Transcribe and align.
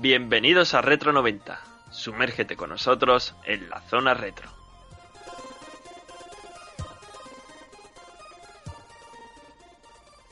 Bienvenidos 0.00 0.72
a 0.72 0.80
Retro 0.80 1.12
90. 1.12 1.60
Sumérgete 1.90 2.56
con 2.56 2.70
nosotros 2.70 3.34
en 3.44 3.68
la 3.68 3.82
zona 3.82 4.14
retro. 4.14 4.48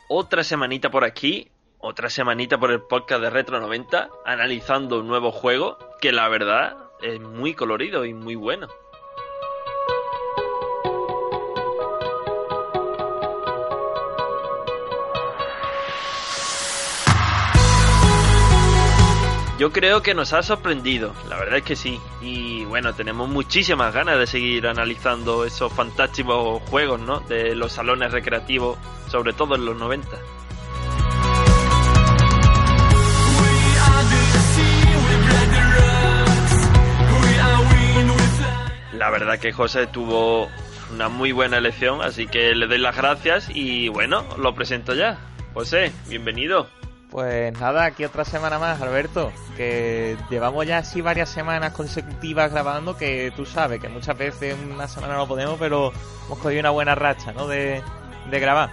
Otra 0.09 0.43
semanita 0.43 0.91
por 0.91 1.05
aquí, 1.05 1.51
otra 1.81 2.09
semanita 2.09 2.57
por 2.57 2.71
el 2.71 2.81
podcast 2.81 3.21
de 3.21 3.29
Retro 3.29 3.61
90, 3.61 4.09
analizando 4.25 5.01
un 5.01 5.07
nuevo 5.07 5.33
juego 5.33 5.77
que 6.01 6.13
la 6.13 6.31
verdad 6.31 6.75
es 7.03 7.21
muy 7.21 7.53
colorido 7.53 8.07
y 8.07 8.15
muy 8.15 8.37
bueno. 8.37 8.69
Yo 19.59 19.73
creo 19.73 20.03
que 20.03 20.15
nos 20.15 20.33
ha 20.35 20.43
sorprendido, 20.45 21.13
la 21.29 21.37
verdad 21.37 21.57
es 21.59 21.65
que 21.65 21.75
sí. 21.75 21.99
Y 22.23 22.65
bueno, 22.67 22.95
tenemos 22.95 23.29
muchísimas 23.29 23.93
ganas 23.93 24.17
de 24.17 24.29
seguir 24.29 24.69
analizando 24.69 25.45
esos 25.45 25.73
fantásticos 25.73 26.63
juegos, 26.71 27.01
¿no? 27.01 27.19
De 27.21 27.57
los 27.57 27.73
salones 27.73 28.13
recreativos, 28.13 28.79
sobre 29.09 29.33
todo 29.33 29.57
en 29.57 29.65
los 29.65 29.77
90. 29.77 30.17
La 38.93 39.11
verdad 39.11 39.41
que 39.41 39.51
José 39.53 39.89
tuvo 39.89 40.49
una 40.93 41.09
muy 41.09 41.33
buena 41.33 41.59
elección, 41.59 42.01
así 42.01 42.29
que 42.29 42.55
le 42.55 42.69
doy 42.69 42.79
las 42.79 42.97
gracias 42.97 43.51
y 43.53 43.89
bueno, 43.89 44.25
lo 44.39 44.55
presento 44.55 44.95
ya. 44.95 45.19
José, 45.53 45.91
bienvenido. 46.07 46.78
Pues 47.11 47.59
nada, 47.59 47.87
aquí 47.87 48.05
otra 48.05 48.25
semana 48.25 48.59
más, 48.59 48.81
Alberto. 48.83 49.33
Que 49.57 50.17
llevamos 50.29 50.67
ya 50.67 50.79
así 50.79 51.01
varias 51.01 51.31
semanas 51.31 51.73
consecutivas 51.73 52.53
grabando, 52.53 52.97
que 52.97 53.33
tú 53.35 53.47
sabes 53.47 53.81
que 53.81 53.89
muchas 53.89 54.17
veces 54.19 54.57
una 54.71 54.89
semana 54.89 55.17
no 55.17 55.27
podemos, 55.27 55.59
pero 55.59 55.93
hemos 56.27 56.39
cogido 56.39 56.61
una 56.61 56.71
buena 56.71 56.95
racha, 56.95 57.33
¿no? 57.33 57.49
De, 57.49 57.83
de 58.31 58.41
grabar. 58.41 58.71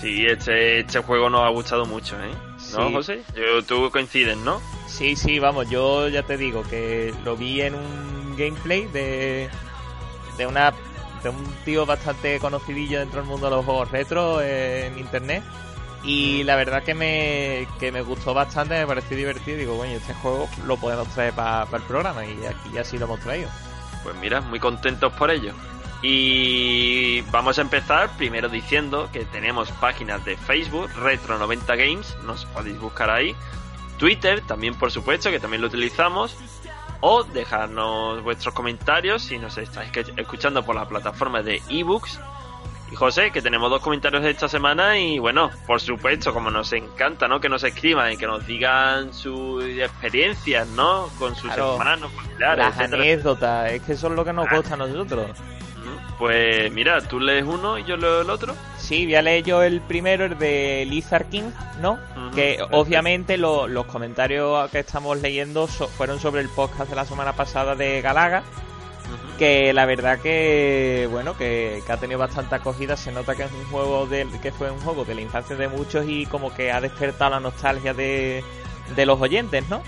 Sí, 0.00 0.26
este, 0.26 0.80
este 0.80 0.98
juego 1.00 1.30
nos 1.30 1.42
ha 1.42 1.48
gustado 1.50 1.84
mucho, 1.86 2.16
¿eh? 2.16 2.32
¿No, 2.72 2.88
Sí. 2.88 2.92
José? 2.94 3.22
Yo, 3.34 3.62
tú 3.64 3.90
coincides, 3.90 4.36
¿no? 4.38 4.60
Sí, 4.86 5.14
sí, 5.14 5.38
vamos, 5.38 5.68
yo 5.70 6.08
ya 6.08 6.22
te 6.22 6.36
digo 6.36 6.62
que 6.68 7.14
lo 7.24 7.36
vi 7.36 7.60
en 7.62 7.74
un 7.74 8.34
gameplay 8.36 8.86
de, 8.86 9.48
de 10.36 10.46
una 10.46 10.72
de 11.22 11.28
un 11.28 11.44
tío 11.64 11.84
bastante 11.84 12.38
conocidillo 12.38 12.98
dentro 13.00 13.20
del 13.20 13.28
mundo 13.28 13.50
de 13.50 13.56
los 13.56 13.64
juegos 13.64 13.90
retro 13.90 14.40
eh, 14.40 14.86
en 14.86 14.98
internet 14.98 15.42
y 16.02 16.44
la 16.44 16.56
verdad 16.56 16.82
que 16.82 16.94
me, 16.94 17.68
que 17.78 17.92
me 17.92 18.02
gustó 18.02 18.32
bastante, 18.32 18.78
me 18.78 18.86
pareció 18.86 19.16
divertido 19.16 19.58
digo, 19.58 19.74
bueno, 19.74 19.94
este 19.94 20.14
juego 20.14 20.48
lo 20.66 20.76
podemos 20.76 21.08
traer 21.08 21.34
para 21.34 21.66
el 21.72 21.82
programa 21.82 22.24
y 22.24 22.46
aquí 22.46 22.78
así 22.78 22.98
lo 22.98 23.06
hemos 23.06 23.20
traído. 23.20 23.48
Pues 24.02 24.16
mira, 24.16 24.40
muy 24.40 24.58
contentos 24.58 25.12
por 25.12 25.30
ello. 25.30 25.52
Y 26.02 27.20
vamos 27.30 27.58
a 27.58 27.62
empezar 27.62 28.16
primero 28.16 28.48
diciendo 28.48 29.10
que 29.12 29.26
tenemos 29.26 29.70
páginas 29.72 30.24
de 30.24 30.36
Facebook, 30.36 30.88
Retro90 30.94 31.66
Games, 31.66 32.16
nos 32.24 32.46
podéis 32.46 32.80
buscar 32.80 33.10
ahí. 33.10 33.36
Twitter, 33.98 34.40
también 34.46 34.74
por 34.76 34.90
supuesto, 34.90 35.30
que 35.30 35.38
también 35.38 35.60
lo 35.60 35.68
utilizamos. 35.68 36.36
O 37.02 37.24
dejarnos 37.24 38.22
vuestros 38.22 38.54
comentarios 38.54 39.22
si 39.22 39.38
nos 39.38 39.56
estáis 39.58 39.90
escuchando 40.16 40.64
por 40.64 40.74
la 40.74 40.88
plataforma 40.88 41.42
de 41.42 41.62
ebooks. 41.68 42.18
Y 42.90 42.96
José, 42.96 43.30
que 43.30 43.40
tenemos 43.40 43.70
dos 43.70 43.80
comentarios 43.82 44.22
de 44.24 44.30
esta 44.30 44.48
semana 44.48 44.98
y 44.98 45.18
bueno, 45.20 45.50
por 45.66 45.80
supuesto, 45.80 46.32
como 46.32 46.50
nos 46.50 46.72
encanta, 46.72 47.28
¿no? 47.28 47.40
Que 47.40 47.48
nos 47.48 47.62
escriban 47.62 48.12
y 48.12 48.16
que 48.16 48.26
nos 48.26 48.44
digan 48.46 49.14
sus 49.14 49.64
experiencias, 49.64 50.66
¿no? 50.68 51.08
Con 51.18 51.34
sus 51.36 51.44
Claro. 51.52 51.74
hermanos, 51.76 52.10
familiares, 52.12 52.58
Las 52.58 52.76
etcétera. 52.76 53.02
anécdotas, 53.02 53.72
es 53.72 53.82
que 53.82 53.92
eso 53.92 54.08
es 54.08 54.12
lo 54.14 54.24
que 54.24 54.32
nos 54.32 54.50
gusta 54.50 54.74
a 54.74 54.76
nosotros. 54.76 55.30
Pues 56.18 56.70
mira, 56.72 57.00
tú 57.00 57.18
lees 57.18 57.44
uno 57.44 57.78
y 57.78 57.84
yo 57.84 57.96
leo 57.96 58.20
el 58.20 58.28
otro. 58.28 58.54
Sí, 58.76 59.06
voy 59.06 59.14
a 59.14 59.22
leer 59.22 59.42
yo 59.44 59.62
el 59.62 59.80
primero, 59.80 60.26
el 60.26 60.36
de 60.38 60.84
Lizard 60.86 61.26
King, 61.30 61.50
¿no? 61.80 61.98
Que 62.34 62.56
perfecto. 62.58 62.76
obviamente 62.76 63.38
lo- 63.38 63.66
los 63.68 63.86
comentarios 63.86 64.70
que 64.70 64.80
estamos 64.80 65.18
leyendo 65.22 65.66
so- 65.66 65.88
fueron 65.88 66.18
sobre 66.20 66.42
el 66.42 66.48
podcast 66.50 66.90
de 66.90 66.96
la 66.96 67.06
semana 67.06 67.32
pasada 67.32 67.74
de 67.74 68.02
Galaga, 68.02 68.42
Que 69.38 69.72
la 69.72 69.86
verdad 69.86 70.18
que 70.20 71.08
bueno, 71.10 71.36
que, 71.36 71.82
que 71.86 71.92
ha 71.92 71.96
tenido 71.96 72.18
bastante 72.18 72.54
acogida, 72.54 72.96
se 72.96 73.12
nota 73.12 73.34
que 73.34 73.44
es 73.44 73.52
un 73.52 73.64
juego 73.66 74.06
de, 74.06 74.26
que 74.42 74.52
fue 74.52 74.70
un 74.70 74.80
juego 74.80 75.04
de 75.04 75.14
la 75.14 75.20
infancia 75.22 75.56
de 75.56 75.68
muchos 75.68 76.06
y 76.06 76.26
como 76.26 76.54
que 76.54 76.70
ha 76.72 76.80
despertado 76.80 77.30
la 77.30 77.40
nostalgia 77.40 77.94
de, 77.94 78.44
de 78.94 79.06
los 79.06 79.20
oyentes, 79.20 79.68
¿no? 79.68 79.82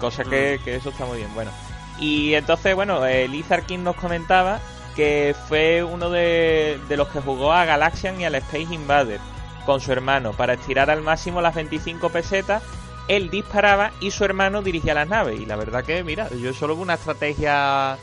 Cosa 0.00 0.24
que, 0.24 0.60
que 0.64 0.76
eso 0.76 0.90
está 0.90 1.06
muy 1.06 1.18
bien, 1.18 1.34
bueno. 1.34 1.50
Y 1.98 2.34
entonces, 2.34 2.74
bueno, 2.74 3.04
eh, 3.06 3.26
Lizard 3.28 3.64
King 3.64 3.80
nos 3.80 3.96
comentaba 3.96 4.60
que 4.94 5.34
fue 5.48 5.82
uno 5.82 6.10
de, 6.10 6.80
de 6.88 6.96
los 6.96 7.08
que 7.08 7.20
jugó 7.20 7.52
a 7.52 7.64
Galaxian 7.64 8.20
y 8.20 8.24
al 8.24 8.34
Space 8.36 8.74
Invader 8.74 9.20
con 9.64 9.80
su 9.80 9.92
hermano 9.92 10.32
para 10.32 10.54
estirar 10.54 10.90
al 10.90 11.02
máximo 11.02 11.40
las 11.40 11.54
25 11.54 12.10
pesetas. 12.10 12.62
Él 13.06 13.30
disparaba 13.30 13.92
y 14.00 14.10
su 14.10 14.24
hermano 14.24 14.62
dirigía 14.62 14.94
las 14.94 15.08
naves. 15.08 15.40
Y 15.40 15.46
la 15.46 15.56
verdad 15.56 15.84
que, 15.84 16.02
mira, 16.04 16.28
yo 16.30 16.52
solo 16.52 16.74
veo 16.74 16.82
una 16.82 16.94
estrategia 16.94 17.98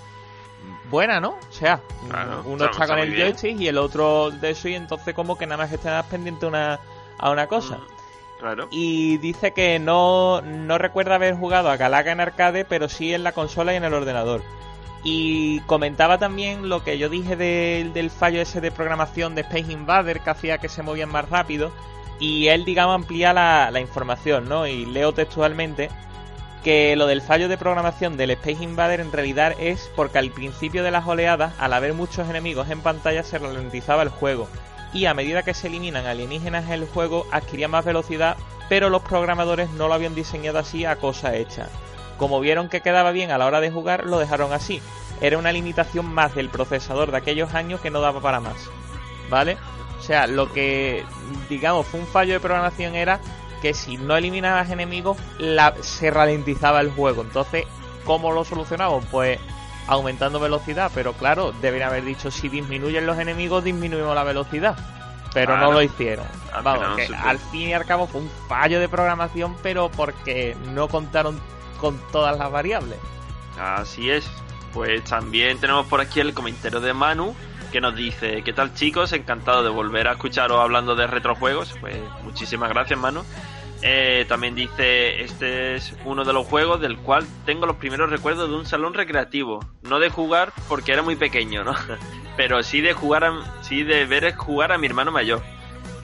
buena, 0.90 1.20
¿no? 1.20 1.30
O 1.32 1.52
sea, 1.52 1.82
Claro, 2.10 2.44
uno 2.46 2.66
está- 2.66 2.88
con 2.88 3.00
el 3.00 3.16
joystick 3.16 3.60
y 3.60 3.68
el 3.68 3.78
otro 3.78 4.32
de 4.32 4.52
eso 4.52 4.68
y 4.70 4.76
entonces 4.76 5.14
como 5.14 5.38
que 5.38 5.46
nada 5.48 5.58
más 5.58 5.70
que 5.70 5.76
estás 5.76 6.06
pendiente 6.06 6.46
una, 6.46 6.80
a 7.18 7.30
una 7.32 7.48
cosa. 7.48 7.80
Claro. 8.40 8.68
Y 8.70 9.18
dice 9.18 9.54
que 9.54 9.80
no, 9.80 10.42
no 10.42 10.78
recuerda 10.78 11.16
haber 11.16 11.36
jugado 11.36 11.70
a 11.70 11.78
Galaga 11.78 12.12
en 12.12 12.20
arcade, 12.20 12.66
pero 12.66 12.90
sí 12.90 13.14
en 13.14 13.24
la 13.24 13.32
consola 13.32 13.74
y 13.74 13.78
en 13.78 13.84
el 13.86 13.94
ordenador. 13.94 14.42
Y 15.04 15.60
comentaba 15.62 16.18
también 16.18 16.68
lo 16.68 16.84
que 16.84 16.98
yo 16.98 17.10
dije 17.10 17.36
del- 17.36 17.94
del 17.94 18.10
fallo 18.10 18.42
ese 18.42 18.60
de 18.62 18.72
programación 18.72 19.36
de 19.36 19.42
Space 19.42 19.72
Invader 19.72 20.20
que 20.20 20.30
hacía 20.32 20.58
que 20.58 20.68
se 20.70 20.82
movían 20.84 21.10
más 21.12 21.30
rápido. 21.30 21.72
Y 22.20 22.48
él, 22.48 22.66
digamos, 22.66 22.96
amplía 22.96 23.32
la, 23.34 23.70
la 23.72 23.80
información, 23.82 24.48
¿no? 24.50 24.66
Y 24.68 24.86
leo 24.86 25.14
textualmente 25.14 25.90
que 26.66 26.96
lo 26.96 27.06
del 27.06 27.22
fallo 27.22 27.48
de 27.48 27.60
programación 27.60 28.18
del 28.18 28.32
Space 28.32 28.64
Invader 28.64 29.00
en 29.00 29.12
realidad 29.12 29.54
es 29.60 29.92
porque 29.96 30.18
al 30.18 30.32
principio 30.32 30.82
de 30.84 30.90
las 30.90 31.06
oleadas, 31.06 31.54
al 31.60 31.74
haber 31.74 31.94
muchos 31.94 32.28
enemigos 32.28 32.72
en 32.72 32.82
pantalla, 32.82 33.22
se 33.22 33.38
ralentizaba 33.38 34.02
el 34.02 34.10
juego. 34.10 34.48
Y 34.92 35.06
a 35.06 35.14
medida 35.14 35.44
que 35.44 35.54
se 35.54 35.68
eliminan 35.68 36.08
alienígenas 36.08 36.66
en 36.66 36.72
el 36.72 36.88
juego, 36.88 37.28
adquiría 37.32 37.68
más 37.68 37.86
velocidad, 37.86 38.36
pero 38.68 38.90
los 38.90 39.04
programadores 39.04 39.70
no 39.70 39.88
lo 39.88 39.94
habían 39.94 40.16
diseñado 40.16 40.58
así 40.58 40.86
a 40.86 40.96
cosa 40.96 41.36
hecha. 41.36 41.68
Como 42.18 42.40
vieron 42.40 42.68
que 42.68 42.82
quedaba 42.82 43.12
bien 43.12 43.30
a 43.30 43.38
la 43.38 43.46
hora 43.46 43.62
de 43.62 43.70
jugar, 43.70 44.08
lo 44.08 44.18
dejaron 44.18 44.52
así. 44.52 44.82
era 45.22 45.38
una 45.38 45.52
limitación 45.52 46.08
más 46.08 46.34
del 46.34 46.50
procesador 46.50 47.12
de 47.12 47.18
aquellos 47.18 47.54
años 47.54 47.80
que 47.80 47.92
no 47.92 48.02
daba 48.02 48.22
para 48.22 48.40
más. 48.40 48.58
¿Vale? 49.30 49.58
O 50.00 50.02
sea, 50.02 50.26
lo 50.26 50.52
que, 50.52 51.06
digamos, 51.48 51.86
fue 51.86 52.00
un 52.00 52.08
fallo 52.08 52.34
de 52.34 52.40
programación 52.40 52.96
era 52.96 53.20
que 53.62 53.74
si 53.74 53.98
no 53.98 54.16
eliminabas 54.16 54.70
enemigos, 54.70 55.18
la, 55.38 55.74
se 55.82 56.12
ralentizaba 56.12 56.82
el 56.82 56.92
juego. 56.92 57.22
Entonces, 57.22 57.66
¿cómo 58.06 58.32
lo 58.32 58.44
solucionamos? 58.44 59.06
Pues 59.12 59.40
aumentando 59.88 60.40
velocidad, 60.40 60.92
pero 60.94 61.14
claro, 61.14 61.54
deberían 61.62 61.90
haber 61.90 62.06
dicho 62.06 62.32
si 62.32 62.50
disminuyen 62.50 63.06
los 63.06 63.20
enemigos, 63.20 63.64
disminuimos 63.64 64.16
la 64.16 64.24
velocidad. 64.24 64.76
Pero 65.34 65.58
no 65.58 65.72
lo 65.72 65.82
hicieron. 65.82 66.26
Vamos, 66.64 66.96
que 66.96 67.14
al 67.14 67.38
fin 67.38 67.70
y 67.70 67.74
al 67.74 67.86
cabo 67.86 68.08
fue 68.08 68.22
un 68.22 68.32
fallo 68.48 68.80
de 68.80 68.88
programación, 68.88 69.58
pero 69.62 69.92
porque 69.92 70.56
no 70.74 70.88
contaron 70.88 71.42
con 71.82 72.00
todas 72.12 72.38
las 72.38 72.50
variables. 72.50 72.98
Así 73.60 74.10
es. 74.10 74.26
Pues 74.74 75.04
también 75.04 75.60
tenemos 75.60 75.88
por 75.88 76.00
aquí 76.00 76.22
el 76.22 76.34
comentario 76.34 76.80
de 76.80 76.94
Manu 76.94 77.36
que 77.72 77.82
nos 77.82 77.96
dice, 77.96 78.42
¿qué 78.44 78.54
tal 78.54 78.74
chicos? 78.74 79.12
Encantado 79.12 79.62
de 79.62 79.70
volver 79.70 80.08
a 80.08 80.14
escucharos 80.14 80.62
hablando 80.62 80.96
de 80.96 81.08
retrojuegos. 81.08 81.74
Pues 81.82 81.98
muchísimas 82.24 82.70
gracias 82.70 82.98
Manu. 82.98 83.24
Eh, 83.88 84.26
también 84.28 84.56
dice, 84.56 85.22
este 85.22 85.76
es 85.76 85.94
uno 86.06 86.26
de 86.26 86.34
los 86.34 86.48
juegos 86.48 86.82
del 86.82 86.98
cual 86.98 87.24
tengo 87.46 87.68
los 87.68 87.76
primeros 87.76 88.10
recuerdos 88.10 88.50
de 88.50 88.56
un 88.56 88.66
salón 88.66 88.96
recreativo. 88.96 89.64
No 89.84 90.00
de 90.00 90.10
jugar 90.10 90.52
porque 90.68 90.92
era 90.92 91.04
muy 91.04 91.16
pequeño, 91.16 91.64
¿no? 91.64 91.76
Pero 92.36 92.64
sí 92.64 92.82
de 92.82 92.94
jugar, 92.94 93.32
sí 93.62 93.84
de 93.84 94.08
ver 94.08 94.34
jugar 94.34 94.72
a 94.72 94.80
mi 94.80 94.88
hermano 94.88 95.12
mayor. 95.12 95.44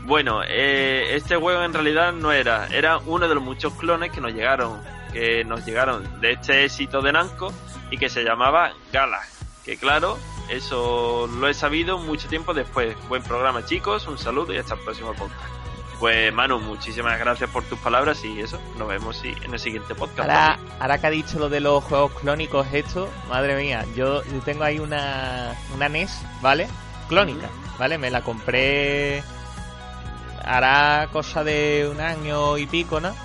Bueno, 0.03 0.41
eh, 0.47 1.15
este 1.15 1.35
juego 1.37 1.63
en 1.63 1.73
realidad 1.73 2.13
no 2.13 2.31
era, 2.31 2.67
era 2.67 2.99
uno 2.99 3.27
de 3.27 3.33
los 3.33 3.43
muchos 3.43 3.73
clones 3.73 4.11
que 4.11 4.21
nos 4.21 4.31
llegaron, 4.31 4.79
que 5.11 5.43
nos 5.43 5.65
llegaron 5.65 6.21
de 6.21 6.33
este 6.33 6.65
éxito 6.65 7.01
de 7.01 7.13
Namco 7.13 7.51
y 7.89 7.97
que 7.97 8.09
se 8.09 8.23
llamaba 8.23 8.73
Gala. 8.93 9.21
Que 9.65 9.77
claro, 9.77 10.19
eso 10.51 11.25
lo 11.25 11.47
he 11.47 11.55
sabido 11.55 11.97
mucho 11.97 12.27
tiempo 12.27 12.53
después. 12.53 12.95
Buen 13.09 13.23
programa 13.23 13.65
chicos, 13.65 14.05
un 14.05 14.19
saludo 14.19 14.53
y 14.53 14.57
hasta 14.57 14.75
el 14.75 14.81
próximo 14.81 15.13
podcast. 15.15 15.60
Pues 16.01 16.33
Manu, 16.33 16.59
muchísimas 16.59 17.19
gracias 17.19 17.47
por 17.51 17.63
tus 17.63 17.77
palabras 17.77 18.25
y 18.25 18.41
eso, 18.41 18.59
nos 18.75 18.87
vemos 18.87 19.23
en 19.23 19.53
el 19.53 19.59
siguiente 19.59 19.93
podcast. 19.93 20.21
Ahora, 20.21 20.59
ahora 20.79 20.97
que 20.97 21.05
ha 21.05 21.11
dicho 21.11 21.37
lo 21.37 21.47
de 21.47 21.59
los 21.59 21.83
juegos 21.83 22.11
clónicos 22.13 22.65
esto, 22.73 23.07
madre 23.29 23.55
mía, 23.55 23.85
yo, 23.95 24.23
tengo 24.43 24.63
ahí 24.63 24.79
una, 24.79 25.55
una 25.75 25.89
NES, 25.89 26.23
¿vale? 26.41 26.67
Clónica, 27.07 27.49
¿vale? 27.77 27.99
Me 27.99 28.09
la 28.09 28.23
compré 28.23 29.21
hará 30.43 31.07
cosa 31.11 31.43
de 31.43 31.87
un 31.91 32.01
año 32.01 32.57
y 32.57 32.65
pico, 32.65 32.99
¿no? 32.99 33.15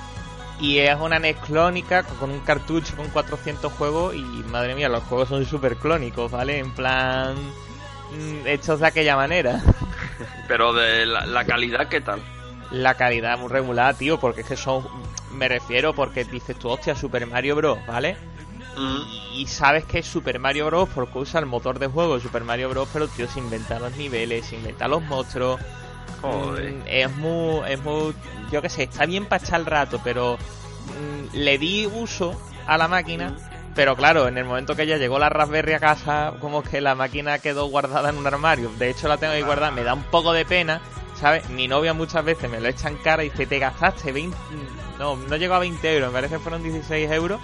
Y 0.60 0.76
es 0.76 0.96
una 1.00 1.18
NES 1.18 1.38
clónica 1.46 2.02
con 2.02 2.30
un 2.30 2.40
cartucho 2.40 2.94
con 2.94 3.08
400 3.08 3.72
juegos 3.72 4.14
y 4.14 4.20
madre 4.20 4.74
mía, 4.74 4.90
los 4.90 5.02
juegos 5.04 5.30
son 5.30 5.46
súper 5.46 5.76
clónicos, 5.76 6.30
¿vale? 6.30 6.58
En 6.58 6.72
plan... 6.72 7.36
Mm, 8.12 8.46
hechos 8.46 8.80
de 8.80 8.86
aquella 8.86 9.16
manera. 9.16 9.62
Pero 10.46 10.74
de 10.74 11.06
la 11.06 11.44
calidad, 11.46 11.88
¿qué 11.88 12.02
tal? 12.02 12.20
La 12.70 12.94
calidad 12.94 13.38
muy 13.38 13.48
regular, 13.48 13.94
tío, 13.94 14.18
porque 14.18 14.40
es 14.40 14.46
que 14.46 14.56
son, 14.56 14.86
me 15.32 15.48
refiero 15.48 15.94
porque 15.94 16.24
dices 16.24 16.58
tú, 16.58 16.68
hostia, 16.68 16.94
Super 16.94 17.26
Mario 17.26 17.56
Bros, 17.56 17.78
¿vale? 17.86 18.16
Y, 19.34 19.46
sabes 19.46 19.84
que 19.84 20.00
es 20.00 20.06
Super 20.06 20.38
Mario 20.38 20.66
Bros 20.66 20.88
porque 20.94 21.18
usa 21.18 21.40
el 21.40 21.46
motor 21.46 21.78
de 21.78 21.86
juego 21.86 22.16
de 22.16 22.20
Super 22.20 22.44
Mario 22.44 22.68
Bros, 22.68 22.88
pero 22.92 23.08
tío, 23.08 23.26
se 23.26 23.38
inventan 23.38 23.80
los 23.80 23.96
niveles, 23.96 24.46
se 24.46 24.56
inventan 24.56 24.90
los 24.90 25.02
monstruos. 25.02 25.60
Joder. 26.20 26.72
Mm, 26.72 26.82
es 26.86 27.16
muy, 27.16 27.60
es 27.70 27.82
muy, 27.82 28.14
yo 28.52 28.60
qué 28.60 28.68
sé, 28.68 28.82
está 28.84 29.06
bien 29.06 29.26
para 29.26 29.42
echar 29.42 29.60
el 29.60 29.66
rato, 29.66 30.00
pero 30.04 30.36
mm, 30.36 31.36
le 31.36 31.58
di 31.58 31.86
uso 31.86 32.38
a 32.66 32.76
la 32.76 32.88
máquina. 32.88 33.34
Pero 33.74 33.94
claro, 33.94 34.26
en 34.26 34.38
el 34.38 34.44
momento 34.44 34.74
que 34.74 34.86
ya 34.86 34.96
llegó 34.96 35.18
la 35.18 35.28
Raspberry 35.28 35.74
a 35.74 35.80
casa, 35.80 36.34
como 36.40 36.62
que 36.62 36.80
la 36.80 36.94
máquina 36.94 37.38
quedó 37.38 37.66
guardada 37.66 38.08
en 38.08 38.16
un 38.16 38.26
armario. 38.26 38.70
De 38.78 38.88
hecho, 38.88 39.06
la 39.06 39.18
tengo 39.18 39.34
ahí 39.34 39.42
guardada. 39.42 39.70
Me 39.70 39.84
da 39.84 39.92
un 39.92 40.02
poco 40.04 40.32
de 40.32 40.46
pena 40.46 40.80
¿sabes? 41.18 41.48
Mi 41.50 41.68
novia 41.68 41.92
muchas 41.92 42.24
veces 42.24 42.50
me 42.50 42.60
lo 42.60 42.68
echa 42.68 42.88
en 42.88 42.96
cara 42.98 43.24
y 43.24 43.30
dice, 43.30 43.46
te 43.46 43.58
gastaste 43.58 44.12
20... 44.12 44.36
No, 44.98 45.16
no 45.16 45.36
llegó 45.36 45.54
a 45.54 45.58
20 45.58 45.94
euros, 45.94 46.08
me 46.10 46.14
parece 46.14 46.36
que 46.36 46.40
fueron 46.40 46.62
16 46.62 47.10
euros. 47.10 47.40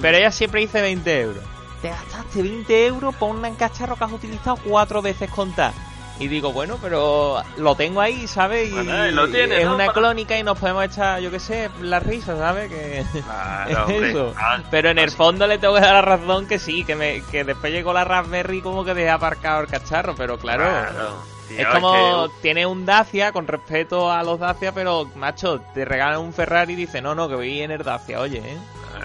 Pero 0.00 0.16
ella 0.16 0.30
siempre 0.30 0.60
dice 0.60 0.80
20 0.80 1.20
euros. 1.20 1.44
Te 1.82 1.88
gastaste 1.88 2.42
20 2.42 2.86
euros 2.86 3.14
por 3.16 3.34
un 3.34 3.54
cacharro 3.54 3.96
que 3.96 4.04
has 4.04 4.12
utilizado 4.12 4.58
cuatro 4.64 5.02
veces 5.02 5.30
contar. 5.30 5.72
Y 6.20 6.28
digo, 6.28 6.52
bueno, 6.52 6.78
pero 6.80 7.42
lo 7.56 7.74
tengo 7.74 8.00
ahí, 8.00 8.28
¿sabes? 8.28 8.70
Y, 8.70 8.74
lo 9.12 9.24
es 9.24 9.66
una 9.66 9.88
clónica 9.88 10.38
y 10.38 10.42
nos 10.42 10.58
podemos 10.58 10.84
echar, 10.84 11.20
yo 11.20 11.30
qué 11.30 11.40
sé, 11.40 11.70
la 11.80 11.98
risa, 11.98 12.36
¿sabes? 12.36 12.70
Que 12.70 13.00
eso. 14.08 14.32
Ah, 14.36 14.58
pero 14.70 14.90
en 14.90 14.98
el 14.98 15.10
fondo 15.10 15.46
le 15.46 15.58
tengo 15.58 15.74
que 15.74 15.80
dar 15.80 15.94
la 15.94 16.02
razón 16.02 16.46
que 16.46 16.58
sí, 16.58 16.84
que, 16.84 16.94
me, 16.94 17.22
que 17.30 17.42
después 17.42 17.72
llegó 17.72 17.92
la 17.92 18.04
Raspberry 18.04 18.60
como 18.60 18.84
que 18.84 18.94
dejé 18.94 19.10
aparcado 19.10 19.62
el 19.62 19.66
cacharro, 19.66 20.14
pero 20.14 20.38
claro 20.38 20.64
es 21.56 21.66
como 21.66 22.28
tiene 22.42 22.66
un 22.66 22.86
Dacia 22.86 23.32
con 23.32 23.46
respeto 23.46 24.10
a 24.10 24.22
los 24.22 24.38
Dacia, 24.38 24.72
pero 24.72 25.10
macho, 25.16 25.60
te 25.74 25.84
regalan 25.84 26.20
un 26.20 26.32
Ferrari 26.32 26.74
y 26.74 26.76
dice, 26.76 27.00
no, 27.00 27.14
no, 27.14 27.28
que 27.28 27.34
voy 27.34 27.60
en 27.60 27.70
el 27.70 27.82
Dacia, 27.82 28.20
oye, 28.20 28.38
¿eh? 28.38 28.58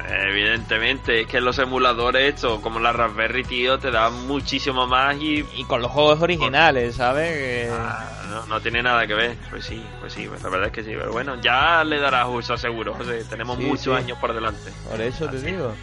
Evidentemente, 0.10 1.22
es 1.22 1.28
que 1.28 1.42
los 1.42 1.58
emuladores 1.60 2.34
estos, 2.36 2.60
como 2.60 2.80
la 2.80 2.92
Raspberry, 2.92 3.44
tío, 3.44 3.80
te 3.80 3.92
dan 3.92 4.28
muchísimo 4.28 4.88
más 4.88 5.16
y... 5.18 5.46
Y 5.56 5.64
con 5.66 5.82
los 5.82 5.92
juegos 5.92 6.22
originales, 6.22 6.96
¿sabes? 6.96 7.72
Ah, 7.72 8.44
no, 8.48 8.60
tiene 8.62 8.84
nada 8.84 9.08
que 9.08 9.14
ver. 9.14 9.38
Pues 9.50 9.66
sí, 9.66 9.84
pues 10.00 10.14
sí, 10.14 10.26
la 10.26 10.50
verdad 10.50 10.68
es 10.68 10.74
que 10.74 10.84
sí. 10.84 10.92
Pero 10.98 11.12
bueno, 11.12 11.40
ya 11.42 11.84
le 11.84 12.00
darás 12.00 12.28
uso 12.30 12.58
seguro. 12.58 12.96
tenemos 13.30 13.58
muchos 13.58 13.98
años 13.98 14.18
por 14.20 14.34
delante. 14.34 14.72
Por 14.90 15.02
eso 15.02 15.28
te 15.28 15.42
digo. 15.42 15.74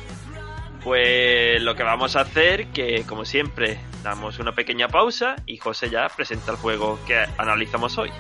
Pues 0.83 1.63
lo 1.63 1.77
que 1.77 1.85
vamos 1.85 2.17
a 2.17 2.23
hacer, 2.23 2.67
que 2.69 3.05
como 3.07 3.25
siempre, 3.25 3.79
damos 4.03 4.41
una 4.41 4.53
pequeña 4.53 4.89
pausa 4.89 5.37
y 5.47 5.57
José 5.57 5.91
ya 5.91 6.09
presenta 6.09 6.51
el 6.51 6.57
juego 6.57 6.99
que 7.07 7.25
analizamos 7.39 7.97
hoy. 7.99 8.11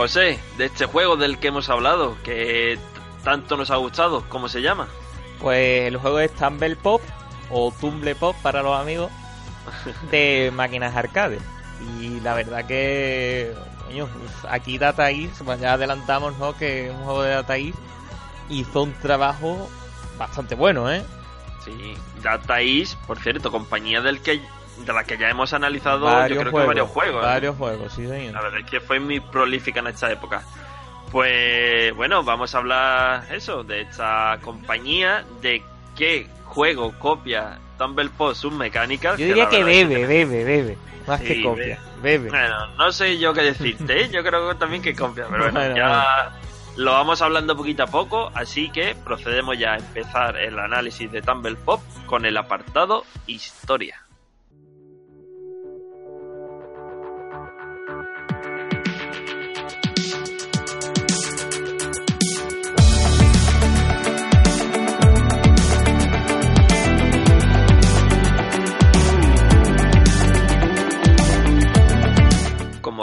José, 0.00 0.40
de 0.56 0.64
este 0.64 0.86
juego 0.86 1.18
del 1.18 1.36
que 1.36 1.48
hemos 1.48 1.68
hablado, 1.68 2.16
que 2.24 2.78
tanto 3.22 3.58
nos 3.58 3.70
ha 3.70 3.76
gustado, 3.76 4.24
¿cómo 4.30 4.48
se 4.48 4.62
llama? 4.62 4.88
Pues 5.38 5.88
el 5.88 5.98
juego 5.98 6.20
es 6.20 6.34
Tumble 6.34 6.74
Pop 6.74 7.02
o 7.50 7.70
Tumble 7.70 8.14
Pop 8.14 8.34
para 8.42 8.62
los 8.62 8.80
amigos 8.80 9.12
de 10.10 10.50
máquinas 10.54 10.96
arcade. 10.96 11.38
Y 12.00 12.18
la 12.20 12.32
verdad 12.32 12.64
que, 12.64 13.52
coño, 13.84 14.08
aquí 14.48 14.78
Data 14.78 15.10
East, 15.10 15.42
pues 15.44 15.60
ya 15.60 15.74
adelantamos, 15.74 16.34
¿no? 16.38 16.56
Que 16.56 16.90
un 16.90 17.04
juego 17.04 17.22
de 17.22 17.32
Data 17.32 17.58
East 17.58 17.78
hizo 18.48 18.84
un 18.84 18.94
trabajo 18.94 19.68
bastante 20.16 20.54
bueno, 20.54 20.90
¿eh? 20.90 21.04
Sí, 21.62 21.94
Data 22.22 22.62
East, 22.62 22.94
por 23.06 23.18
cierto, 23.18 23.52
compañía 23.52 24.00
del 24.00 24.22
que 24.22 24.40
de 24.84 24.92
la 24.92 25.04
que 25.04 25.18
ya 25.18 25.28
hemos 25.28 25.52
analizado 25.52 26.06
varios 26.06 26.36
yo 26.36 26.40
creo 26.40 26.52
juegos, 26.52 26.62
que 26.62 26.66
varios 26.68 26.90
juegos. 26.90 27.22
¿eh? 27.22 27.26
Varios 27.26 27.56
juegos, 27.56 27.92
sí, 27.92 28.06
señor. 28.06 28.34
La 28.34 28.42
verdad 28.42 28.60
es 28.60 28.70
que 28.70 28.80
fue 28.80 29.00
muy 29.00 29.20
prolífica 29.20 29.80
en 29.80 29.88
esta 29.88 30.10
época. 30.10 30.42
Pues 31.10 31.94
bueno, 31.96 32.22
vamos 32.22 32.54
a 32.54 32.58
hablar 32.58 33.24
eso, 33.32 33.64
de 33.64 33.82
esta 33.82 34.38
compañía, 34.42 35.24
de 35.40 35.62
qué 35.96 36.28
juego 36.44 36.92
copia 36.98 37.58
Tumble 37.78 38.10
Post 38.10 38.44
mecánicas 38.44 39.18
Yo 39.18 39.26
diría 39.26 39.48
que, 39.48 39.64
bebe, 39.64 40.06
bebe, 40.06 40.44
bebe, 40.44 40.78
más 41.06 41.20
que 41.20 41.42
copia, 41.42 41.78
bebe. 42.02 42.28
Bueno, 42.28 42.66
no 42.76 42.92
sé 42.92 43.18
yo 43.18 43.32
qué 43.32 43.42
decirte, 43.42 44.02
¿eh? 44.02 44.10
yo 44.10 44.22
creo 44.22 44.54
también 44.56 44.82
que 44.82 44.94
copia, 44.94 45.26
pero 45.28 45.50
bueno, 45.50 45.74
ya 45.74 46.32
lo 46.76 46.92
vamos 46.92 47.20
hablando 47.22 47.56
poquito 47.56 47.82
a 47.82 47.86
poco, 47.86 48.30
así 48.34 48.70
que 48.70 48.94
procedemos 48.94 49.58
ya 49.58 49.72
a 49.72 49.76
empezar 49.78 50.36
el 50.36 50.58
análisis 50.58 51.10
de 51.10 51.22
Tumble 51.22 51.56
Pop 51.56 51.80
con 52.06 52.24
el 52.24 52.36
apartado 52.36 53.04
Historia. 53.26 54.02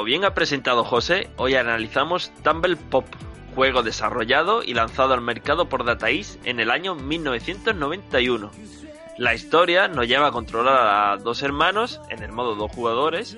Bien 0.07 0.23
ha 0.23 0.33
presentado 0.33 0.85
José, 0.85 1.29
hoy 1.35 1.55
analizamos 1.55 2.31
Tumble 2.41 2.77
Pop, 2.77 3.05
juego 3.55 3.83
desarrollado 3.83 4.63
y 4.63 4.73
lanzado 4.73 5.13
al 5.13 5.19
mercado 5.19 5.67
por 5.67 5.83
Data 5.83 6.09
East 6.09 6.39
en 6.45 6.61
el 6.61 6.71
año 6.71 6.95
1991. 6.95 8.49
La 9.17 9.35
historia 9.35 9.89
nos 9.89 10.07
lleva 10.07 10.27
a 10.27 10.31
controlar 10.31 11.11
a 11.11 11.17
dos 11.17 11.43
hermanos 11.43 11.99
en 12.09 12.23
el 12.23 12.31
modo 12.31 12.55
dos 12.55 12.71
jugadores, 12.71 13.37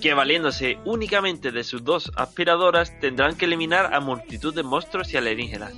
que 0.00 0.14
valiéndose 0.14 0.78
únicamente 0.86 1.52
de 1.52 1.62
sus 1.62 1.84
dos 1.84 2.10
aspiradoras 2.16 2.98
tendrán 2.98 3.36
que 3.36 3.44
eliminar 3.44 3.92
a 3.92 4.00
multitud 4.00 4.54
de 4.54 4.62
monstruos 4.62 5.12
y 5.12 5.18
alienígenas. 5.18 5.74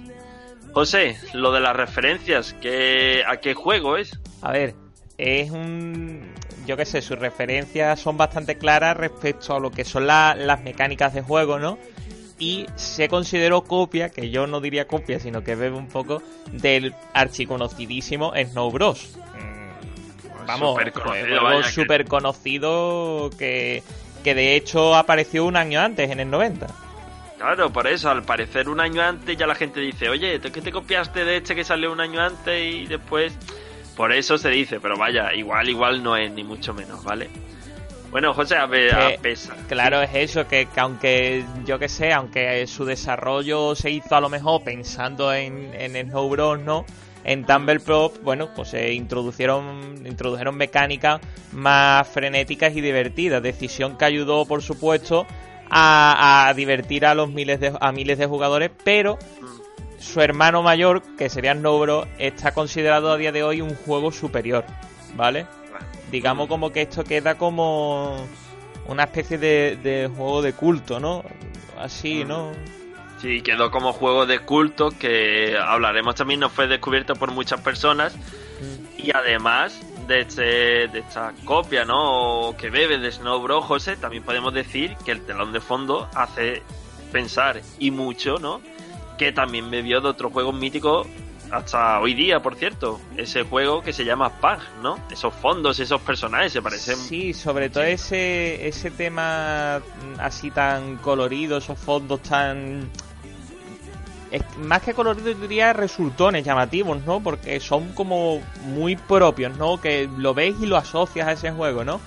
José, 0.73 1.18
lo 1.35 1.50
de 1.50 1.59
las 1.59 1.75
referencias, 1.75 2.54
¿qué, 2.61 3.25
¿a 3.26 3.38
qué 3.38 3.54
juego 3.54 3.97
es? 3.97 4.16
A 4.42 4.52
ver, 4.52 4.76
es 5.16 5.50
un... 5.50 6.33
Yo 6.69 6.77
qué 6.77 6.85
sé, 6.85 7.01
sus 7.01 7.19
referencias 7.19 7.99
son 7.99 8.19
bastante 8.19 8.59
claras 8.59 8.95
respecto 8.95 9.57
a 9.57 9.59
lo 9.59 9.71
que 9.71 9.87
son 9.87 10.07
las 10.07 10.63
mecánicas 10.63 11.15
de 11.15 11.23
juego, 11.23 11.59
¿no? 11.59 11.79
Y 12.39 12.67
se 12.77 13.09
consideró 13.09 13.63
copia, 13.63 14.11
que 14.11 14.29
yo 14.29 14.47
no 14.47 14.61
diría 14.61 14.87
copia, 14.87 15.19
sino 15.19 15.43
que 15.43 15.55
bebe 15.55 15.79
un 15.79 15.89
poco, 15.89 16.23
del 16.53 16.95
archiconocidísimo 17.15 18.35
Snow 18.37 18.71
Bros. 18.71 19.17
Mm, 19.17 20.47
vamos, 20.47 20.77
super 20.77 20.93
conocido, 20.93 21.63
super 21.63 22.05
conocido 22.05 23.31
que, 23.39 23.83
que 24.23 24.35
de 24.35 24.55
hecho 24.55 24.95
apareció 24.95 25.47
un 25.47 25.57
año 25.57 25.81
antes, 25.81 26.11
en 26.11 26.21
el 26.21 26.29
90. 26.29 26.67
Claro, 27.39 27.73
por 27.73 27.87
eso, 27.87 28.11
al 28.11 28.25
parecer 28.25 28.69
un 28.69 28.81
año 28.81 29.01
antes 29.01 29.39
ya 29.39 29.47
la 29.47 29.55
gente 29.55 29.81
dice, 29.81 30.11
oye, 30.11 30.39
¿tú 30.39 30.53
qué 30.53 30.61
te 30.61 30.71
copiaste 30.71 31.25
de 31.25 31.39
este 31.39 31.55
que 31.55 31.65
salió 31.65 31.91
un 31.91 32.01
año 32.03 32.21
antes 32.21 32.75
y 32.75 32.87
después? 32.87 33.33
Por 33.99 34.12
eso 34.12 34.38
se 34.38 34.50
dice, 34.50 34.78
pero 34.78 34.97
vaya, 34.97 35.35
igual, 35.35 35.69
igual 35.69 36.05
no 36.05 36.17
es, 36.17 36.31
ni 36.31 36.45
mucho 36.45 36.73
menos, 36.73 37.02
¿vale? 37.02 37.28
Bueno, 38.12 38.33
José, 38.33 38.55
a, 38.55 38.62
a 38.62 38.69
pesar. 39.21 39.57
Claro, 39.67 40.00
es 40.00 40.11
eso, 40.14 40.47
que, 40.47 40.69
aunque, 40.76 41.45
yo 41.67 41.81
que 41.81 41.88
sé, 41.88 42.12
aunque 42.12 42.64
su 42.69 42.85
desarrollo 42.85 43.75
se 43.75 43.90
hizo 43.90 44.14
a 44.14 44.21
lo 44.21 44.28
mejor 44.28 44.62
pensando 44.62 45.35
en, 45.35 45.75
en 45.75 46.11
Snow 46.11 46.28
Bros, 46.28 46.61
¿no? 46.61 46.87
En 47.25 47.45
Tumble 47.45 47.81
Prop, 47.81 48.17
bueno, 48.23 48.50
pues 48.55 48.69
se 48.69 48.93
introdujeron, 48.93 50.07
introdujeron 50.07 50.57
mecánicas 50.57 51.21
más 51.50 52.07
frenéticas 52.07 52.76
y 52.76 52.81
divertidas. 52.81 53.43
Decisión 53.43 53.99
que 53.99 54.05
ayudó, 54.05 54.47
por 54.47 54.62
supuesto, 54.62 55.26
a, 55.69 56.52
divertir 56.55 57.05
a 57.05 57.17
los 57.17 57.31
miles 57.31 57.59
de, 57.59 57.76
a 57.81 57.90
miles 57.90 58.17
de 58.17 58.26
jugadores, 58.26 58.71
pero 58.85 59.19
su 59.99 60.21
hermano 60.21 60.62
mayor, 60.62 61.02
que 61.17 61.28
sería 61.28 61.55
Nobro, 61.55 62.07
está 62.19 62.52
considerado 62.52 63.12
a 63.12 63.17
día 63.17 63.33
de 63.33 63.43
hoy 63.43 63.61
un 63.61 63.75
juego 63.75 64.12
superior, 64.12 64.64
¿vale? 65.14 65.47
Digamos 66.11 66.49
como 66.49 66.73
que 66.73 66.83
esto 66.83 67.05
queda 67.05 67.37
como 67.37 68.17
una 68.87 69.05
especie 69.05 69.38
de, 69.38 70.11
juego 70.17 70.43
de 70.43 70.52
culto, 70.52 71.00
¿no? 71.00 71.25
Así, 71.78 72.25
¿no? 72.25 72.52
Sí, 73.21 73.43
quedó 73.43 73.71
como 73.71 73.93
juego 73.93 74.26
de 74.26 74.40
culto 74.40 74.90
que 74.90 75.57
hablaremos 75.61 76.14
también, 76.14 76.40
no 76.40 76.49
fue 76.49 76.69
descubierto 76.69 77.17
por 77.17 77.33
muchas 77.33 77.61
personas 77.61 78.14
y 78.97 79.11
además 79.12 79.81
de, 80.07 80.21
este, 80.21 80.43
de 80.88 80.99
esta 81.00 81.33
copia, 81.45 81.85
¿no? 81.85 82.55
que 82.57 82.71
bebe 82.71 82.99
de 82.99 83.11
Snow 83.11 83.40
Bros. 83.40 83.64
José, 83.64 83.97
también 83.97 84.23
podemos 84.23 84.55
decir 84.55 84.97
que 85.05 85.12
el 85.12 85.23
telón 85.23 85.52
de 85.52 85.61
fondo 85.61 86.09
hace 86.14 86.62
pensar 87.12 87.61
y 87.78 87.90
mucho, 87.90 88.38
¿no? 88.38 88.61
Que 89.19 89.33
también 89.33 89.71
bebió 89.71 90.01
de 90.01 90.09
otros 90.09 90.33
juegos 90.33 90.55
míticos 90.55 91.07
hasta 91.51 92.01
hoy 92.01 92.15
día, 92.15 92.41
por 92.41 92.57
cierto. 92.57 93.01
Ese 93.17 93.43
juego 93.43 93.83
que 93.83 93.93
se 93.93 94.05
llama 94.05 94.31
Pug, 94.41 94.59
¿no? 94.83 94.99
Esos 95.11 95.35
fondos, 95.35 95.81
esos 95.81 96.01
personajes 96.01 96.53
se 96.53 96.63
parecen. 96.63 96.97
Sí, 96.97 97.35
sobre 97.35 97.69
todo 97.69 97.85
ese, 97.85 98.69
ese 98.69 98.91
tema 98.91 99.81
así 100.19 100.51
tan 100.51 100.97
colorido, 100.97 101.59
esos 101.59 101.79
fondos 101.79 102.23
tan 102.23 102.91
más 104.59 104.83
que 104.83 104.95
coloridos 104.95 105.41
diría 105.41 105.73
resultones 105.73 106.45
llamativos, 106.45 107.03
¿no? 107.05 107.21
Porque 107.21 107.61
son 107.61 107.93
como 107.93 108.41
muy 108.65 108.97
propios, 108.97 109.57
¿no? 109.57 109.81
Que 109.81 110.09
lo 110.19 110.35
ves 110.35 110.55
y 110.61 110.67
lo 110.67 110.77
asocias 110.77 111.29
a 111.29 111.33
ese 111.33 111.51
juego, 111.51 111.85
¿no? 111.85 112.01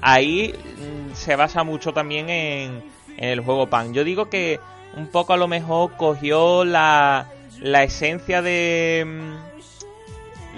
Ahí 0.00 0.52
mm, 0.52 1.14
se 1.14 1.36
basa 1.36 1.62
mucho 1.64 1.92
también 1.92 2.28
en, 2.28 2.82
el 3.16 3.40
juego 3.40 3.68
Pan. 3.68 3.92
Yo 3.94 4.04
digo 4.04 4.28
que 4.28 4.60
un 4.98 5.06
poco 5.06 5.32
a 5.32 5.36
lo 5.36 5.48
mejor 5.48 5.96
cogió 5.96 6.64
la, 6.64 7.26
la 7.60 7.82
esencia 7.84 8.42
de 8.42 9.04
mm, 9.06 9.48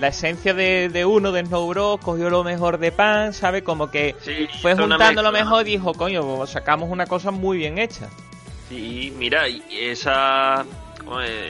la 0.01 0.09
esencia 0.09 0.55
de, 0.55 1.05
uno 1.05 1.31
de 1.31 1.45
Snow 1.45 1.69
Bros, 1.69 2.01
cogió 2.01 2.31
lo 2.31 2.43
mejor 2.43 2.79
de 2.79 2.91
Pan, 2.91 3.35
¿sabes? 3.35 3.63
Como 3.63 3.91
que 3.91 4.17
fue 4.63 4.75
juntando 4.75 5.23
lo 5.23 5.31
mejor 5.31 5.69
y 5.69 5.73
dijo, 5.73 5.93
coño, 5.93 6.23
pues 6.23 6.51
sacamos 6.51 6.91
una 6.91 7.07
cosa 7.07 7.31
muy 7.31 7.59
bien 7.59 7.79
hecha. 7.79 8.09
Sí, 8.69 9.13
mira, 9.19 9.47
esa 9.71 10.65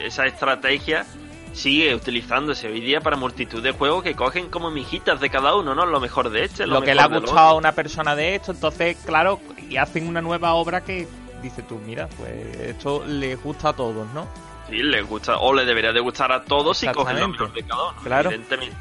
esa 0.03 0.25
estrategia 0.25 1.05
sigue 1.53 1.93
utilizándose 1.93 2.67
hoy 2.67 2.81
día 2.81 3.01
para 3.01 3.15
multitud 3.15 3.61
de 3.61 3.71
juegos 3.71 4.03
que 4.03 4.15
cogen 4.15 4.49
como 4.49 4.71
mijitas 4.71 5.19
de 5.19 5.29
cada 5.29 5.55
uno, 5.55 5.75
¿no? 5.75 5.85
Lo 5.85 5.99
mejor 5.99 6.29
de 6.29 6.45
este, 6.45 6.65
lo, 6.65 6.81
que 6.81 6.95
le 6.95 7.01
ha 7.01 7.07
gustado 7.07 7.49
a 7.49 7.53
una 7.53 7.73
persona 7.73 8.15
de 8.15 8.35
esto, 8.35 8.51
entonces, 8.53 8.97
claro, 9.05 9.39
y 9.69 9.77
hacen 9.77 10.07
una 10.07 10.21
nueva 10.21 10.53
obra 10.53 10.81
que 10.81 11.07
dice 11.41 11.63
tú, 11.63 11.79
mira, 11.85 12.07
pues 12.17 12.57
esto 12.59 13.05
le 13.05 13.35
gusta 13.35 13.69
a 13.69 13.73
todos, 13.73 14.07
¿no? 14.13 14.27
Sí, 14.69 14.77
le 14.77 15.01
gusta, 15.01 15.37
o 15.39 15.53
le 15.53 15.65
debería 15.65 15.91
de 15.91 15.99
gustar 15.99 16.31
a 16.31 16.43
todos 16.43 16.81
y 16.83 16.87
cogen 16.87 17.19
lo 17.19 17.27
mejor 17.29 17.53
de 17.53 17.63
cada 17.63 17.89
uno, 17.89 18.01
claro. 18.03 18.29
evidentemente. 18.29 18.77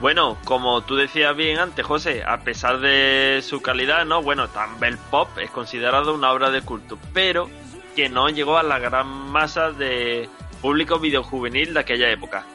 Bueno, 0.00 0.38
como 0.44 0.82
tú 0.82 0.94
decías 0.94 1.34
bien 1.34 1.58
antes, 1.58 1.84
José, 1.84 2.22
a 2.22 2.38
pesar 2.38 2.78
de 2.78 3.40
su 3.42 3.60
calidad, 3.60 4.04
¿no? 4.04 4.22
Bueno, 4.22 4.46
Tumble 4.48 4.96
Pop 5.10 5.28
es 5.38 5.50
considerado 5.50 6.14
una 6.14 6.30
obra 6.32 6.50
de 6.50 6.62
culto, 6.62 6.98
pero 7.12 7.50
que 7.96 8.08
no 8.08 8.28
llegó 8.28 8.58
a 8.58 8.62
la 8.62 8.78
gran 8.78 9.08
masa 9.08 9.72
de 9.72 10.28
público 10.62 11.00
videojuvenil 11.00 11.74
de 11.74 11.80
aquella 11.80 12.10
época. 12.10 12.46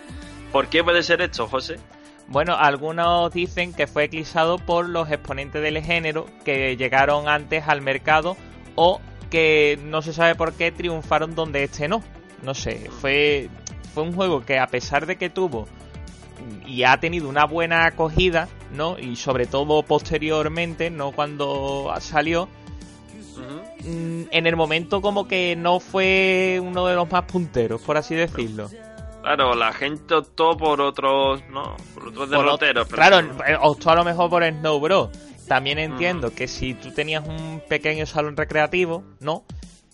¿Por 0.54 0.68
qué 0.68 0.86
puede 0.86 1.04
ser 1.04 1.22
esto, 1.22 1.48
José? 1.48 1.80
Bueno, 2.28 2.56
algunos 2.58 3.34
dicen 3.34 3.74
que 3.74 3.88
fue 3.88 4.06
eclipsado 4.06 4.58
por 4.58 4.88
los 4.88 5.12
exponentes 5.12 5.62
del 5.62 5.84
género 5.84 6.28
que 6.46 6.78
llegaron 6.78 7.28
antes 7.28 7.68
al 7.68 7.82
mercado 7.82 8.38
o 8.76 9.02
que 9.34 9.78
no 9.84 10.02
se 10.02 10.14
sabe 10.14 10.36
por 10.36 10.54
qué 10.54 10.72
triunfaron 10.72 11.34
donde 11.36 11.64
este 11.64 11.88
no. 11.88 12.04
No 12.44 12.54
sé, 12.54 12.90
fue, 13.02 13.50
fue 13.94 14.04
un 14.04 14.14
juego 14.14 14.46
que 14.46 14.60
a 14.60 14.68
pesar 14.68 15.06
de 15.06 15.16
que 15.18 15.30
tuvo 15.30 15.68
y 16.68 16.84
ha 16.84 17.00
tenido 17.00 17.28
una 17.28 17.46
buena 17.46 17.86
acogida, 17.86 18.48
¿no? 18.74 19.00
Y 19.00 19.16
sobre 19.16 19.46
todo 19.46 19.82
posteriormente, 19.84 20.90
no 20.90 21.12
cuando 21.12 21.92
salió, 22.00 22.48
Mm, 23.84 24.24
en 24.32 24.48
el 24.48 24.56
momento 24.56 25.02
como 25.02 25.28
que 25.28 25.56
no 25.58 25.80
fue 25.80 26.60
uno 26.64 26.88
de 26.88 26.96
los 26.96 27.12
más 27.12 27.24
punteros, 27.24 27.82
por 27.82 27.98
así 27.98 28.16
decirlo. 28.16 28.70
Claro, 29.22 29.56
la 29.56 29.72
gente 29.72 30.16
optó 30.16 30.58
por 30.58 30.82
otros, 30.82 31.42
¿no? 31.50 31.76
Por 31.94 32.08
otros 32.08 32.30
derroteros. 32.30 32.88
Claro, 32.88 33.20
eh, 33.20 33.58
optó 33.60 33.92
a 33.92 33.96
lo 33.96 34.04
mejor 34.04 34.30
por 34.30 34.44
Snow 34.44 34.80
Bros. 34.80 35.10
También 35.48 35.80
entiendo 35.80 36.34
que 36.34 36.48
si 36.48 36.74
tú 36.74 36.92
tenías 36.92 37.28
un 37.28 37.62
pequeño 37.68 38.06
salón 38.06 38.38
recreativo, 38.38 39.04
¿no? 39.20 39.44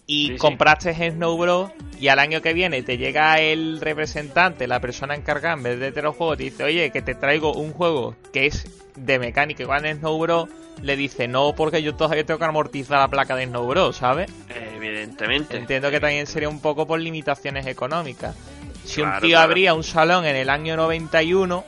Y 0.06 0.38
compraste 0.38 0.94
Snow 1.12 1.38
Bros. 1.38 1.72
y 2.00 2.08
al 2.08 2.18
año 2.18 2.41
que 2.41 2.53
viene 2.53 2.82
te 2.82 2.98
llega 2.98 3.39
el 3.39 3.79
representante, 3.79 4.65
la 4.65 4.79
persona 4.79 5.13
encargada 5.13 5.53
en 5.53 5.63
vez 5.63 5.94
de 5.94 6.01
los 6.01 6.15
juegos, 6.15 6.38
te 6.38 6.46
dice, 6.46 6.63
oye, 6.63 6.89
que 6.89 7.03
te 7.03 7.13
traigo 7.13 7.53
un 7.53 7.74
juego 7.74 8.15
que 8.34 8.48
es 8.48 8.65
de 8.96 9.20
mecánica 9.20 9.63
igual 9.63 9.86
en 9.86 10.00
Snow 10.00 10.18
Bros 10.18 10.50
le 10.82 10.96
dice 10.96 11.27
no 11.27 11.53
porque 11.56 11.84
yo 11.84 11.96
todavía 11.96 12.25
tengo 12.25 12.39
que 12.39 12.46
amortizar 12.46 13.00
la 13.00 13.08
placa 13.08 13.36
de 13.36 13.46
Snow 13.46 13.68
Bros, 13.68 13.98
¿sabes? 13.98 14.32
Evidentemente. 14.75 15.58
Entiendo 15.58 15.91
que 15.91 16.00
también 16.00 16.25
sería 16.25 16.50
un 16.50 16.60
poco 16.60 16.88
por 16.88 17.00
limitaciones 17.00 17.65
económicas. 17.68 18.36
Si 18.84 19.01
un 19.01 19.12
tío 19.22 19.39
abría 19.39 19.74
un 19.74 19.84
salón 19.84 20.25
en 20.25 20.36
el 20.36 20.50
año 20.50 20.75
91, 20.75 21.63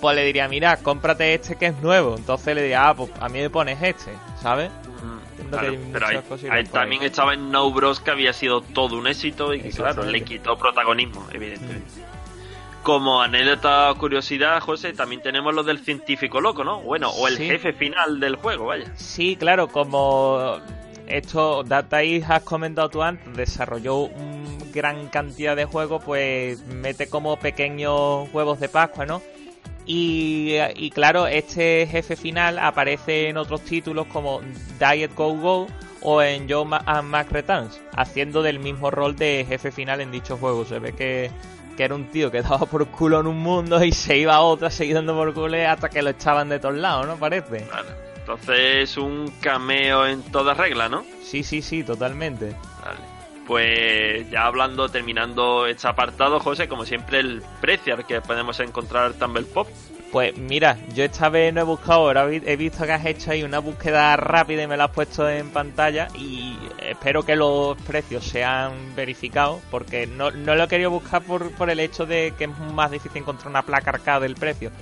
pues 0.00 0.16
le 0.16 0.24
diría, 0.24 0.48
mira, 0.48 0.76
cómprate 0.78 1.34
este 1.34 1.56
que 1.56 1.66
es 1.66 1.78
nuevo. 1.80 2.16
Entonces 2.16 2.54
le 2.54 2.62
diría, 2.62 2.88
ah, 2.88 2.94
pues 2.94 3.10
a 3.20 3.28
mí 3.28 3.40
me 3.40 3.50
pones 3.50 3.82
este, 3.82 4.12
¿sabes? 4.40 4.70
pero 5.92 6.06
ahí, 6.50 6.64
también 6.64 7.02
estaba 7.02 7.34
en 7.34 7.50
No 7.50 7.70
Bros 7.72 8.00
que 8.00 8.10
había 8.10 8.32
sido 8.32 8.60
todo 8.60 8.96
un 8.96 9.06
éxito 9.06 9.52
y 9.54 9.60
que 9.60 9.70
claro, 9.70 10.04
le 10.04 10.22
quitó 10.22 10.56
protagonismo, 10.56 11.26
evidentemente. 11.32 11.86
Como 12.82 13.20
anécdota 13.20 13.90
o 13.90 13.98
curiosidad, 13.98 14.60
José, 14.60 14.92
también 14.92 15.20
tenemos 15.20 15.54
lo 15.54 15.62
del 15.62 15.80
científico 15.80 16.40
loco, 16.40 16.64
¿no? 16.64 16.80
Bueno, 16.80 17.10
o 17.10 17.28
el 17.28 17.36
jefe 17.36 17.72
final 17.72 18.20
del 18.20 18.36
juego, 18.36 18.66
vaya. 18.66 18.90
Sí, 18.96 19.36
claro, 19.36 19.68
como 19.68 20.58
esto 21.06 21.62
Data 21.64 21.98
has 22.28 22.42
comentado 22.42 22.88
tú 22.88 23.02
antes, 23.02 23.36
desarrolló 23.36 23.96
una 23.96 24.64
gran 24.72 25.08
cantidad 25.08 25.56
de 25.56 25.66
juegos, 25.66 26.02
pues 26.04 26.64
mete 26.66 27.08
como 27.08 27.36
pequeños 27.38 28.28
huevos 28.32 28.60
de 28.60 28.68
Pascua, 28.68 29.04
¿no? 29.04 29.20
Y, 29.92 30.54
y, 30.76 30.90
claro, 30.90 31.26
este 31.26 31.84
jefe 31.90 32.14
final 32.14 32.60
aparece 32.60 33.28
en 33.28 33.36
otros 33.36 33.62
títulos 33.62 34.06
como 34.06 34.40
Diet 34.78 35.12
Go 35.16 35.34
Go 35.34 35.66
o 36.00 36.22
en 36.22 36.48
Joe 36.48 36.64
and 36.86 37.08
Mac 37.08 37.32
Returns, 37.32 37.80
haciendo 37.96 38.40
del 38.40 38.60
mismo 38.60 38.92
rol 38.92 39.16
de 39.16 39.44
jefe 39.48 39.72
final 39.72 40.00
en 40.00 40.12
dichos 40.12 40.38
juegos. 40.38 40.68
Se 40.68 40.78
ve 40.78 40.92
que 40.92 41.32
que 41.76 41.82
era 41.84 41.96
un 41.96 42.04
tío 42.04 42.30
que 42.30 42.40
daba 42.40 42.66
por 42.66 42.86
culo 42.86 43.18
en 43.18 43.26
un 43.26 43.38
mundo 43.38 43.82
y 43.82 43.90
se 43.90 44.16
iba 44.16 44.34
a 44.36 44.42
otra 44.42 44.70
seguir 44.70 44.94
dando 44.94 45.14
por 45.14 45.34
culo 45.34 45.56
hasta 45.68 45.88
que 45.88 46.02
lo 46.02 46.10
echaban 46.10 46.48
de 46.50 46.60
todos 46.60 46.76
lados, 46.76 47.08
¿no? 47.08 47.16
Parece. 47.16 47.66
Entonces 48.18 48.90
es 48.90 48.96
un 48.96 49.32
cameo 49.40 50.06
en 50.06 50.22
toda 50.22 50.54
regla, 50.54 50.88
¿no? 50.88 51.04
Sí, 51.24 51.42
sí, 51.42 51.62
sí, 51.62 51.82
totalmente. 51.82 52.54
Pues 53.46 54.30
ya 54.30 54.46
hablando, 54.46 54.88
terminando 54.88 55.66
este 55.66 55.88
apartado, 55.88 56.40
José, 56.40 56.68
como 56.68 56.84
siempre, 56.84 57.20
el 57.20 57.42
precio 57.60 57.94
al 57.94 58.06
que 58.06 58.20
podemos 58.20 58.60
encontrar 58.60 59.14
Tumble 59.14 59.42
Pop. 59.42 59.68
Pues 60.12 60.36
mira, 60.36 60.76
yo 60.92 61.04
esta 61.04 61.28
vez 61.28 61.54
no 61.54 61.60
he 61.60 61.64
buscado, 61.64 62.00
ahora 62.00 62.28
he 62.28 62.56
visto 62.56 62.84
que 62.84 62.92
has 62.92 63.06
hecho 63.06 63.30
ahí 63.30 63.44
una 63.44 63.60
búsqueda 63.60 64.16
rápida 64.16 64.64
y 64.64 64.66
me 64.66 64.76
la 64.76 64.84
has 64.84 64.90
puesto 64.90 65.28
en 65.28 65.50
pantalla 65.50 66.08
y 66.16 66.58
espero 66.80 67.22
que 67.22 67.36
los 67.36 67.80
precios 67.82 68.24
sean 68.24 68.72
verificados, 68.96 69.62
porque 69.70 70.08
no, 70.08 70.32
no 70.32 70.56
lo 70.56 70.64
he 70.64 70.68
querido 70.68 70.90
buscar 70.90 71.22
por, 71.22 71.52
por 71.52 71.70
el 71.70 71.78
hecho 71.78 72.06
de 72.06 72.34
que 72.36 72.44
es 72.44 72.58
más 72.74 72.90
difícil 72.90 73.22
encontrar 73.22 73.50
una 73.50 73.62
placa 73.62 73.90
arcade 73.90 74.22
del 74.26 74.34
precio. 74.34 74.72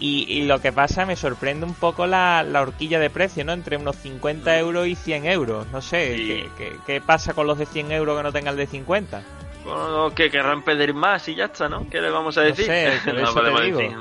Y, 0.00 0.26
y 0.28 0.42
lo 0.46 0.60
que 0.60 0.72
pasa, 0.72 1.06
me 1.06 1.16
sorprende 1.16 1.66
un 1.66 1.74
poco 1.74 2.06
la, 2.06 2.44
la 2.44 2.62
horquilla 2.62 3.00
de 3.00 3.10
precio, 3.10 3.44
¿no? 3.44 3.52
Entre 3.52 3.76
unos 3.76 3.96
50 3.96 4.56
euros 4.58 4.86
y 4.86 4.94
100 4.94 5.26
euros. 5.26 5.66
No 5.72 5.82
sé, 5.82 6.16
Sí. 6.16 6.26
¿qué, 6.26 6.48
qué, 6.56 6.72
qué 6.86 7.00
pasa 7.00 7.34
con 7.34 7.46
los 7.48 7.58
de 7.58 7.66
100 7.66 7.90
euros 7.92 8.16
que 8.16 8.22
no 8.22 8.32
tengan 8.32 8.52
el 8.54 8.58
de 8.58 8.66
50? 8.68 9.22
Bueno, 9.64 10.14
que 10.14 10.30
querrán 10.30 10.62
pedir 10.62 10.94
más 10.94 11.28
y 11.28 11.34
ya 11.34 11.46
está, 11.46 11.68
¿no? 11.68 11.88
¿Qué 11.90 12.00
le 12.00 12.10
vamos 12.10 12.38
a 12.38 12.42
No 12.42 12.46
decir? 12.46 12.66
sé, 12.66 12.92
te 13.04 13.12
podemos 13.12 13.62
digo. 13.62 13.78
decir. 13.80 13.96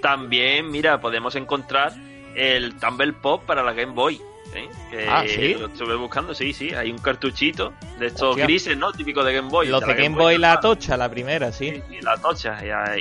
También, 0.00 0.70
mira, 0.70 1.00
podemos 1.00 1.34
encontrar 1.36 1.92
el 2.34 2.74
Tumble 2.78 3.12
Pop 3.12 3.44
para 3.44 3.62
la 3.62 3.72
Game 3.72 3.92
Boy. 3.92 4.20
¿Eh? 4.56 4.68
Que 4.90 5.08
Ah, 5.08 5.24
¿sí? 5.26 5.54
Lo 5.54 5.66
estuve 5.66 5.94
buscando, 5.96 6.34
sí, 6.34 6.52
sí. 6.52 6.72
Hay 6.74 6.90
un 6.90 6.98
cartuchito 6.98 7.72
de 7.98 8.06
estos 8.08 8.30
Hostia. 8.30 8.44
grises, 8.44 8.76
¿no? 8.76 8.92
Típico 8.92 9.22
de 9.24 9.34
Game 9.34 9.48
Boy. 9.48 9.68
Los 9.68 9.80
la 9.82 9.86
de 9.94 10.02
Game 10.02 10.16
Boy, 10.16 10.38
la 10.38 10.54
normal. 10.54 10.62
tocha, 10.62 10.96
la 10.96 11.08
primera, 11.10 11.52
sí. 11.52 11.82
Sí, 11.88 12.00
la 12.02 12.16
tocha. 12.16 12.58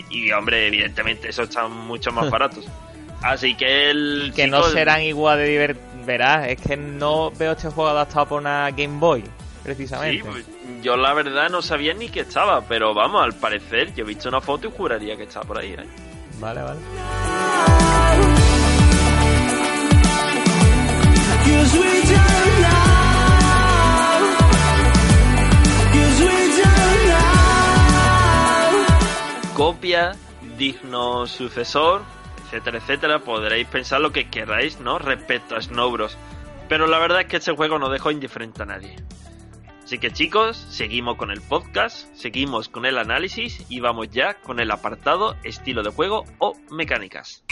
Y, 0.09 0.27
y, 0.27 0.31
hombre, 0.31 0.67
evidentemente, 0.67 1.29
esos 1.29 1.49
están 1.49 1.71
mucho 1.71 2.11
más 2.11 2.29
baratos. 2.31 2.65
Así 3.21 3.55
que 3.55 3.89
el. 3.89 4.33
Que 4.35 4.47
no 4.47 4.63
serán 4.63 5.01
igual 5.01 5.37
de 5.39 5.45
divertidos. 5.47 5.85
Verás, 6.05 6.47
es 6.49 6.61
que 6.61 6.77
no 6.77 7.31
veo 7.31 7.53
este 7.53 7.69
juego 7.69 7.89
adaptado 7.89 8.27
por 8.27 8.39
una 8.41 8.69
Game 8.69 8.99
Boy, 8.99 9.21
Sí, 9.23 9.29
precisamente. 9.63 10.23
pues, 10.23 10.45
yo 10.83 10.95
la 10.97 11.15
verdad 11.15 11.49
no 11.49 11.63
sabía 11.63 11.95
ni 11.95 12.09
que 12.09 12.19
estaba, 12.19 12.61
pero 12.61 12.93
vamos, 12.93 13.23
al 13.23 13.33
parecer, 13.33 13.91
yo 13.95 14.03
he 14.03 14.07
visto 14.07 14.29
una 14.29 14.39
foto 14.39 14.67
y 14.67 14.71
juraría 14.71 15.17
que 15.17 15.23
estaba 15.23 15.45
por 15.47 15.57
ahí, 15.57 15.71
¿eh? 15.71 15.83
Vale, 16.39 16.61
vale. 16.61 16.79
Copia, 29.55 30.11
digno 30.57 31.25
sucesor, 31.25 32.03
etcétera, 32.43 32.77
etcétera. 32.77 33.19
Podréis 33.19 33.67
pensar 33.67 34.01
lo 34.01 34.11
que 34.11 34.29
queráis, 34.29 34.79
¿no? 34.79 34.99
Respecto 34.99 35.55
a 35.55 35.61
Snow 35.61 35.91
Bros. 35.91 36.17
Pero 36.67 36.87
la 36.87 36.99
verdad 36.99 37.21
es 37.21 37.27
que 37.27 37.37
este 37.37 37.53
juego 37.53 37.79
no 37.79 37.89
dejó 37.89 38.11
indiferente 38.11 38.63
a 38.63 38.65
nadie. 38.65 38.95
Así 39.83 39.97
que 39.97 40.11
chicos, 40.11 40.57
seguimos 40.57 41.15
con 41.15 41.31
el 41.31 41.41
podcast, 41.41 42.13
seguimos 42.15 42.69
con 42.69 42.85
el 42.85 42.97
análisis 42.97 43.65
y 43.69 43.79
vamos 43.79 44.09
ya 44.09 44.35
con 44.35 44.59
el 44.59 44.71
apartado 44.71 45.35
estilo 45.43 45.83
de 45.83 45.91
juego 45.91 46.25
o 46.39 46.53
mecánicas. 46.71 47.43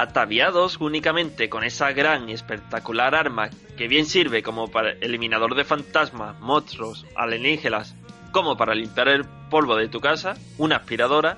Ataviados 0.00 0.78
únicamente 0.80 1.50
con 1.50 1.62
esa 1.62 1.92
gran 1.92 2.30
y 2.30 2.32
espectacular 2.32 3.14
arma 3.14 3.50
que 3.76 3.86
bien 3.86 4.06
sirve 4.06 4.42
como 4.42 4.68
para 4.70 4.92
eliminador 4.92 5.54
de 5.54 5.62
fantasmas, 5.62 6.40
monstruos, 6.40 7.04
alienígenas, 7.14 7.94
como 8.32 8.56
para 8.56 8.74
limpiar 8.74 9.08
el 9.08 9.26
polvo 9.50 9.76
de 9.76 9.88
tu 9.88 10.00
casa, 10.00 10.38
una 10.56 10.76
aspiradora, 10.76 11.36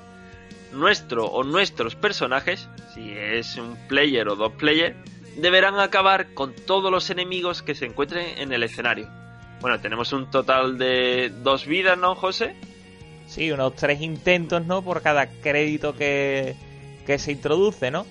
nuestro 0.70 1.26
o 1.26 1.42
nuestros 1.42 1.96
personajes, 1.96 2.68
si 2.94 3.10
es 3.10 3.56
un 3.56 3.76
player 3.88 4.28
o 4.28 4.36
dos 4.36 4.52
players, 4.52 4.94
deberán 5.38 5.80
acabar 5.80 6.32
con 6.32 6.54
todos 6.54 6.88
los 6.88 7.10
enemigos 7.10 7.62
que 7.62 7.74
se 7.74 7.86
encuentren 7.86 8.38
en 8.38 8.52
el 8.52 8.62
escenario. 8.62 9.08
Bueno, 9.60 9.80
tenemos 9.80 10.12
un 10.12 10.30
total 10.30 10.78
de 10.78 11.32
dos 11.42 11.66
vidas, 11.66 11.98
¿no, 11.98 12.14
José? 12.14 12.54
Sí, 13.26 13.50
unos 13.50 13.74
tres 13.74 14.00
intentos, 14.00 14.64
¿no? 14.64 14.82
Por 14.82 15.02
cada 15.02 15.26
crédito 15.26 15.96
que, 15.96 16.54
que 17.04 17.18
se 17.18 17.32
introduce, 17.32 17.90
¿no? 17.90 18.06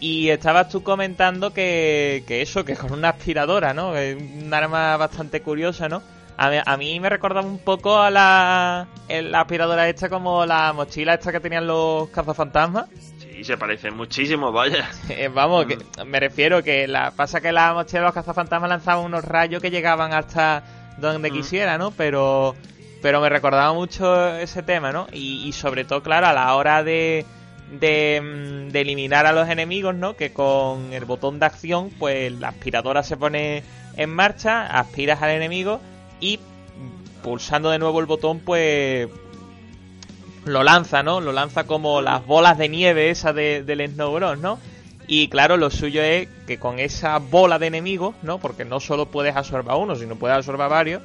Y 0.00 0.28
estabas 0.28 0.68
tú 0.68 0.82
comentando 0.82 1.52
que, 1.52 2.24
que 2.26 2.42
eso, 2.42 2.64
que 2.64 2.76
con 2.76 2.92
una 2.92 3.10
aspiradora, 3.10 3.72
¿no? 3.74 3.96
Es 3.96 4.16
un 4.16 4.52
arma 4.52 4.96
bastante 4.96 5.40
curiosa, 5.42 5.88
¿no? 5.88 6.02
A 6.36 6.50
mí, 6.50 6.56
a 6.64 6.76
mí 6.76 6.98
me 7.00 7.08
recordaba 7.08 7.46
un 7.46 7.58
poco 7.58 7.96
a 7.96 8.10
la, 8.10 8.88
la 9.08 9.40
aspiradora 9.40 9.88
esta 9.88 10.08
como 10.08 10.44
la 10.44 10.72
mochila 10.72 11.14
esta 11.14 11.30
que 11.30 11.38
tenían 11.40 11.66
los 11.66 12.08
cazafantasmas. 12.10 12.86
Sí, 13.18 13.44
se 13.44 13.56
parece 13.56 13.90
muchísimo, 13.92 14.50
vaya. 14.52 14.88
Eh, 15.10 15.28
Vamos, 15.32 15.66
que 15.66 15.78
me 16.04 16.18
refiero 16.20 16.62
que 16.62 16.88
la 16.88 17.12
pasa 17.12 17.40
que 17.40 17.52
la 17.52 17.72
mochila 17.72 18.00
de 18.00 18.04
los 18.06 18.14
cazafantasmas 18.14 18.68
lanzaban 18.68 19.04
unos 19.04 19.24
rayos 19.24 19.62
que 19.62 19.70
llegaban 19.70 20.12
hasta 20.12 20.64
donde 20.98 21.30
Mm. 21.30 21.34
quisiera, 21.34 21.78
¿no? 21.78 21.90
Pero 21.92 22.54
pero 23.00 23.20
me 23.20 23.28
recordaba 23.28 23.72
mucho 23.74 24.34
ese 24.36 24.62
tema, 24.62 24.90
¿no? 24.90 25.06
Y, 25.12 25.46
y 25.46 25.52
sobre 25.52 25.84
todo, 25.84 26.02
claro, 26.02 26.26
a 26.26 26.32
la 26.32 26.54
hora 26.54 26.82
de, 26.82 27.26
de, 27.70 28.20
mm, 28.22 28.72
de 28.72 28.80
eliminar 28.80 29.26
a 29.26 29.32
los 29.32 29.48
enemigos, 29.48 29.94
¿no? 29.94 30.16
Que 30.16 30.32
con 30.32 30.92
el 30.92 31.04
botón 31.04 31.38
de 31.40 31.46
acción, 31.46 31.90
pues 31.98 32.32
la 32.32 32.48
aspiradora 32.48 33.02
se 33.02 33.16
pone 33.16 33.62
en 33.96 34.10
marcha, 34.10 34.66
aspiras 34.66 35.22
al 35.22 35.30
enemigo 35.30 35.80
y 36.20 36.38
pulsando 37.22 37.70
de 37.70 37.78
nuevo 37.78 38.00
el 38.00 38.06
botón, 38.06 38.40
pues 38.40 39.08
lo 40.44 40.62
lanza, 40.62 41.02
¿no? 41.02 41.20
Lo 41.20 41.32
lanza 41.32 41.64
como 41.64 42.00
las 42.02 42.26
bolas 42.26 42.58
de 42.58 42.68
nieve 42.68 43.10
esa 43.10 43.32
de, 43.32 43.62
del 43.64 43.88
Snow 43.90 44.12
Bros, 44.12 44.38
¿no? 44.38 44.58
Y 45.06 45.28
claro, 45.28 45.56
lo 45.56 45.70
suyo 45.70 46.02
es 46.02 46.28
que 46.46 46.58
con 46.58 46.78
esa 46.78 47.18
bola 47.18 47.58
de 47.58 47.66
enemigos, 47.66 48.14
¿no? 48.22 48.38
Porque 48.38 48.64
no 48.64 48.80
solo 48.80 49.06
puedes 49.06 49.36
absorber 49.36 49.72
a 49.72 49.76
uno, 49.76 49.96
sino 49.96 50.16
puedes 50.16 50.36
absorber 50.36 50.68
varios. 50.68 51.02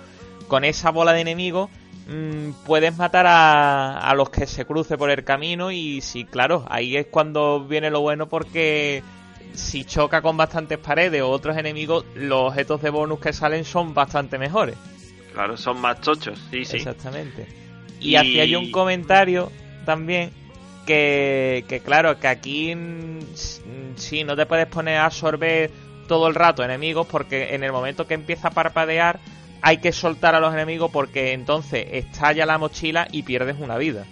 Con 0.48 0.64
esa 0.64 0.92
bola 0.92 1.14
de 1.14 1.22
enemigos 1.22 1.70
mm, 2.10 2.52
puedes 2.66 2.98
matar 2.98 3.26
a, 3.28 4.00
a 4.00 4.14
los 4.16 4.30
que 4.30 4.48
se 4.48 4.66
cruce 4.66 4.98
por 4.98 5.10
el 5.12 5.24
camino. 5.24 5.72
Y 5.72 6.02
sí, 6.02 6.26
claro, 6.26 6.66
ahí 6.70 6.98
es 6.98 7.08
cuando 7.08 7.66
viene 7.66 7.90
lo 7.90 8.02
bueno 8.02 8.28
porque 8.30 9.04
si 9.54 9.86
choca 9.86 10.22
con 10.22 10.38
bastantes 10.38 10.78
paredes 10.78 11.22
o 11.22 11.30
otros 11.30 11.58
enemigos, 11.58 12.06
los 12.16 12.50
objetos 12.50 12.82
de 12.82 12.90
bonus 12.90 13.20
que 13.20 13.34
salen 13.34 13.66
son 13.66 13.94
bastante 13.94 14.38
mejores. 14.38 14.78
Claro, 15.34 15.58
son 15.58 15.80
más 15.80 16.02
chochos, 16.02 16.40
sí, 16.52 16.66
sí. 16.66 16.78
Exactamente. 16.78 17.48
Y, 18.00 18.16
Y- 18.16 18.16
hacía 18.16 18.46
yo 18.46 18.60
un 18.60 18.72
comentario 18.72 19.52
también 19.86 20.32
que, 20.86 21.66
que 21.68 21.82
claro, 21.82 22.20
que 22.20 22.28
aquí 22.28 22.74
mm, 22.76 23.20
sí, 23.96 24.24
no 24.24 24.36
te 24.36 24.46
puedes 24.46 24.68
poner 24.68 24.98
a 24.98 25.06
absorber 25.06 25.72
todo 26.08 26.28
el 26.28 26.36
rato 26.36 26.64
enemigos 26.64 27.06
porque 27.08 27.54
en 27.54 27.64
el 27.64 27.72
momento 27.72 28.08
que 28.08 28.16
empieza 28.16 28.48
a 28.48 28.52
parpadear 28.52 29.20
hay 29.62 29.78
que 29.78 29.92
soltar 29.92 30.36
a 30.36 30.40
los 30.40 30.54
enemigos 30.54 30.92
porque 30.92 31.34
entonces 31.34 31.86
estalla 31.92 32.46
la 32.46 32.58
mochila 32.58 33.08
y 33.12 33.24
pierdes 33.24 33.58
una 33.60 33.78
vida. 33.78 34.06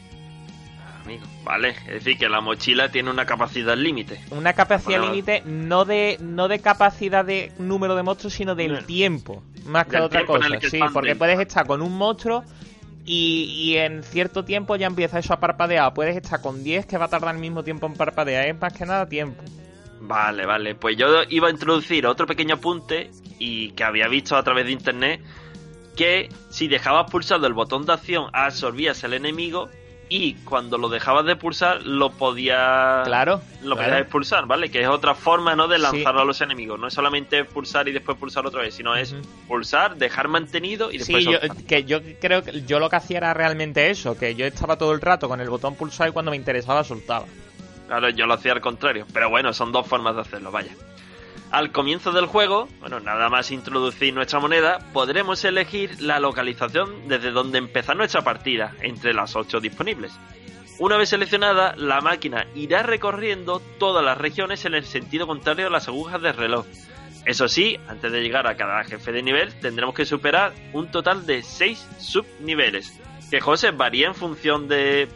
Amigo, 1.03 1.25
vale, 1.43 1.69
es 1.69 2.03
decir, 2.03 2.17
que 2.17 2.27
la 2.27 2.41
mochila 2.41 2.91
tiene 2.91 3.09
una 3.09 3.25
capacidad 3.25 3.77
límite. 3.77 4.19
Una 4.31 4.53
capacidad 4.53 5.01
límite 5.01 5.41
no 5.45 5.85
de 5.85 6.17
no 6.19 6.47
de 6.49 6.59
capacidad 6.59 7.23
de 7.23 7.51
número 7.59 7.95
de 7.95 8.03
monstruos, 8.03 8.33
sino 8.33 8.55
del 8.55 8.85
tiempo, 8.85 9.41
más 9.65 9.87
que 9.87 9.97
de 9.97 10.03
otra 10.03 10.25
cosa. 10.25 10.47
Sí, 10.69 10.79
porque 10.91 11.15
puedes 11.15 11.39
estar 11.39 11.65
con 11.65 11.81
un 11.81 11.97
monstruo 11.97 12.43
y, 13.05 13.45
y 13.57 13.77
en 13.77 14.03
cierto 14.03 14.43
tiempo 14.43 14.75
ya 14.75 14.87
empieza 14.87 15.19
eso 15.19 15.33
a 15.33 15.39
parpadear. 15.39 15.93
Puedes 15.93 16.17
estar 16.17 16.41
con 16.41 16.61
10 16.61 16.85
que 16.85 16.97
va 16.97 17.05
a 17.05 17.09
tardar 17.09 17.35
el 17.35 17.41
mismo 17.41 17.63
tiempo 17.63 17.87
en 17.87 17.93
parpadear. 17.93 18.45
Es 18.45 18.59
más 18.59 18.73
que 18.73 18.85
nada 18.85 19.07
tiempo. 19.07 19.41
Vale, 20.01 20.45
vale, 20.45 20.75
pues 20.75 20.97
yo 20.97 21.23
iba 21.29 21.47
a 21.47 21.51
introducir 21.51 22.05
otro 22.05 22.27
pequeño 22.27 22.55
apunte 22.55 23.09
y 23.39 23.71
que 23.71 23.83
había 23.83 24.07
visto 24.07 24.35
a 24.35 24.43
través 24.43 24.65
de 24.65 24.71
internet 24.71 25.21
que 25.95 26.29
si 26.49 26.67
dejabas 26.67 27.09
pulsado 27.09 27.47
el 27.47 27.53
botón 27.53 27.85
de 27.85 27.93
acción 27.93 28.29
absorbías 28.33 29.03
el 29.03 29.13
enemigo 29.13 29.69
y 30.09 30.35
cuando 30.45 30.77
lo 30.77 30.87
dejabas 30.87 31.25
de 31.25 31.35
pulsar 31.35 31.81
lo 31.83 32.11
podías 32.11 33.05
Claro, 33.05 33.41
lo 33.61 33.75
claro. 33.75 33.75
podías 33.89 34.01
expulsar, 34.03 34.45
¿vale? 34.45 34.71
Que 34.71 34.81
es 34.81 34.87
otra 34.87 35.15
forma, 35.15 35.55
¿no? 35.55 35.67
De 35.67 35.75
Sí. 35.77 35.81
lanzarlo 35.81 36.21
a 36.21 36.25
los 36.25 36.39
enemigos. 36.39 36.79
No 36.79 36.87
es 36.87 36.93
solamente 36.93 37.43
pulsar 37.43 37.87
y 37.89 37.91
después 37.91 38.17
pulsar 38.17 38.45
otra 38.45 38.61
vez, 38.61 38.73
sino 38.75 38.95
es 38.95 39.13
pulsar, 39.49 39.97
dejar 39.97 40.27
mantenido 40.29 40.91
y 40.93 40.99
después 40.99 41.25
Sí, 41.25 41.29
yo, 41.31 41.39
que 41.67 41.83
yo 41.83 41.99
creo 42.21 42.41
que 42.43 42.61
yo 42.63 42.79
lo 42.79 42.89
que 42.89 42.95
hacía 42.95 43.17
era 43.17 43.33
realmente 43.33 43.89
eso, 43.89 44.17
que 44.17 44.33
yo 44.35 44.45
estaba 44.45 44.77
todo 44.77 44.93
el 44.93 45.01
rato 45.01 45.27
con 45.27 45.41
el 45.41 45.49
botón 45.49 45.75
pulsado 45.75 46.09
y 46.09 46.13
cuando 46.13 46.31
me 46.31 46.37
interesaba 46.37 46.83
soltaba. 46.85 47.25
Claro, 47.87 48.09
yo 48.09 48.25
lo 48.27 48.33
hacía 48.35 48.53
al 48.53 48.61
contrario. 48.61 49.05
Pero 49.13 49.29
bueno, 49.29 49.51
son 49.51 49.71
dos 49.73 49.85
formas 49.87 50.15
de 50.15 50.21
hacerlo, 50.21 50.51
vaya. 50.51 50.71
Al 51.51 51.71
comienzo 51.71 52.11
del 52.11 52.25
juego, 52.25 52.67
bueno, 52.81 52.99
nada 52.99 53.29
más 53.29 53.51
introducir 53.51 54.13
nuestra 54.13 54.39
moneda, 54.39 54.79
podremos 54.91 55.45
elegir 55.45 56.01
la 56.01 56.19
localización 56.19 57.07
desde 57.07 57.31
donde 57.31 57.57
empezar 57.57 57.95
nuestra 57.95 58.21
partida, 58.21 58.75
entre 58.81 59.13
las 59.13 59.35
8 59.35 59.61
disponibles. 59.61 60.11
Una 60.79 60.97
vez 60.97 61.09
seleccionada, 61.09 61.73
la 61.77 62.01
máquina 62.01 62.47
irá 62.53 62.83
recorriendo 62.83 63.61
todas 63.79 64.03
las 64.03 64.17
regiones 64.17 64.65
en 64.65 64.75
el 64.75 64.83
sentido 64.83 65.25
contrario 65.25 65.67
a 65.67 65.69
las 65.71 65.87
agujas 65.87 66.21
del 66.21 66.35
reloj. 66.35 66.65
Eso 67.25 67.47
sí, 67.47 67.79
antes 67.87 68.11
de 68.11 68.21
llegar 68.21 68.45
a 68.45 68.57
cada 68.57 68.83
jefe 68.83 69.11
de 69.13 69.23
nivel, 69.23 69.57
tendremos 69.59 69.95
que 69.95 70.05
superar 70.05 70.53
un 70.73 70.91
total 70.91 71.25
de 71.25 71.43
6 71.43 71.87
subniveles. 71.97 72.99
Que 73.31 73.39
José 73.39 73.71
varía 73.71 74.07
en 74.07 74.15
función 74.15 74.67
de. 74.67 75.07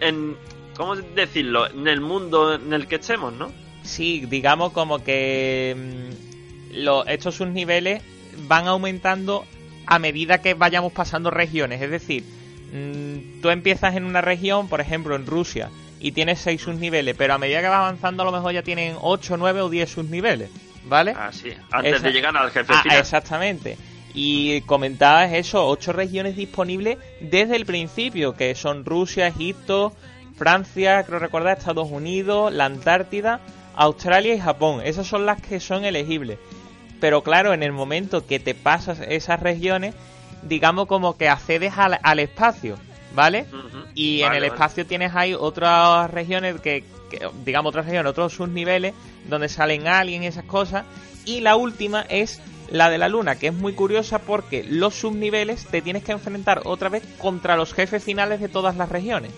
En, 0.00 0.36
¿Cómo 0.76 0.96
decirlo? 0.96 1.66
En 1.68 1.88
el 1.88 2.00
mundo 2.00 2.54
en 2.54 2.72
el 2.72 2.86
que 2.86 2.96
estemos, 2.96 3.32
¿no? 3.32 3.50
Sí, 3.86 4.24
digamos 4.28 4.72
como 4.72 5.02
que 5.02 5.74
mm, 6.72 6.76
lo- 6.82 7.06
estos 7.06 7.36
subniveles 7.36 8.02
van 8.48 8.66
aumentando 8.66 9.44
a 9.86 9.98
medida 9.98 10.38
que 10.42 10.54
vayamos 10.54 10.92
pasando 10.92 11.30
regiones. 11.30 11.80
Es 11.80 11.90
decir, 11.90 12.24
mm, 12.72 13.40
tú 13.40 13.50
empiezas 13.50 13.94
en 13.96 14.04
una 14.04 14.20
región, 14.20 14.68
por 14.68 14.80
ejemplo 14.80 15.14
en 15.16 15.26
Rusia, 15.26 15.70
y 16.00 16.12
tienes 16.12 16.40
6 16.40 16.60
subniveles, 16.60 17.14
pero 17.16 17.34
a 17.34 17.38
medida 17.38 17.60
que 17.60 17.68
vas 17.68 17.78
avanzando 17.78 18.22
a 18.22 18.26
lo 18.26 18.32
mejor 18.32 18.52
ya 18.52 18.62
tienen 18.62 18.96
8, 19.00 19.36
9 19.36 19.60
o 19.62 19.70
10 19.70 19.88
subniveles, 19.90 20.50
¿vale? 20.84 21.12
Así, 21.18 21.50
antes 21.70 21.94
Esa- 21.94 22.06
de 22.08 22.12
llegar 22.12 22.36
al 22.36 22.50
jefe 22.50 22.72
Ah, 22.74 22.98
exactamente. 22.98 23.78
Y 24.12 24.62
comentabas 24.62 25.32
eso, 25.32 25.66
ocho 25.66 25.92
regiones 25.92 26.36
disponibles 26.36 26.98
desde 27.20 27.56
el 27.56 27.66
principio, 27.66 28.34
que 28.34 28.54
son 28.54 28.84
Rusia, 28.84 29.26
Egipto, 29.26 29.94
Francia, 30.36 31.02
creo 31.04 31.18
recordar, 31.18 31.56
Estados 31.58 31.88
Unidos, 31.90 32.52
la 32.52 32.66
Antártida, 32.66 33.40
Australia 33.76 34.34
y 34.34 34.40
Japón. 34.40 34.80
Esas 34.84 35.06
son 35.06 35.26
las 35.26 35.40
que 35.40 35.60
son 35.60 35.84
elegibles. 35.84 36.38
Pero 37.00 37.22
claro, 37.22 37.52
en 37.52 37.62
el 37.62 37.72
momento 37.72 38.26
que 38.26 38.40
te 38.40 38.54
pasas 38.54 39.00
esas 39.00 39.40
regiones, 39.40 39.94
digamos 40.42 40.86
como 40.86 41.16
que 41.16 41.28
accedes 41.28 41.74
al, 41.76 41.98
al 42.02 42.18
espacio, 42.18 42.76
¿vale? 43.14 43.46
Y 43.94 44.20
en 44.22 44.32
el 44.32 44.40
vale. 44.40 44.46
espacio 44.48 44.86
tienes 44.86 45.14
ahí 45.14 45.34
otras 45.34 46.10
regiones 46.10 46.60
que, 46.60 46.84
que- 47.10 47.28
digamos, 47.44 47.70
otras 47.70 47.86
regiones, 47.86 48.10
otros 48.10 48.32
subniveles 48.34 48.94
donde 49.28 49.48
salen 49.48 49.86
aliens 49.86 50.24
y 50.24 50.28
esas 50.28 50.44
cosas. 50.44 50.84
Y 51.26 51.40
la 51.40 51.56
última 51.56 52.02
es 52.08 52.40
la 52.70 52.88
de 52.90 52.98
la 52.98 53.08
luna, 53.08 53.36
que 53.38 53.48
es 53.48 53.54
muy 53.54 53.74
curiosa 53.74 54.18
porque 54.20 54.64
los 54.64 54.94
subniveles 54.94 55.66
te 55.66 55.82
tienes 55.82 56.02
que 56.02 56.12
enfrentar 56.12 56.62
otra 56.64 56.88
vez 56.88 57.02
contra 57.18 57.56
los 57.56 57.74
jefes 57.74 58.02
finales 58.02 58.40
de 58.40 58.48
todas 58.48 58.76
las 58.76 58.88
regiones. 58.88 59.32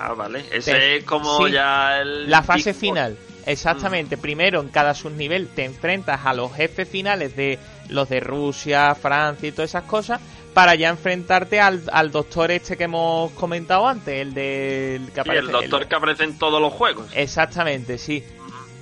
Ah, 0.00 0.14
vale. 0.14 0.44
Ese 0.50 0.72
Te- 0.72 0.96
es 0.96 1.04
como 1.04 1.46
sí. 1.46 1.52
ya 1.52 2.00
el. 2.00 2.30
La 2.30 2.42
fase 2.42 2.72
final. 2.74 3.16
Exactamente. 3.46 4.16
Primero 4.16 4.60
en 4.60 4.68
cada 4.68 4.94
subnivel 4.94 5.48
te 5.48 5.64
enfrentas 5.64 6.20
a 6.24 6.32
los 6.34 6.52
jefes 6.54 6.88
finales 6.88 7.36
de 7.36 7.58
los 7.88 8.08
de 8.08 8.20
Rusia, 8.20 8.94
Francia 8.94 9.48
y 9.48 9.52
todas 9.52 9.70
esas 9.70 9.84
cosas 9.84 10.20
para 10.54 10.74
ya 10.74 10.88
enfrentarte 10.88 11.60
al, 11.60 11.82
al 11.92 12.10
doctor 12.10 12.50
este 12.50 12.76
que 12.76 12.84
hemos 12.84 13.30
comentado 13.32 13.86
antes, 13.88 14.20
el 14.20 14.34
del 14.34 15.06
que 15.08 15.14
Sí, 15.14 15.20
aparece 15.20 15.46
el 15.46 15.52
doctor 15.52 15.86
que 15.88 15.94
aparece 15.96 16.24
en 16.24 16.38
todos 16.38 16.60
los 16.60 16.72
juegos. 16.72 17.06
Exactamente, 17.14 17.98
sí. 17.98 18.24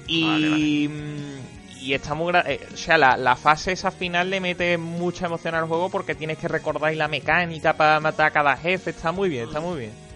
Y, 0.06 0.22
Vale, 0.24 0.48
vale. 0.48 0.88
mm, 0.88 1.82
y 1.82 1.94
está 1.94 2.14
muy 2.14 2.32
eh, 2.46 2.60
o 2.72 2.76
sea, 2.76 2.98
la, 2.98 3.16
la 3.16 3.36
fase 3.36 3.72
esa 3.72 3.90
final 3.90 4.30
le 4.30 4.40
mete 4.40 4.76
mucha 4.78 5.26
emoción 5.26 5.54
al 5.54 5.66
juego 5.66 5.88
porque 5.90 6.14
tienes 6.14 6.38
que 6.38 6.48
recordar 6.48 6.94
la 6.96 7.08
mecánica 7.08 7.74
para 7.74 8.00
matar 8.00 8.26
a 8.26 8.30
cada 8.30 8.56
jefe, 8.56 8.90
está 8.90 9.12
muy 9.12 9.28
bien, 9.28 9.44
está 9.44 9.60
muy 9.60 9.78
bien. 9.80 10.07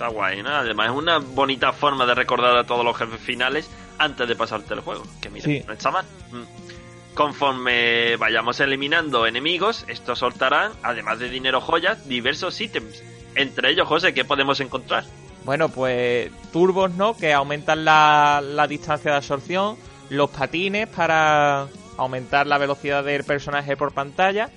Está 0.00 0.08
guay, 0.14 0.42
¿no? 0.42 0.48
Además 0.48 0.86
es 0.88 0.96
una 0.96 1.18
bonita 1.18 1.74
forma 1.74 2.06
de 2.06 2.14
recordar 2.14 2.56
a 2.56 2.64
todos 2.64 2.82
los 2.82 2.96
jefes 2.96 3.20
finales 3.20 3.68
antes 3.98 4.26
de 4.26 4.34
pasarte 4.34 4.72
el 4.72 4.80
juego. 4.80 5.02
Que 5.20 5.28
mira, 5.28 5.44
Sí. 5.44 5.62
no 5.66 5.74
está 5.74 5.90
mal. 5.90 6.06
Mm. 6.32 7.14
Conforme 7.14 8.16
vayamos 8.16 8.58
eliminando 8.60 9.26
enemigos, 9.26 9.84
estos 9.88 10.20
soltarán, 10.20 10.72
además 10.82 11.18
de 11.18 11.28
dinero 11.28 11.60
joyas, 11.60 12.08
diversos 12.08 12.58
ítems. 12.62 13.02
Entre 13.34 13.68
ellos, 13.72 13.86
José, 13.86 14.14
¿qué 14.14 14.24
podemos 14.24 14.58
encontrar? 14.60 15.04
Bueno, 15.44 15.68
pues 15.68 16.30
turbos, 16.50 16.92
¿no? 16.92 17.14
Que 17.14 17.34
aumentan 17.34 17.84
la, 17.84 18.40
la 18.42 18.66
distancia 18.66 19.10
de 19.10 19.18
absorción, 19.18 19.76
los 20.08 20.30
patines 20.30 20.88
para 20.88 21.66
aumentar 21.98 22.46
la 22.46 22.56
velocidad 22.56 23.04
del 23.04 23.24
personaje 23.24 23.76
por 23.76 23.92
pantalla, 23.92 24.48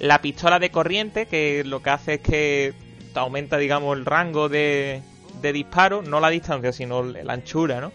la 0.00 0.20
pistola 0.20 0.58
de 0.58 0.70
corriente, 0.70 1.24
que 1.24 1.64
lo 1.64 1.82
que 1.82 1.88
hace 1.88 2.14
es 2.14 2.20
que 2.20 2.74
aumenta, 3.20 3.58
digamos, 3.58 3.96
el 3.96 4.04
rango 4.04 4.48
de, 4.48 5.02
de 5.40 5.52
disparo, 5.52 6.02
no 6.02 6.20
la 6.20 6.30
distancia, 6.30 6.72
sino 6.72 7.02
la 7.02 7.32
anchura, 7.32 7.80
¿no? 7.80 7.92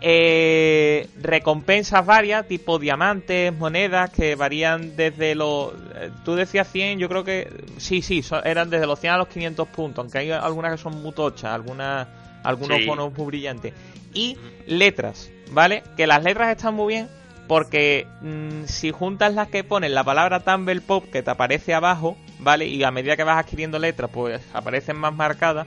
Eh, 0.00 1.08
recompensas 1.20 2.04
varias, 2.04 2.48
tipo 2.48 2.78
diamantes, 2.80 3.52
monedas, 3.56 4.10
que 4.10 4.34
varían 4.34 4.96
desde 4.96 5.34
los... 5.36 5.72
eh, 5.94 6.10
Tú 6.24 6.34
decías 6.34 6.68
100, 6.72 6.98
yo 6.98 7.08
creo 7.08 7.22
que... 7.22 7.48
Sí, 7.76 8.02
sí, 8.02 8.20
eran 8.44 8.68
desde 8.70 8.86
los 8.86 8.98
100 8.98 9.12
a 9.12 9.16
los 9.18 9.28
500 9.28 9.68
puntos, 9.68 10.02
aunque 10.02 10.18
hay 10.18 10.30
algunas 10.32 10.72
que 10.72 10.78
son 10.78 11.00
muy 11.00 11.12
tochas, 11.12 11.52
algunas, 11.52 12.08
algunos 12.42 12.78
Sí. 12.78 12.86
bonos 12.86 13.16
muy 13.16 13.26
brillantes. 13.26 13.72
Y 14.12 14.36
letras, 14.66 15.30
¿vale? 15.52 15.84
Que 15.96 16.08
las 16.08 16.24
letras 16.24 16.56
están 16.56 16.74
muy 16.74 16.94
bien 16.94 17.08
porque 17.50 18.06
mm, 18.20 18.66
si 18.66 18.92
juntas 18.92 19.34
las 19.34 19.48
que 19.48 19.64
ponen 19.64 19.92
la 19.92 20.04
palabra 20.04 20.38
Tumble 20.38 20.80
Pop 20.80 21.06
que 21.10 21.24
te 21.24 21.32
aparece 21.32 21.74
abajo, 21.74 22.16
¿vale? 22.38 22.68
Y 22.68 22.84
a 22.84 22.92
medida 22.92 23.16
que 23.16 23.24
vas 23.24 23.44
adquiriendo 23.44 23.80
letras, 23.80 24.08
pues 24.14 24.40
aparecen 24.54 24.96
más 24.96 25.12
marcadas. 25.12 25.66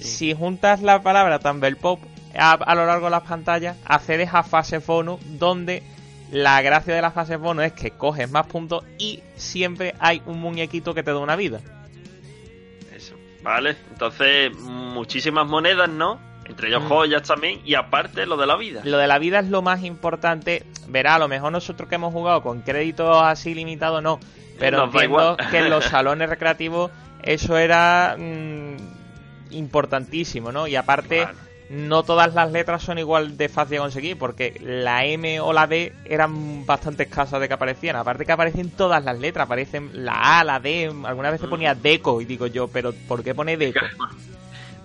Si 0.00 0.34
juntas 0.34 0.82
la 0.82 1.02
palabra 1.02 1.38
Tumble 1.38 1.76
Pop 1.76 2.00
a, 2.36 2.54
a 2.54 2.74
lo 2.74 2.84
largo 2.84 3.04
de 3.04 3.12
las 3.12 3.22
pantallas, 3.22 3.76
accedes 3.84 4.30
a 4.32 4.42
fases 4.42 4.84
bonus 4.84 5.20
donde 5.38 5.84
la 6.32 6.60
gracia 6.62 6.96
de 6.96 7.02
las 7.02 7.14
fases 7.14 7.38
bonus 7.38 7.66
es 7.66 7.74
que 7.74 7.92
coges 7.92 8.28
más 8.28 8.48
puntos 8.48 8.82
y 8.98 9.22
siempre 9.36 9.94
hay 10.00 10.22
un 10.26 10.40
muñequito 10.40 10.94
que 10.94 11.04
te 11.04 11.12
da 11.12 11.18
una 11.18 11.36
vida. 11.36 11.60
Eso. 12.92 13.14
Vale, 13.44 13.76
entonces 13.92 14.52
muchísimas 14.58 15.46
monedas, 15.46 15.88
¿no? 15.88 16.29
Entre 16.46 16.68
ellos 16.68 16.82
Mm. 16.82 16.88
joyas 16.88 17.22
también, 17.22 17.60
y 17.64 17.74
aparte 17.74 18.26
lo 18.26 18.36
de 18.36 18.46
la 18.46 18.56
vida. 18.56 18.80
Lo 18.84 18.98
de 18.98 19.06
la 19.06 19.18
vida 19.18 19.38
es 19.38 19.48
lo 19.48 19.62
más 19.62 19.84
importante. 19.84 20.64
Verá, 20.88 21.14
a 21.14 21.18
lo 21.18 21.28
mejor 21.28 21.52
nosotros 21.52 21.88
que 21.88 21.94
hemos 21.94 22.12
jugado 22.12 22.42
con 22.42 22.62
créditos 22.62 23.22
así 23.22 23.54
limitados, 23.54 24.02
no. 24.02 24.18
Pero 24.58 24.78
Nos 24.78 24.94
entiendo 24.94 25.36
que 25.50 25.58
en 25.58 25.70
los 25.70 25.84
salones 25.86 26.28
recreativos 26.28 26.90
eso 27.22 27.56
era 27.56 28.16
mm, 28.18 28.76
importantísimo, 29.50 30.52
¿no? 30.52 30.66
Y 30.66 30.76
aparte, 30.76 31.26
no 31.70 32.02
todas 32.02 32.34
las 32.34 32.50
letras 32.50 32.82
son 32.82 32.98
igual 32.98 33.36
de 33.36 33.48
fácil 33.48 33.72
de 33.76 33.78
conseguir, 33.78 34.18
porque 34.18 34.58
la 34.60 35.04
M 35.04 35.40
o 35.40 35.52
la 35.52 35.66
D 35.66 35.92
eran 36.04 36.66
bastante 36.66 37.04
escasas 37.04 37.40
de 37.40 37.46
que 37.48 37.54
aparecían. 37.54 37.96
Aparte 37.96 38.26
que 38.26 38.32
aparecen 38.32 38.70
todas 38.70 39.04
las 39.04 39.18
letras, 39.18 39.44
aparecen 39.46 39.90
la 40.04 40.40
A, 40.40 40.44
la 40.44 40.58
D, 40.60 40.86
algunas 41.04 41.32
veces 41.32 41.46
Mm. 41.46 41.50
ponía 41.50 41.74
Deco, 41.74 42.20
y 42.20 42.24
digo 42.24 42.46
yo, 42.48 42.68
pero 42.68 42.92
¿por 43.06 43.22
qué 43.22 43.34
pone 43.34 43.56
Deco? 43.56 43.80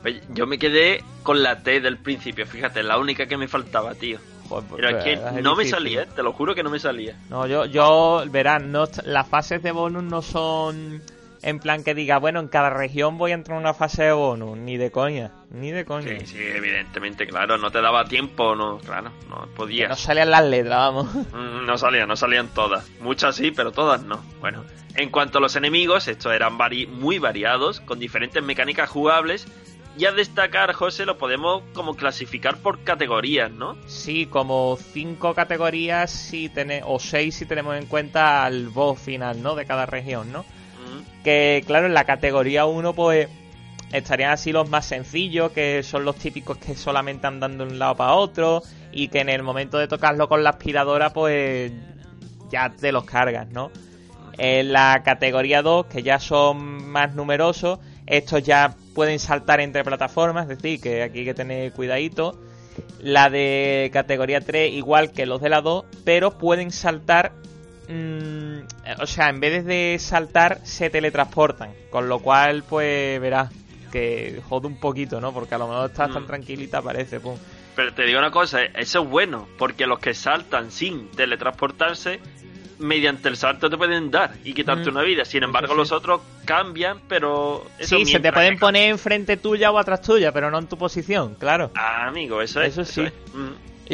Pues 0.05 0.21
Yo 0.29 0.45
me 0.45 0.59
quedé 0.59 1.03
con 1.23 1.41
la 1.41 1.63
T 1.63 1.81
del 1.81 1.97
principio, 1.97 2.45
fíjate, 2.45 2.83
la 2.83 2.99
única 2.99 3.25
que 3.25 3.37
me 3.37 3.47
faltaba, 3.47 3.95
tío. 3.95 4.19
Joder, 4.47 4.63
Pero 4.75 4.89
es 4.99 5.03
que 5.03 5.13
es 5.13 5.43
no 5.43 5.55
me 5.55 5.65
salía, 5.65 6.03
¿eh? 6.03 6.07
te 6.15 6.21
lo 6.21 6.31
juro 6.31 6.53
que 6.53 6.61
no 6.61 6.69
me 6.69 6.77
salía. 6.77 7.17
No, 7.31 7.47
yo, 7.47 7.65
yo, 7.65 8.23
verán, 8.29 8.71
no, 8.71 8.85
las 9.03 9.27
fases 9.27 9.63
de 9.63 9.71
bonus 9.71 10.03
no 10.03 10.21
son 10.21 11.01
en 11.41 11.59
plan 11.59 11.83
que 11.83 11.95
diga, 11.95 12.19
bueno, 12.19 12.39
en 12.39 12.47
cada 12.47 12.69
región 12.69 13.17
voy 13.17 13.31
a 13.31 13.33
entrar 13.33 13.57
en 13.57 13.61
una 13.63 13.73
fase 13.73 14.03
de 14.03 14.11
bonus, 14.11 14.55
ni 14.57 14.77
de 14.77 14.91
coña, 14.91 15.31
ni 15.49 15.71
de 15.71 15.85
coña. 15.85 16.19
Sí, 16.19 16.27
sí, 16.27 16.37
evidentemente, 16.39 17.25
claro, 17.25 17.57
no 17.57 17.71
te 17.71 17.81
daba 17.81 18.05
tiempo, 18.05 18.55
no, 18.55 18.77
claro, 18.77 19.11
no 19.29 19.41
Que 19.41 19.55
podías. 19.55 19.89
no 19.89 19.95
salían 19.95 20.29
las 20.29 20.43
letras, 20.43 20.77
vamos. 20.77 21.07
Mm, 21.33 21.65
No 21.65 21.77
salían, 21.79 22.07
no 22.07 22.15
salían 22.15 22.47
todas. 22.49 22.87
Muchas 22.99 23.35
sí, 23.35 23.49
pero 23.49 23.71
todas 23.71 24.03
no. 24.03 24.23
Bueno, 24.39 24.63
en 24.95 25.09
cuanto 25.09 25.39
a 25.39 25.41
los 25.41 25.55
enemigos, 25.55 26.07
estos 26.07 26.31
eran 26.33 26.57
vari- 26.59 26.87
muy 26.87 27.17
variados, 27.17 27.79
con 27.79 27.97
diferentes 27.99 28.43
mecánicas 28.43 28.87
jugables. 28.89 29.47
Y 29.97 30.05
a 30.05 30.11
destacar, 30.11 30.73
José, 30.73 31.05
lo 31.05 31.17
podemos 31.17 31.63
como 31.73 31.95
clasificar 31.95 32.57
por 32.57 32.83
categorías, 32.83 33.49
¿no? 33.49 33.77
Sí, 33.87 34.25
como 34.25 34.77
cinco 34.91 35.33
categorías 35.33 36.11
si 36.11 36.49
tene- 36.49 36.81
o 36.85 36.99
seis 36.99 37.35
si 37.35 37.45
tenemos 37.45 37.77
en 37.77 37.85
cuenta 37.85 38.43
al 38.43 38.67
boss 38.67 38.99
final, 38.99 39.41
¿no? 39.41 39.55
De 39.55 39.65
cada 39.65 39.85
región, 39.85 40.33
¿no? 40.33 40.41
Mm, 40.41 41.23
Que 41.23 41.63
claro, 41.65 41.87
en 41.87 41.93
la 41.93 42.03
categoría 42.03 42.65
1 42.65 42.93
pues 42.93 43.29
estarían 43.93 44.31
así 44.31 44.51
los 44.51 44.69
más 44.69 44.85
sencillos, 44.85 45.51
que 45.53 45.81
son 45.81 46.03
los 46.03 46.17
típicos 46.17 46.57
que 46.57 46.75
solamente 46.75 47.27
andan 47.27 47.57
de 47.57 47.63
un 47.63 47.79
lado 47.79 47.95
para 47.95 48.13
otro 48.15 48.63
y 48.91 49.07
que 49.07 49.19
en 49.21 49.29
el 49.29 49.43
momento 49.43 49.77
de 49.77 49.87
tocarlo 49.87 50.27
con 50.27 50.43
la 50.43 50.49
aspiradora 50.51 51.11
pues 51.13 51.71
ya 52.49 52.69
te 52.69 52.91
los 52.91 53.05
cargas, 53.05 53.47
¿no? 53.49 53.71
En 54.37 54.73
la 54.73 55.01
categoría 55.05 55.61
2, 55.61 55.85
que 55.85 56.03
ya 56.03 56.19
son 56.19 56.89
más 56.89 57.15
numerosos, 57.15 57.79
estos 58.07 58.43
ya 58.43 58.75
pueden 58.93 59.19
saltar 59.19 59.59
entre 59.59 59.83
plataformas, 59.83 60.49
es 60.49 60.57
decir, 60.61 60.79
que 60.81 61.03
aquí 61.03 61.19
hay 61.19 61.25
que 61.25 61.33
tener 61.33 61.71
cuidadito. 61.73 62.39
La 62.99 63.29
de 63.29 63.89
categoría 63.93 64.41
3, 64.41 64.73
igual 64.73 65.11
que 65.11 65.25
los 65.25 65.41
de 65.41 65.49
la 65.49 65.61
2, 65.61 65.85
pero 66.03 66.37
pueden 66.37 66.71
saltar. 66.71 67.31
mm, 67.87 68.59
o 68.99 69.05
sea, 69.05 69.29
en 69.29 69.39
vez 69.39 69.63
de 69.65 69.97
saltar, 69.99 70.59
se 70.63 70.89
teletransportan. 70.89 71.71
Con 71.91 72.09
lo 72.09 72.19
cual, 72.19 72.63
pues 72.67 73.21
verás 73.21 73.51
que 73.91 74.41
jode 74.49 74.67
un 74.67 74.79
poquito, 74.79 75.21
¿no? 75.21 75.31
Porque 75.33 75.55
a 75.55 75.57
lo 75.59 75.67
mejor 75.67 75.89
estás 75.91 76.11
tan 76.11 76.23
Mm. 76.23 76.27
tranquilita, 76.27 76.81
parece, 76.81 77.19
pum. 77.19 77.37
Pero 77.75 77.93
te 77.93 78.03
digo 78.03 78.17
una 78.19 78.31
cosa, 78.31 78.63
eh, 78.63 78.71
eso 78.75 79.03
es 79.03 79.09
bueno, 79.09 79.47
porque 79.59 79.85
los 79.85 79.99
que 79.99 80.13
saltan 80.13 80.71
sin 80.71 81.09
teletransportarse, 81.11 82.19
mediante 82.79 83.29
el 83.29 83.37
salto 83.37 83.69
te 83.69 83.77
pueden 83.77 84.11
dar 84.11 84.31
y 84.43 84.53
quitarte 84.53 84.89
Mm, 84.89 84.93
una 84.93 85.01
vida. 85.03 85.25
Sin 85.25 85.43
embargo, 85.43 85.73
sí. 85.73 85.77
los 85.77 85.91
otros 85.91 86.21
cambian, 86.45 86.99
pero... 87.07 87.65
eso 87.79 87.97
Sí, 87.97 88.05
se 88.05 88.19
te 88.19 88.31
pueden 88.33 88.57
poner 88.59 88.89
enfrente 88.89 89.37
tuya 89.37 89.71
o 89.71 89.77
atrás 89.77 90.01
tuya, 90.01 90.31
pero 90.31 90.51
no 90.51 90.59
en 90.59 90.67
tu 90.67 90.77
posición, 90.77 91.35
claro. 91.35 91.71
Ah, 91.75 92.07
amigo, 92.07 92.41
eso 92.41 92.61
es. 92.61 92.69
Eso 92.77 92.85
sí. 92.85 93.01
es. 93.01 93.13
Mm. 93.33 93.51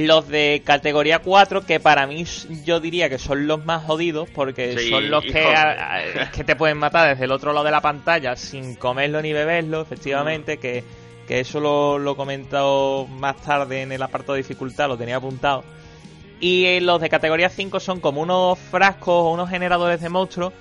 Los 0.08 0.30
de 0.30 0.62
categoría 0.65 1.20
4, 1.20 1.65
que 1.65 1.82
para 1.82 2.08
mí 2.08 2.24
yo 2.63 2.80
diría 2.80 3.10
que 3.10 3.17
son 3.17 3.46
los 3.46 3.65
más 3.65 3.84
jodidos, 3.84 4.30
porque 4.34 4.78
Sí, 4.80 4.89
son 4.89 5.10
los 5.12 5.22
que, 5.22 5.34
de- 5.34 5.46
a- 5.54 5.94
a- 5.96 6.04
es 6.04 6.30
que 6.30 6.46
te 6.46 6.56
pueden 6.56 6.78
matar 6.78 7.10
desde 7.10 7.26
el 7.26 7.32
otro 7.34 7.52
lado 7.52 7.65
de 7.65 7.72
la 7.72 7.82
pantalla 7.82 8.38
sin 8.38 8.76
comerlo 8.76 9.22
ni 9.22 9.34
beberlo, 9.34 9.82
efectivamente, 9.82 10.58
que, 10.60 10.86
que 11.28 11.41
eso 11.41 11.60
lo, 11.60 12.00
lo 12.00 12.13
he 12.13 12.15
comentado 12.15 13.06
más 13.06 13.36
tarde 13.41 13.82
en 13.82 13.91
el 13.91 14.02
apartado 14.02 14.34
de 14.36 14.38
dificultad, 14.44 14.88
lo 14.88 14.98
tenía 14.98 15.17
apuntado. 15.17 15.65
Y 16.41 16.65
eh, 16.65 16.82
los 16.82 16.99
de 16.99 17.08
categoría 17.08 17.49
5 17.49 17.80
son 17.80 17.99
como 17.99 18.21
unos 18.21 18.58
frascos 18.58 19.13
o 19.13 19.32
unos 19.32 19.49
generadores 19.49 20.01
de 20.01 20.10
monstruos 20.10 20.51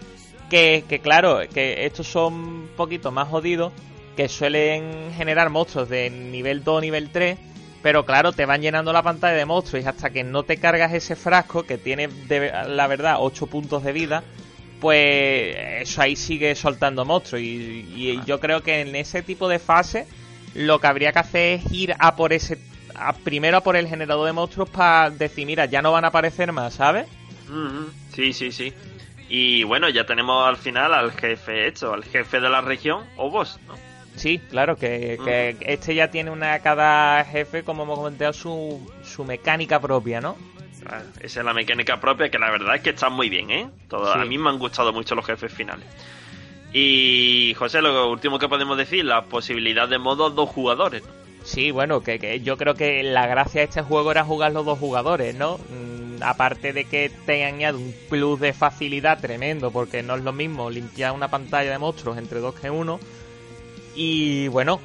que, 0.50 0.84
que 0.86 1.00
claro, 1.00 1.40
que 1.52 1.86
estos 1.86 2.06
son 2.06 2.34
un 2.34 2.70
poquito 2.76 3.10
más 3.10 3.28
jodidos, 3.28 3.72
que 4.16 4.28
suelen 4.28 5.12
generar 5.16 5.48
monstruos 5.48 5.88
de 5.88 6.10
nivel 6.10 6.62
2 6.62 6.82
nivel 6.82 7.10
3, 7.10 7.38
pero 7.82 8.04
claro, 8.04 8.32
te 8.32 8.44
van 8.44 8.60
llenando 8.60 8.92
la 8.92 9.02
pantalla 9.02 9.34
de 9.34 9.46
monstruos 9.46 9.82
y 9.82 9.88
hasta 9.88 10.10
que 10.10 10.22
no 10.22 10.42
te 10.42 10.58
cargas 10.58 10.92
ese 10.92 11.16
frasco, 11.16 11.62
que 11.62 11.78
tiene 11.78 12.08
de, 12.08 12.52
la 12.68 12.86
verdad 12.86 13.16
8 13.20 13.46
puntos 13.46 13.82
de 13.82 13.92
vida, 13.92 14.22
pues 14.80 15.56
eso 15.80 16.02
ahí 16.02 16.16
sigue 16.16 16.54
soltando 16.56 17.06
monstruos. 17.06 17.42
Y, 17.42 17.86
y 17.94 18.20
yo 18.26 18.38
creo 18.38 18.62
que 18.62 18.80
en 18.80 18.94
ese 18.96 19.22
tipo 19.22 19.48
de 19.48 19.58
fase 19.58 20.06
lo 20.54 20.80
que 20.80 20.86
habría 20.88 21.12
que 21.12 21.20
hacer 21.20 21.60
es 21.60 21.72
ir 21.72 21.94
a 21.98 22.16
por 22.16 22.32
ese 22.32 22.58
a- 22.94 23.12
primero 23.12 23.58
a 23.58 23.60
por 23.62 23.76
el 23.76 23.86
generador 23.88 24.26
de 24.26 24.32
monstruos 24.32 24.68
para 24.68 25.10
decir, 25.10 25.46
mira, 25.46 25.66
ya 25.66 25.82
no 25.82 25.92
van 25.92 26.04
a 26.04 26.08
aparecer 26.08 26.52
más, 26.52 26.74
¿sabes? 26.74 27.06
Ujú, 27.48 27.90
Sí, 28.14 28.32
sí, 28.32 28.52
sí. 28.52 28.72
Y 29.28 29.62
bueno, 29.64 29.88
ya 29.88 30.04
tenemos 30.04 30.46
al 30.46 30.56
final 30.56 30.92
al 30.92 31.12
jefe 31.12 31.68
hecho, 31.68 31.92
al 31.94 32.04
jefe 32.04 32.40
de 32.40 32.48
la 32.48 32.60
región 32.60 33.04
o 33.16 33.30
boss, 33.30 33.58
¿no? 33.68 33.74
Sí, 34.16 34.38
claro, 34.50 34.76
que, 34.76 35.18
que 35.24 35.56
este 35.60 35.94
ya 35.94 36.10
tiene 36.10 36.30
una 36.30 36.58
cada 36.58 37.24
jefe, 37.24 37.62
como 37.62 37.84
hemos 37.84 37.98
comentado, 37.98 38.32
su, 38.32 38.90
su 39.04 39.24
mecánica 39.24 39.80
propia, 39.80 40.20
¿no? 40.20 40.36
Claro, 40.84 41.04
Esa 41.20 41.40
es 41.40 41.46
la 41.46 41.54
mecánica 41.54 42.00
propia 42.00 42.28
que 42.30 42.38
la 42.38 42.50
verdad 42.50 42.74
es 42.74 42.80
que 42.82 42.90
está 42.90 43.08
muy 43.08 43.28
bien, 43.30 43.50
¿eh? 43.50 43.70
Todo, 43.88 44.12
Sí. 44.12 44.18
A 44.20 44.24
mí 44.24 44.36
me 44.36 44.50
han 44.50 44.58
gustado 44.58 44.92
mucho 44.92 45.14
los 45.14 45.24
jefes 45.24 45.52
finales. 45.52 45.86
Y 46.72 47.54
José, 47.58 47.82
lo 47.82 48.10
último 48.10 48.38
que 48.38 48.48
podemos 48.48 48.76
decir, 48.76 49.04
la 49.04 49.22
posibilidad 49.22 49.88
de 49.88 49.98
modo 49.98 50.30
dos 50.30 50.48
jugadores. 50.50 51.02
¿no? 51.02 51.12
Sí, 51.50 51.72
bueno, 51.72 52.00
que, 52.00 52.20
que 52.20 52.40
yo 52.42 52.56
creo 52.56 52.74
que 52.74 53.02
la 53.02 53.26
gracia 53.26 53.62
de 53.62 53.64
este 53.64 53.82
juego 53.82 54.12
era 54.12 54.24
jugar 54.24 54.52
los 54.52 54.64
dos 54.64 54.78
jugadores, 54.78 55.34
¿no? 55.34 55.58
Mm, 55.58 56.22
aparte 56.22 56.72
de 56.72 56.84
que 56.84 57.10
te 57.26 57.44
añade 57.44 57.76
un 57.76 57.92
plus 58.08 58.38
de 58.38 58.52
facilidad 58.52 59.18
tremendo, 59.18 59.72
porque 59.72 60.04
no 60.04 60.14
es 60.14 60.22
lo 60.22 60.32
mismo 60.32 60.70
limpiar 60.70 61.10
una 61.10 61.26
pantalla 61.26 61.72
de 61.72 61.78
monstruos 61.78 62.18
entre 62.18 62.38
dos 62.38 62.54
que 62.54 62.70
uno. 62.70 63.00
Y 63.96 64.46
bueno, 64.46 64.78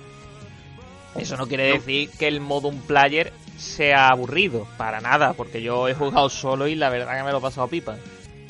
eso 1.15 1.37
no 1.37 1.47
quiere 1.47 1.65
decir 1.65 2.09
que 2.17 2.27
el 2.27 2.41
modo 2.41 2.69
un 2.69 2.81
player 2.81 3.31
sea 3.57 4.07
aburrido, 4.07 4.65
para 4.75 5.01
nada, 5.01 5.33
porque 5.33 5.61
yo 5.61 5.87
he 5.87 5.93
jugado 5.93 6.29
solo 6.29 6.67
y 6.67 6.73
la 6.73 6.89
verdad 6.89 7.15
que 7.15 7.23
me 7.25 7.31
lo 7.31 7.37
he 7.37 7.41
pasado 7.41 7.67
pipa. 7.67 7.95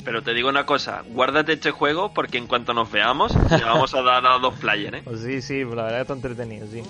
Pero 0.06 0.22
te 0.22 0.32
digo 0.32 0.48
una 0.48 0.64
cosa, 0.64 1.02
guárdate 1.06 1.52
este 1.52 1.70
juego 1.70 2.14
porque 2.14 2.38
en 2.38 2.46
cuanto 2.46 2.72
nos 2.72 2.90
veamos, 2.90 3.34
le 3.50 3.62
vamos 3.62 3.92
a 3.92 4.00
dar 4.00 4.24
a 4.24 4.38
dos 4.38 4.54
players, 4.54 4.96
¿eh? 4.96 5.02
Pues 5.04 5.20
sí, 5.24 5.42
sí, 5.42 5.64
la 5.64 5.82
verdad 5.82 5.96
que 5.96 6.00
está 6.00 6.12
entretenido, 6.14 6.66
sí. 6.66 6.82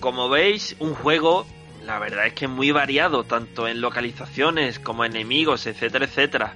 Como 0.00 0.28
veis, 0.28 0.76
un 0.78 0.94
juego, 0.94 1.46
la 1.86 1.98
verdad 1.98 2.26
es 2.26 2.34
que 2.34 2.44
es 2.44 2.50
muy 2.50 2.70
variado, 2.70 3.24
tanto 3.24 3.66
en 3.66 3.80
localizaciones 3.80 4.78
como 4.78 5.04
enemigos, 5.04 5.66
etcétera, 5.66 6.04
etcétera. 6.04 6.54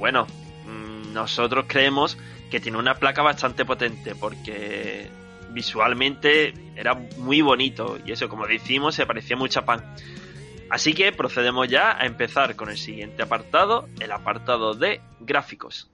Bueno, 0.00 0.26
mm, 0.64 1.12
nosotros 1.12 1.66
creemos 1.68 2.16
que 2.50 2.58
tiene 2.58 2.78
una 2.78 2.94
placa 2.94 3.20
bastante 3.20 3.66
potente, 3.66 4.14
porque 4.14 5.08
visualmente 5.50 6.54
era 6.74 6.94
muy 7.18 7.42
bonito, 7.42 7.98
y 8.04 8.12
eso, 8.12 8.28
como 8.28 8.46
decimos, 8.46 8.94
se 8.94 9.06
parecía 9.06 9.36
mucho 9.36 9.60
a 9.60 9.66
pan. 9.66 9.84
Así 10.70 10.94
que 10.94 11.12
procedemos 11.12 11.68
ya 11.68 12.00
a 12.00 12.06
empezar 12.06 12.56
con 12.56 12.70
el 12.70 12.78
siguiente 12.78 13.22
apartado, 13.22 13.88
el 14.00 14.10
apartado 14.10 14.72
de 14.72 15.02
gráficos. 15.20 15.90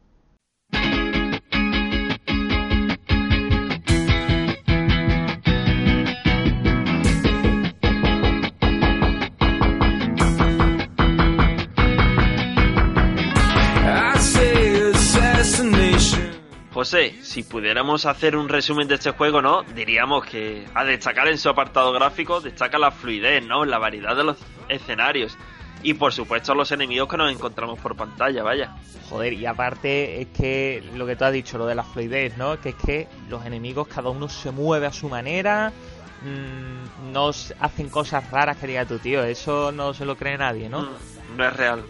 José, 16.77 17.15
si 17.23 17.43
pudiéramos 17.43 18.05
hacer 18.05 18.37
un 18.37 18.51
resumen 18.51 18.87
de 18.87 18.97
este 18.97 19.11
juego, 19.13 19.41
¿no? 19.41 19.63
Diríamos 19.63 20.27
que 20.27 20.67
a 20.75 20.85
destacar 20.85 21.27
en 21.27 21.39
su 21.39 21.49
apartado 21.49 21.91
gráfico 21.91 22.43
destaca 22.43 22.79
la 22.79 22.91
fluidez, 22.91 23.43
¿no? 23.47 23.65
La 23.65 23.79
variedad 23.79 24.15
de 24.15 24.25
los 24.25 24.37
escenarios 24.69 25.39
y 25.83 25.95
por 25.95 26.13
supuesto 26.13 26.55
los 26.55 26.71
enemigos 26.73 27.09
que 27.09 27.17
nos 27.17 27.33
encontramos 27.33 27.79
por 27.79 27.97
pantalla, 27.97 28.43
vaya. 28.43 28.77
Joder, 29.09 29.33
y 29.33 29.47
aparte 29.47 30.21
es 30.21 30.27
que 30.37 30.85
lo 30.95 31.07
que 31.07 31.17
tú 31.17 31.25
has 31.25 31.33
dicho, 31.33 31.57
lo 31.57 31.65
de 31.65 31.77
la 31.77 31.83
fluidez, 31.83 32.37
¿no? 32.37 32.61
Que 32.61 32.69
es 32.69 32.75
que 32.75 33.09
los 33.31 33.47
enemigos 33.47 33.89
cada 33.89 34.11
uno 34.11 34.29
se 34.29 34.51
mueve 34.51 34.85
a 34.85 34.93
su 34.93 35.09
manera, 35.09 35.73
mm, 36.21 37.11
no 37.11 37.31
hacen 37.59 37.89
cosas 37.89 38.31
raras 38.31 38.59
que 38.59 38.67
diga 38.67 38.85
tu 38.85 38.99
tío, 38.99 39.25
eso 39.25 39.73
no 39.73 39.95
se 39.95 40.05
lo 40.05 40.15
cree 40.17 40.37
nadie, 40.37 40.69
¿no? 40.69 40.83
Mm, 40.83 41.37
No 41.39 41.49
es 41.49 41.57
real. 41.57 41.83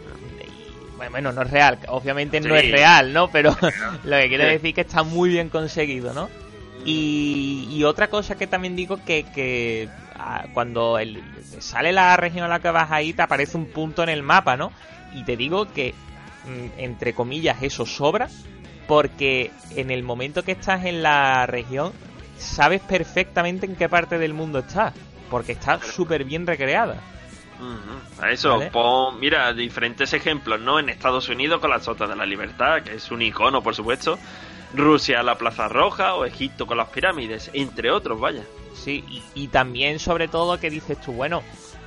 Bueno, 0.97 1.33
no 1.33 1.43
es 1.43 1.51
real, 1.51 1.79
obviamente 1.89 2.41
no 2.41 2.57
es 2.57 2.71
real, 2.73 3.13
¿no? 3.13 3.29
Pero 3.31 3.51
lo 4.05 4.17
que 4.17 4.29
quiero 4.29 4.45
decir 4.47 4.75
que 4.75 4.81
está 4.83 5.03
muy 5.03 5.31
bien 5.31 5.49
conseguido, 5.49 6.13
¿no? 6.15 6.29
Y, 6.85 7.67
y 7.71 7.85
otra 7.85 8.09
cosa 8.09 8.37
que 8.37 8.47
también 8.47 8.77
digo 8.77 8.99
que, 9.05 9.25
que 9.25 9.89
ah, 10.19 10.45
cuando 10.55 10.99
el- 10.99 11.23
sale 11.59 11.93
la 11.93 12.17
región 12.17 12.45
a 12.45 12.49
la 12.49 12.61
que 12.61 12.71
vas 12.71 12.91
ahí 12.93 13.13
te 13.13 13.23
aparece 13.23 13.57
un 13.57 13.67
punto 13.67 14.03
en 14.03 14.09
el 14.09 14.23
mapa, 14.23 14.57
¿no? 14.57 14.73
Y 15.15 15.25
te 15.25 15.37
digo 15.37 15.73
que, 15.73 15.95
mm, 16.45 16.79
entre 16.81 17.13
comillas, 17.15 17.63
eso 17.63 17.87
sobra 17.87 18.29
porque 18.87 19.51
en 19.75 19.91
el 19.91 20.03
momento 20.05 20.45
que 20.45 20.53
estás 20.53 20.85
en 20.85 21.03
la 21.03 21.47
región 21.47 21.93
sabes 22.39 22.81
perfectamente 22.83 23.67
en 23.67 23.75
qué 23.75 23.89
parte 23.89 24.19
del 24.19 24.33
mundo 24.35 24.61
estás, 24.61 24.95
porque 25.31 25.53
está 25.53 25.81
súper 25.83 26.23
bien 26.25 26.47
recreada. 26.47 26.97
A 28.21 28.31
eso, 28.31 28.59
Vale. 28.59 28.71
pon, 28.71 29.19
mira, 29.21 29.53
diferentes 29.53 30.13
ejemplos, 30.13 30.61
¿no? 30.61 30.79
En 30.79 30.89
Estados 30.89 31.29
Unidos 31.29 31.61
con 31.61 31.71
la 31.71 31.81
Sota 31.81 32.07
de 32.07 32.17
la 32.17 32.27
Libertad, 32.27 32.83
que 32.83 32.95
es 32.95 33.11
un 33.11 33.23
icono, 33.23 33.63
por 33.63 33.75
supuesto. 33.75 34.19
Rusia, 34.75 35.23
la 35.23 35.39
Plaza 35.39 35.69
Roja, 35.69 36.15
o 36.15 36.25
Egipto 36.25 36.67
con 36.67 36.77
las 36.77 36.89
pirámides, 36.89 37.51
entre 37.55 37.91
otros, 37.91 38.21
vaya. 38.21 38.43
Sí, 38.75 39.05
y, 39.09 39.23
y 39.35 39.49
también 39.49 39.99
sobre 39.99 40.29
todo 40.29 40.59
que 40.61 40.71
dices 40.71 41.01
tú, 41.01 41.13
bueno, 41.13 41.43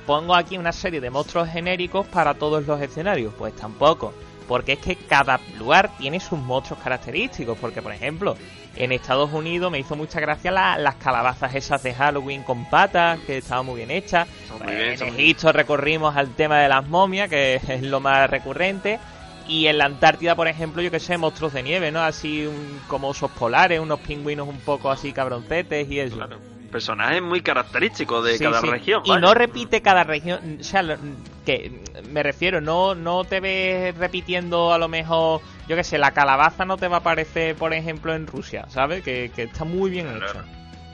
pongo 0.06 0.34
aquí 0.34 0.58
una 0.58 0.72
serie 0.72 1.00
de 1.00 1.10
monstruos 1.10 1.48
genéricos 1.48 2.06
para 2.06 2.34
todos 2.34 2.66
los 2.66 2.80
escenarios. 2.80 3.32
Pues 3.38 3.54
tampoco, 3.54 4.12
porque 4.50 4.72
es 4.72 4.78
que 4.80 4.96
cada 4.96 5.38
lugar 5.60 5.92
tiene 5.96 6.18
sus 6.18 6.36
monstruos 6.36 6.82
característicos. 6.82 7.56
Porque, 7.56 7.80
por 7.82 7.92
ejemplo, 7.92 8.36
en 8.74 8.90
Estados 8.90 9.32
Unidos 9.32 9.70
me 9.70 9.78
hizo 9.78 9.94
mucha 9.94 10.18
gracia 10.18 10.50
la- 10.50 10.76
las 10.76 10.96
calabazas 10.96 11.54
esas 11.54 11.80
de 11.84 11.94
Halloween 11.94 12.42
con 12.42 12.64
patas, 12.68 13.20
que 13.20 13.38
estaban 13.38 13.64
muy 13.64 13.76
bien 13.76 13.92
hechas. 13.92 14.26
Muy 14.64 14.74
bien, 14.74 14.88
en 15.06 15.14
Egipto 15.20 15.52
recorrimos 15.52 16.16
al 16.16 16.34
tema 16.34 16.58
de 16.58 16.68
las 16.68 16.88
momias, 16.88 17.30
que 17.30 17.60
es 17.68 17.82
lo 17.82 18.00
más 18.00 18.28
recurrente. 18.28 18.98
Y 19.46 19.68
en 19.68 19.78
la 19.78 19.84
Antártida, 19.84 20.34
por 20.34 20.48
ejemplo, 20.48 20.82
yo 20.82 20.90
que 20.90 20.98
sé, 20.98 21.16
monstruos 21.16 21.52
de 21.52 21.62
nieve, 21.62 21.92
¿no? 21.92 22.02
Así 22.02 22.44
un- 22.44 22.80
como 22.88 23.06
osos 23.10 23.30
polares, 23.30 23.78
unos 23.78 24.00
pingüinos 24.00 24.48
un 24.48 24.58
poco 24.58 24.90
así 24.90 25.12
cabroncetes 25.12 25.88
y 25.88 26.00
eso. 26.00 26.16
Claro. 26.16 26.38
Personajes 26.70 27.20
muy 27.20 27.40
característicos 27.40 28.24
de 28.24 28.38
Sí, 28.38 28.44
cada 28.44 28.60
sí. 28.60 28.68
región. 28.70 29.02
Y 29.04 29.10
vaya. 29.10 29.20
no 29.20 29.34
repite 29.34 29.82
cada 29.82 30.04
región. 30.04 30.58
O 30.60 30.64
sea, 30.64 30.98
que 31.44 31.82
me 32.10 32.22
refiero, 32.22 32.60
no, 32.60 32.94
no 32.94 33.24
te 33.24 33.40
ves 33.40 33.96
repitiendo 33.96 34.72
a 34.72 34.78
lo 34.78 34.88
mejor, 34.88 35.40
yo 35.68 35.76
que 35.76 35.82
sé, 35.84 35.98
la 35.98 36.12
calabaza 36.12 36.64
no 36.64 36.76
te 36.76 36.86
va 36.88 36.96
a 36.96 37.00
aparecer, 37.00 37.56
por 37.56 37.72
ejemplo, 37.74 38.14
en 38.14 38.26
Rusia, 38.26 38.66
¿sabes? 38.68 39.02
Que, 39.02 39.30
que 39.34 39.44
está 39.44 39.64
muy 39.64 39.90
bien 39.90 40.06
Claro. 40.06 40.26
hecha. 40.30 40.44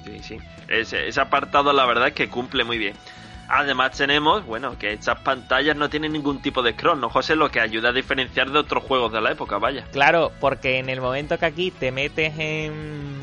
Sí, 0.04 0.20
sí. 0.22 0.38
Ese, 0.68 1.08
ese 1.08 1.20
apartado 1.20 1.72
la 1.72 1.84
verdad 1.84 2.08
es 2.08 2.14
que 2.14 2.28
cumple 2.28 2.64
muy 2.64 2.78
bien. 2.78 2.94
Además 3.48 3.92
tenemos, 3.96 4.44
bueno, 4.44 4.76
que 4.76 4.92
estas 4.92 5.20
pantallas 5.20 5.76
no 5.76 5.88
tienen 5.88 6.12
ningún 6.12 6.42
tipo 6.42 6.62
de 6.62 6.72
scroll, 6.72 7.00
¿no, 7.00 7.08
José? 7.10 7.36
Lo 7.36 7.48
que 7.50 7.60
ayuda 7.60 7.90
a 7.90 7.92
diferenciar 7.92 8.50
de 8.50 8.58
otros 8.58 8.82
juegos 8.82 9.12
de 9.12 9.20
la 9.20 9.30
época, 9.30 9.58
vaya. 9.58 9.84
Claro, 9.92 10.32
porque 10.40 10.78
en 10.78 10.88
el 10.88 11.00
momento 11.00 11.38
que 11.38 11.46
aquí 11.46 11.70
te 11.70 11.92
metes 11.92 12.32
en, 12.38 13.22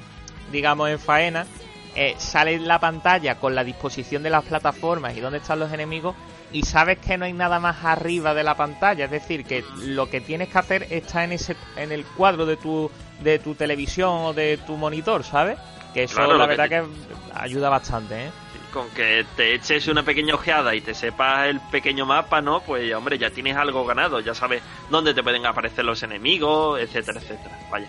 digamos, 0.51 0.89
en 0.89 0.99
faena, 0.99 1.45
eh, 1.95 2.15
sale 2.17 2.59
la 2.59 2.79
pantalla 2.79 3.35
con 3.35 3.55
la 3.55 3.63
disposición 3.63 4.23
de 4.23 4.29
las 4.29 4.43
plataformas 4.43 5.15
y 5.15 5.19
dónde 5.21 5.37
están 5.39 5.59
los 5.59 5.71
enemigos 5.71 6.15
y 6.51 6.63
sabes 6.63 6.97
que 6.99 7.17
no 7.17 7.25
hay 7.25 7.33
nada 7.33 7.59
más 7.59 7.83
arriba 7.83 8.33
de 8.33 8.43
la 8.43 8.55
pantalla, 8.55 9.05
es 9.05 9.11
decir, 9.11 9.43
que 9.45 9.63
lo 9.79 10.09
que 10.09 10.21
tienes 10.21 10.49
que 10.49 10.57
hacer 10.59 10.87
está 10.89 11.23
en 11.23 11.31
ese 11.33 11.55
en 11.75 11.91
el 11.91 12.05
cuadro 12.05 12.45
de 12.45 12.57
tu 12.57 12.89
de 13.21 13.39
tu 13.39 13.55
televisión 13.55 14.09
o 14.25 14.33
de 14.33 14.57
tu 14.57 14.75
monitor, 14.77 15.23
¿sabes? 15.23 15.57
Que 15.93 16.03
eso 16.03 16.15
Claro, 16.17 16.37
la 16.37 16.45
que 16.45 16.49
verdad 16.55 16.63
te- 16.63 16.69
que 16.69 17.39
ayuda 17.39 17.69
bastante, 17.69 18.25
¿eh? 18.25 18.31
Con 18.73 18.89
que 18.89 19.23
te 19.35 19.53
eches 19.53 19.87
una 19.87 20.01
pequeña 20.03 20.33
ojeada 20.33 20.73
y 20.73 20.81
te 20.81 20.95
sepas 20.95 21.47
el 21.47 21.59
pequeño 21.71 22.07
mapa, 22.07 22.41
¿no? 22.41 22.61
Pues 22.61 22.91
hombre, 22.95 23.19
ya 23.19 23.29
tienes 23.29 23.55
algo 23.55 23.85
ganado, 23.85 24.19
ya 24.19 24.33
sabes 24.33 24.63
dónde 24.89 25.13
te 25.13 25.21
pueden 25.21 25.45
aparecer 25.45 25.85
los 25.85 26.01
enemigos, 26.01 26.79
etcétera, 26.79 27.19
etcétera. 27.21 27.59
Vaya. 27.71 27.87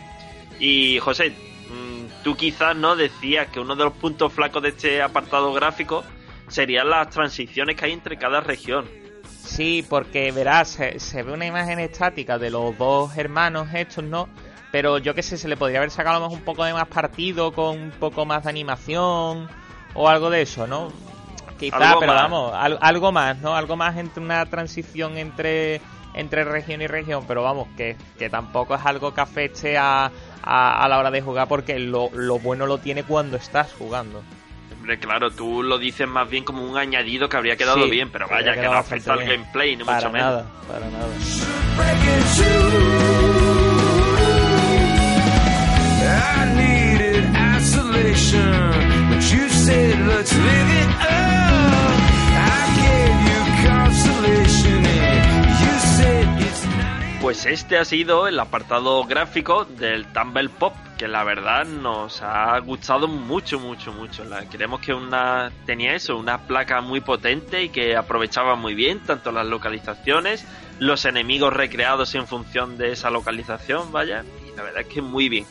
Y 0.60 0.98
José, 1.00 1.34
tú 2.24 2.34
quizás 2.36 2.74
no 2.74 2.96
decías 2.96 3.46
que 3.48 3.60
uno 3.60 3.76
de 3.76 3.84
los 3.84 3.92
puntos 3.92 4.32
flacos 4.32 4.62
de 4.62 4.70
este 4.70 5.00
apartado 5.02 5.52
gráfico 5.52 6.02
serían 6.48 6.90
las 6.90 7.10
transiciones 7.10 7.76
que 7.76 7.84
hay 7.84 7.92
entre 7.92 8.16
cada 8.16 8.40
región. 8.40 8.86
Sí, 9.42 9.84
porque 9.88 10.32
verás, 10.32 10.68
se, 10.70 10.98
se 10.98 11.22
ve 11.22 11.32
una 11.32 11.46
imagen 11.46 11.78
estática 11.78 12.38
de 12.38 12.50
los 12.50 12.76
dos 12.78 13.16
hermanos 13.16 13.68
estos, 13.74 14.02
¿no? 14.02 14.28
Pero 14.72 14.98
yo 14.98 15.14
qué 15.14 15.22
sé, 15.22 15.36
se 15.38 15.46
le 15.48 15.56
podría 15.56 15.78
haber 15.78 15.90
sacado 15.90 16.18
mejor 16.20 16.36
un 16.38 16.44
poco 16.44 16.64
de 16.64 16.72
más 16.72 16.88
partido, 16.88 17.52
con 17.52 17.78
un 17.80 17.90
poco 17.92 18.24
más 18.26 18.42
de 18.44 18.50
animación 18.50 19.48
o 19.94 20.08
algo 20.08 20.30
de 20.30 20.42
eso, 20.42 20.66
¿no? 20.66 20.90
Quizá, 21.60 21.76
Algo 21.90 22.00
pero 22.00 22.12
más. 22.14 22.22
vamos, 22.22 22.52
al- 22.54 22.78
algo 22.80 23.12
más, 23.12 23.38
¿no? 23.38 23.54
Algo 23.54 23.76
más 23.76 23.96
entre 23.96 24.20
una 24.22 24.44
transición 24.46 25.16
entre 25.18 25.80
entre 26.14 26.44
región 26.44 26.80
y 26.82 26.86
región, 26.86 27.24
pero 27.26 27.42
vamos, 27.42 27.68
que, 27.76 27.96
que 28.18 28.30
tampoco 28.30 28.74
es 28.74 28.84
algo 28.86 29.12
que 29.14 29.20
afecte 29.20 29.76
a, 29.76 30.10
a, 30.42 30.84
a 30.84 30.88
la 30.88 30.98
hora 30.98 31.10
de 31.10 31.20
jugar, 31.22 31.48
porque 31.48 31.78
lo, 31.78 32.10
lo 32.12 32.38
bueno 32.38 32.66
lo 32.66 32.78
tiene 32.78 33.02
cuando 33.04 33.36
estás 33.36 33.72
jugando. 33.72 34.22
Hombre, 34.76 34.98
claro, 34.98 35.30
tú 35.30 35.62
lo 35.62 35.78
dices 35.78 36.06
más 36.06 36.28
bien 36.28 36.44
como 36.44 36.62
un 36.62 36.76
añadido 36.76 37.28
que 37.28 37.36
habría 37.38 37.56
quedado 37.56 37.84
Sí, 37.84 37.90
bien, 37.90 38.10
pero 38.10 38.28
vaya, 38.28 38.54
que 38.54 38.62
no 38.62 38.74
afecta 38.74 39.14
al 39.14 39.24
gameplay, 39.24 39.76
ni 39.76 39.84
Para 39.84 39.96
mucho 39.98 40.10
menos. 40.12 40.26
nada, 40.30 40.46
para 40.68 40.86
nada. 40.90 41.08
I 46.06 46.54
needed 46.56 47.24
isolation, 47.56 49.08
but 49.10 49.22
you 49.32 49.48
said 49.48 50.06
let's 50.06 50.32
live 50.32 50.70
it 50.82 50.90
up. 51.00 51.23
Pues 57.24 57.46
este 57.46 57.78
ha 57.78 57.86
sido 57.86 58.28
el 58.28 58.38
apartado 58.38 59.02
gráfico 59.04 59.64
del 59.64 60.04
Tumble 60.12 60.50
Pop, 60.50 60.74
que 60.98 61.08
la 61.08 61.24
verdad 61.24 61.64
nos 61.64 62.20
ha 62.20 62.58
gustado 62.58 63.08
mucho, 63.08 63.58
mucho, 63.58 63.94
mucho. 63.94 64.24
La, 64.24 64.46
creemos 64.46 64.80
que 64.80 64.92
una 64.92 65.50
tenía 65.64 65.94
eso, 65.94 66.18
una 66.18 66.46
placa 66.46 66.82
muy 66.82 67.00
potente 67.00 67.62
y 67.62 67.70
que 67.70 67.96
aprovechaba 67.96 68.56
muy 68.56 68.74
bien 68.74 69.00
tanto 69.00 69.32
las 69.32 69.46
localizaciones, 69.46 70.46
los 70.80 71.06
enemigos 71.06 71.54
recreados 71.54 72.14
en 72.14 72.26
función 72.26 72.76
de 72.76 72.92
esa 72.92 73.08
localización, 73.08 73.90
vaya, 73.90 74.22
y 74.46 74.54
la 74.54 74.62
verdad 74.62 74.82
es 74.82 74.88
que 74.88 75.00
muy 75.00 75.30
bien. 75.30 75.46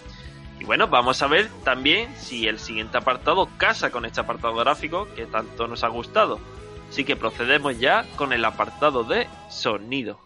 Y 0.60 0.66
bueno, 0.66 0.90
vamos 0.90 1.24
a 1.24 1.28
ver 1.28 1.50
también 1.64 2.16
si 2.20 2.48
el 2.48 2.60
siguiente 2.60 3.00
apartado 3.00 3.50
casa 3.58 3.90
con 3.90 4.06
este 4.06 4.22
apartado 4.22 4.54
gráfico 4.54 5.08
que 5.16 5.26
tanto 5.26 5.68
nos 5.68 5.84
ha 5.84 5.88
gustado. 5.88 6.40
Así 6.92 7.04
que 7.04 7.16
procedemos 7.16 7.80
ya 7.80 8.06
con 8.16 8.32
el 8.32 8.46
apartado 8.46 9.04
de 9.04 9.28
sonido. 9.50 10.23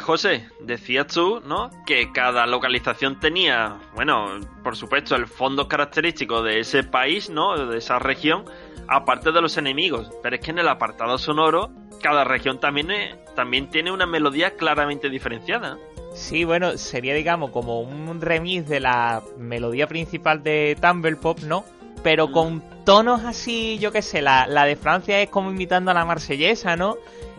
José, 0.00 0.48
decías 0.60 1.06
tú, 1.08 1.40
¿no? 1.46 1.70
Que 1.86 2.12
cada 2.12 2.46
localización 2.46 3.18
tenía, 3.20 3.76
bueno, 3.94 4.40
por 4.62 4.76
supuesto, 4.76 5.14
el 5.16 5.26
fondo 5.26 5.68
característico 5.68 6.42
de 6.42 6.60
ese 6.60 6.82
país, 6.82 7.30
¿no? 7.30 7.66
De 7.66 7.78
esa 7.78 7.98
región, 7.98 8.44
aparte 8.88 9.32
de 9.32 9.40
los 9.40 9.56
enemigos. 9.56 10.10
Pero 10.22 10.36
es 10.36 10.42
que 10.42 10.50
en 10.50 10.58
el 10.58 10.68
apartado 10.68 11.18
sonoro, 11.18 11.70
cada 12.02 12.24
región 12.24 12.60
también, 12.60 12.90
es- 12.90 13.16
también 13.34 13.70
tiene 13.70 13.90
una 13.90 14.06
melodía 14.06 14.56
claramente 14.56 15.08
diferenciada. 15.10 15.78
Sí, 16.14 16.44
bueno, 16.44 16.78
sería, 16.78 17.14
digamos, 17.14 17.50
como 17.50 17.80
un 17.80 18.20
remix 18.20 18.66
de 18.68 18.80
la 18.80 19.22
melodía 19.36 19.86
principal 19.86 20.42
de 20.42 20.76
Tumble 20.80 21.16
Pop, 21.16 21.40
¿no? 21.40 21.64
Pero 22.02 22.28
Mm. 22.28 22.32
con 22.32 22.62
tonos 22.84 23.24
así, 23.24 23.78
yo 23.80 23.92
qué 23.92 24.00
sé, 24.00 24.22
la, 24.22 24.46
la 24.46 24.64
de 24.64 24.76
Francia 24.76 25.20
es 25.20 25.28
como 25.28 25.50
imitando 25.50 25.90
a 25.90 25.94
la 25.94 26.04
marsellesa, 26.04 26.76
¿no? 26.76 26.96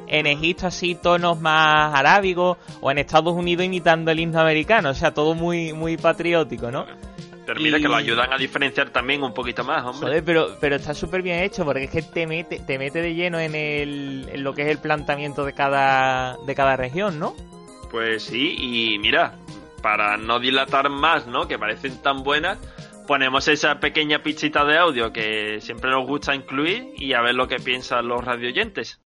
En 0.08 0.26
Egipto 0.26 0.67
así 0.67 0.96
tonos 0.96 1.39
más 1.39 1.93
arábigos, 1.93 2.58
o 2.82 2.89
en 2.91 2.98
Estados 2.98 3.34
Unidos 3.34 3.65
imitando 3.65 4.12
el 4.12 4.20
himno 4.20 4.39
americano, 4.39 4.89
o 4.89 4.93
sea, 4.93 5.13
todo 5.13 5.34
muy, 5.36 5.74
muy 5.74 5.98
patriótico, 5.98 6.72
¿no? 6.72 6.86
Pero 7.46 7.62
mira 7.62 7.78
Y- 7.78 7.82
que 7.82 7.88
lo 7.88 7.96
ayudan 7.96 8.32
a 8.34 8.38
diferenciar 8.38 8.89
también 8.89 9.24
un 9.24 9.34
poquito 9.34 9.63
más, 9.63 9.84
hombre. 9.86 10.08
Joder, 10.10 10.24
pero, 10.24 10.58
pero 10.60 10.76
está 10.76 10.93
súper 10.93 11.22
bien 11.22 11.39
hecho, 11.39 11.63
porque 11.63 11.86
es 11.86 11.89
que 11.91 12.02
te 12.02 12.28
mete, 12.28 12.60
te 12.60 12.78
mete 12.78 13.02
de 13.02 13.13
lleno 13.15 13.39
en, 13.39 13.56
el, 13.56 14.28
en 14.32 14.43
lo 14.43 14.54
que 14.54 14.63
es 14.63 14.67
el 14.70 14.80
planteamiento 14.80 15.46
de 15.46 15.54
cada, 15.54 16.36
de 16.46 16.56
cada 16.56 16.76
región, 16.76 17.20
¿no? 17.20 17.34
Pues 17.89 18.24
sí, 18.24 18.56
y 18.60 19.00
mira, 19.00 19.36
para 19.82 20.17
no 20.17 20.39
dilatar 20.39 20.89
más, 20.89 21.26
¿no? 21.28 21.48
Que 21.48 21.58
parecen 21.58 22.02
tan 22.02 22.24
buenas, 22.24 22.58
ponemos 23.08 23.48
esa 23.48 23.80
pequeña 23.80 24.22
pichita 24.24 24.65
de 24.65 24.78
audio 24.78 25.13
que 25.13 25.62
siempre 25.62 25.89
nos 25.89 26.06
gusta 26.06 26.36
incluir 26.36 26.91
y 26.98 27.13
a 27.13 27.22
ver 27.22 27.36
lo 27.36 27.48
que 27.48 27.60
piensan 27.60 28.10
los 28.10 28.26
radioyentes. 28.26 29.00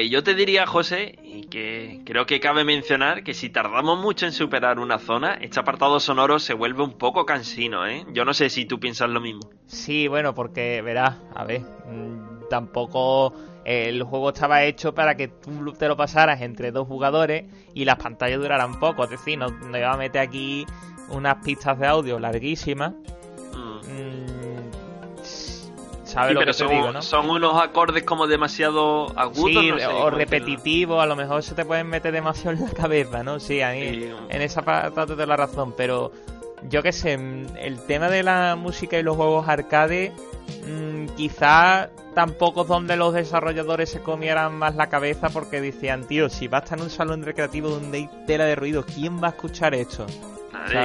Aunque 0.00 0.08
yo 0.08 0.22
te 0.22 0.34
diría, 0.34 0.66
José, 0.66 1.18
y 1.22 1.42
que 1.42 2.00
creo 2.06 2.24
que 2.24 2.40
cabe 2.40 2.64
mencionar 2.64 3.22
que 3.22 3.34
si 3.34 3.50
tardamos 3.50 3.98
mucho 3.98 4.24
en 4.24 4.32
superar 4.32 4.78
una 4.78 4.98
zona, 4.98 5.34
este 5.34 5.60
apartado 5.60 6.00
sonoro 6.00 6.38
se 6.38 6.54
vuelve 6.54 6.82
un 6.82 6.92
poco 6.92 7.26
cansino, 7.26 7.86
¿eh? 7.86 8.06
Yo 8.14 8.24
no 8.24 8.32
sé 8.32 8.48
si 8.48 8.64
tú 8.64 8.80
piensas 8.80 9.10
lo 9.10 9.20
mismo. 9.20 9.42
Sí, 9.66 10.08
bueno, 10.08 10.34
porque 10.34 10.80
verás, 10.80 11.18
a 11.34 11.44
ver, 11.44 11.60
mm, 11.60 12.48
tampoco 12.48 13.34
eh, 13.66 13.90
el 13.90 14.02
juego 14.04 14.30
estaba 14.30 14.62
hecho 14.62 14.94
para 14.94 15.16
que 15.16 15.28
tú 15.28 15.74
te 15.74 15.86
lo 15.86 15.98
pasaras 15.98 16.40
entre 16.40 16.72
dos 16.72 16.88
jugadores 16.88 17.44
y 17.74 17.84
las 17.84 17.96
pantallas 17.96 18.40
duraran 18.40 18.80
poco, 18.80 19.04
es 19.04 19.10
decir, 19.10 19.36
no, 19.36 19.50
no 19.50 19.76
iba 19.76 19.92
a 19.92 19.98
meter 19.98 20.22
aquí 20.22 20.64
unas 21.10 21.44
pistas 21.44 21.78
de 21.78 21.86
audio 21.88 22.18
larguísimas. 22.18 22.94
Mm. 23.52 23.80
Mm, 23.92 24.39
¿Sabes 26.10 26.28
Sí, 26.28 26.34
lo 26.34 26.40
pero 26.40 26.52
que 26.52 26.56
te 26.56 26.64
son, 26.64 26.68
digo, 26.70 26.92
no? 26.92 27.02
son 27.02 27.30
unos 27.30 27.62
acordes 27.62 28.02
como 28.04 28.26
demasiado 28.26 29.12
agudos. 29.18 29.62
Sí, 29.62 29.70
no 29.70 29.78
sé 29.78 29.86
o 29.86 30.10
repetitivos, 30.10 31.02
a 31.02 31.06
lo 31.06 31.16
mejor 31.16 31.42
se 31.42 31.54
te 31.54 31.64
pueden 31.64 31.86
meter 31.88 32.12
demasiado 32.12 32.56
en 32.56 32.64
la 32.64 32.72
cabeza, 32.72 33.22
¿no? 33.22 33.38
Sí, 33.40 33.60
a 33.62 33.70
mí 33.72 33.80
Sí. 33.82 34.10
en 34.28 34.42
esa 34.42 34.62
parte 34.62 35.06
te 35.06 35.14
doy 35.16 35.26
la 35.26 35.36
razón, 35.36 35.72
pero 35.76 36.10
yo 36.68 36.82
qué 36.82 36.92
sé, 36.92 37.14
el 37.14 37.78
tema 37.86 38.08
de 38.08 38.22
la 38.22 38.56
música 38.56 38.98
y 38.98 39.02
los 39.02 39.16
juegos 39.16 39.48
arcade, 39.48 40.12
mm, 40.66 41.06
quizá 41.16 41.90
tampoco 42.14 42.62
es 42.62 42.68
donde 42.68 42.96
los 42.96 43.14
desarrolladores 43.14 43.88
se 43.88 44.00
comieran 44.00 44.54
más 44.56 44.74
la 44.74 44.88
cabeza 44.88 45.28
porque 45.30 45.60
decían, 45.60 46.06
tío, 46.08 46.28
si 46.28 46.48
va 46.48 46.58
a 46.58 46.60
estar 46.62 46.76
en 46.78 46.84
un 46.84 46.90
salón 46.90 47.22
recreativo 47.22 47.68
donde 47.68 47.98
hay 47.98 48.10
tela 48.26 48.44
de 48.46 48.56
ruido, 48.56 48.84
¿quién 48.84 49.22
va 49.22 49.28
a 49.28 49.30
escuchar 49.30 49.74
esto? 49.74 50.06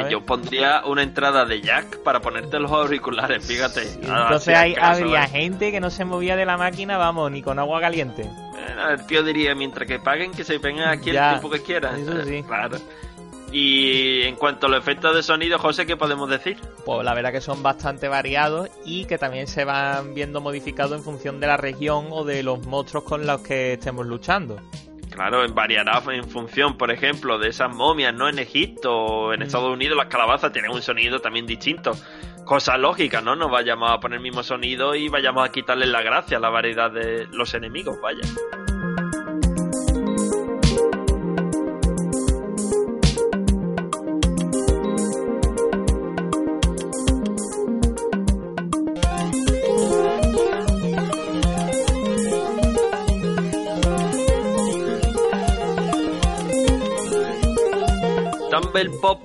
Yo 0.10 0.22
pondría 0.26 0.82
una 0.86 1.04
entrada 1.04 1.46
de 1.46 1.62
jack 1.62 2.00
para 2.04 2.20
ponerte 2.22 2.60
los 2.60 2.72
auriculares, 2.72 3.46
fíjate. 3.46 3.82
Ah, 4.08 4.24
entonces 4.24 4.56
hay, 4.56 4.76
habría 4.80 5.26
¿eh? 5.26 5.28
gente 5.28 5.72
que 5.72 5.80
no 5.80 5.90
se 5.90 6.06
movía 6.06 6.36
de 6.36 6.46
la 6.46 6.58
máquina, 6.58 6.98
vamos, 6.98 7.32
ni 7.32 7.42
con 7.42 7.60
agua 7.60 7.82
caliente. 7.82 8.24
Bueno, 8.52 8.90
el 8.90 9.06
tío 9.06 9.24
diría, 9.24 9.54
mientras 9.56 9.88
que 9.88 10.00
paguen, 10.00 10.32
que 10.32 10.44
se 10.44 10.58
vengan 10.58 10.90
aquí 10.90 11.12
Ya, 11.12 11.34
el 11.34 11.40
tiempo 11.40 11.50
que 11.50 11.62
quieran. 11.64 12.00
eso 12.00 12.24
sí. 12.24 12.44
Claro. 12.48 12.78
Y 13.52 14.24
en 14.24 14.36
cuanto 14.36 14.68
a 14.68 14.70
los 14.70 14.80
efectos 14.80 15.16
de 15.16 15.24
sonido, 15.24 15.58
José, 15.60 15.86
¿qué 15.86 15.96
podemos 15.96 16.30
decir? 16.30 16.58
Pues 16.84 17.06
la 17.06 17.14
verdad 17.14 17.32
que 17.32 17.40
son 17.42 17.64
bastante 17.64 18.08
variados 18.10 18.70
y 18.84 19.06
que 19.06 19.18
también 19.18 19.48
se 19.48 19.64
van 19.64 20.14
viendo 20.14 20.42
modificados 20.42 20.98
en 20.98 21.04
función 21.04 21.40
de 21.40 21.48
la 21.48 21.56
región 21.56 22.08
o 22.10 22.26
de 22.26 22.44
los 22.44 22.66
monstruos 22.66 23.06
con 23.06 23.26
los 23.26 23.42
que 23.42 23.74
estemos 23.74 24.06
luchando. 24.06 24.58
Claro, 25.16 25.44
variará 25.54 26.04
en 26.10 26.26
función, 26.30 26.78
por 26.78 26.92
ejemplo, 26.92 27.40
de 27.40 27.48
esas 27.48 27.74
momias, 27.74 28.14
¿no? 28.14 28.28
En 28.28 28.38
Egipto 28.38 28.94
o 28.94 29.34
en 29.34 29.40
Mm. 29.40 29.44
Estados 29.44 29.72
Unidos 29.72 29.98
las 29.98 30.08
calabazas 30.08 30.52
tienen 30.52 30.72
un 30.72 30.82
sonido 30.82 31.20
también 31.20 31.46
distinto. 31.46 31.94
Cosa 32.44 32.78
lógica, 32.78 33.22
¿no? 33.22 33.36
No 33.36 33.50
vayamos 33.50 33.90
a 33.92 34.00
poner 34.00 34.18
el 34.18 34.24
mismo 34.24 34.44
sonido 34.44 34.94
y 34.94 35.08
vayamos 35.08 35.48
a 35.48 35.52
quitarle 35.52 35.86
la 35.88 36.02
gracia 36.02 36.38
a 36.38 36.40
la 36.42 36.50
variedad 36.50 36.92
de 36.92 37.28
los 37.32 37.54
enemigos, 37.54 37.98
vaya. 38.02 38.22
Tumble 58.76 59.00
Pop 59.00 59.22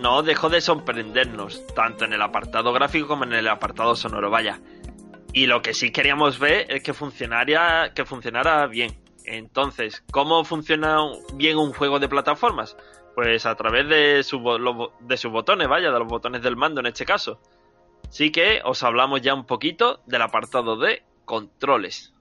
no 0.00 0.22
dejó 0.22 0.48
de 0.48 0.62
sorprendernos, 0.62 1.66
tanto 1.74 2.06
en 2.06 2.14
el 2.14 2.22
apartado 2.22 2.72
gráfico 2.72 3.08
como 3.08 3.24
en 3.24 3.34
el 3.34 3.46
apartado 3.46 3.94
sonoro, 3.94 4.30
vaya. 4.30 4.58
Y 5.34 5.44
lo 5.46 5.60
que 5.60 5.74
sí 5.74 5.92
queríamos 5.92 6.38
ver 6.38 6.64
es 6.70 6.82
que 6.82 6.94
funcionara, 6.94 7.92
que 7.92 8.06
funcionara 8.06 8.66
bien. 8.66 8.98
Entonces, 9.26 10.02
¿cómo 10.10 10.44
funciona 10.44 10.96
bien 11.34 11.58
un 11.58 11.74
juego 11.74 11.98
de 11.98 12.08
plataformas? 12.08 12.74
Pues 13.14 13.44
a 13.44 13.54
través 13.54 13.86
de, 13.86 13.96
de 15.00 15.16
sus 15.18 15.30
botones, 15.30 15.68
vaya, 15.68 15.90
de 15.90 15.98
los 15.98 16.08
botones 16.08 16.40
del 16.40 16.56
mando 16.56 16.80
en 16.80 16.86
este 16.86 17.04
caso. 17.04 17.38
Así 18.08 18.32
que 18.32 18.62
os 18.64 18.82
hablamos 18.82 19.20
ya 19.20 19.34
un 19.34 19.44
poquito 19.44 20.00
del 20.06 20.22
apartado 20.22 20.78
de 20.78 21.02
controles. 21.26 22.14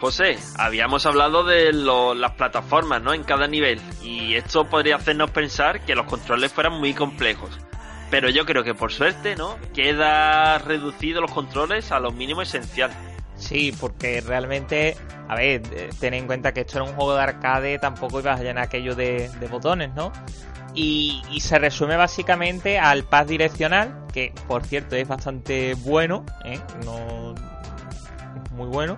José, 0.00 0.36
habíamos 0.56 1.04
hablado 1.06 1.42
de 1.42 1.72
lo- 1.72 2.14
las 2.14 2.32
plataformas, 2.32 3.02
¿no? 3.02 3.12
En 3.12 3.24
cada 3.24 3.46
nivel. 3.48 3.80
Y 4.02 4.34
esto 4.34 4.66
podría 4.68 4.96
hacernos 4.96 5.30
pensar 5.30 5.80
que 5.80 5.94
los 5.94 6.06
controles 6.06 6.52
fueran 6.52 6.74
muy 6.78 6.94
complejos. 6.94 7.50
Pero 8.10 8.28
yo 8.28 8.44
creo 8.46 8.62
que 8.62 8.74
por 8.74 8.92
suerte, 8.92 9.34
¿no? 9.34 9.56
Queda 9.74 10.58
reducido 10.58 11.20
los 11.20 11.32
controles 11.32 11.90
a 11.90 11.98
lo 11.98 12.12
mínimo 12.12 12.42
esencial. 12.42 12.90
Sí, 13.36 13.74
porque 13.80 14.20
realmente, 14.20 14.96
a 15.28 15.34
ver, 15.34 15.62
eh, 15.72 15.90
ten 15.98 16.14
en 16.14 16.26
cuenta 16.26 16.52
que 16.52 16.60
esto 16.60 16.78
era 16.78 16.84
un 16.88 16.94
juego 16.94 17.16
de 17.16 17.22
arcade, 17.22 17.78
tampoco 17.80 18.20
ibas 18.20 18.38
a 18.38 18.42
llenar 18.44 18.64
aquello 18.64 18.94
de, 18.94 19.28
de 19.40 19.46
botones, 19.48 19.92
¿no? 19.94 20.12
Y, 20.74 21.22
y 21.32 21.40
se 21.40 21.58
resume 21.58 21.96
básicamente 21.96 22.78
al 22.78 23.02
pad 23.04 23.26
direccional, 23.26 24.06
que 24.12 24.32
por 24.46 24.64
cierto 24.64 24.94
es 24.94 25.08
bastante 25.08 25.74
bueno, 25.74 26.24
¿eh? 26.44 26.60
No, 26.84 27.34
muy 28.56 28.68
bueno. 28.68 28.96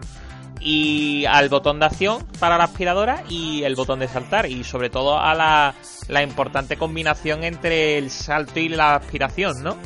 Y 0.61 1.25
al 1.27 1.49
botón 1.49 1.79
de 1.79 1.87
acción 1.87 2.27
para 2.41 2.59
la 2.59 2.65
aspiradora 2.65 3.23
y 3.29 3.63
el 3.63 3.77
botón 3.77 4.01
de 4.01 4.09
saltar. 4.09 4.47
Y 4.47 4.65
sobre 4.65 4.91
todo 4.91 5.19
a 5.19 5.35
la, 5.35 5.75
la 6.09 6.23
importante 6.23 6.77
combinación 6.77 7.45
entre 7.45 7.99
el 7.99 8.11
salto 8.11 8.59
y 8.59 8.69
la 8.69 8.95
aspiración, 8.97 9.63
¿no? 9.63 9.77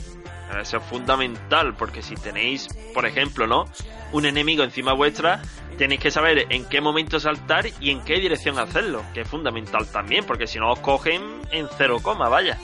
Eso 0.60 0.76
es 0.78 0.82
fundamental, 0.84 1.74
porque 1.76 2.02
si 2.02 2.14
tenéis, 2.14 2.68
por 2.94 3.06
ejemplo, 3.06 3.46
¿no? 3.46 3.64
Un 4.12 4.26
enemigo 4.26 4.62
encima 4.62 4.92
vuestra, 4.92 5.40
tenéis 5.78 6.00
que 6.00 6.10
saber 6.10 6.46
en 6.50 6.66
qué 6.66 6.80
momento 6.80 7.18
saltar 7.18 7.66
y 7.80 7.90
en 7.90 8.02
qué 8.02 8.20
dirección 8.20 8.58
hacerlo, 8.58 9.02
que 9.14 9.22
es 9.22 9.28
fundamental 9.28 9.86
también, 9.90 10.24
porque 10.26 10.46
si 10.46 10.58
no 10.58 10.72
os 10.72 10.78
cogen 10.80 11.22
en 11.50 11.68
cero 11.78 11.98
coma, 12.02 12.28
vaya. 12.28 12.58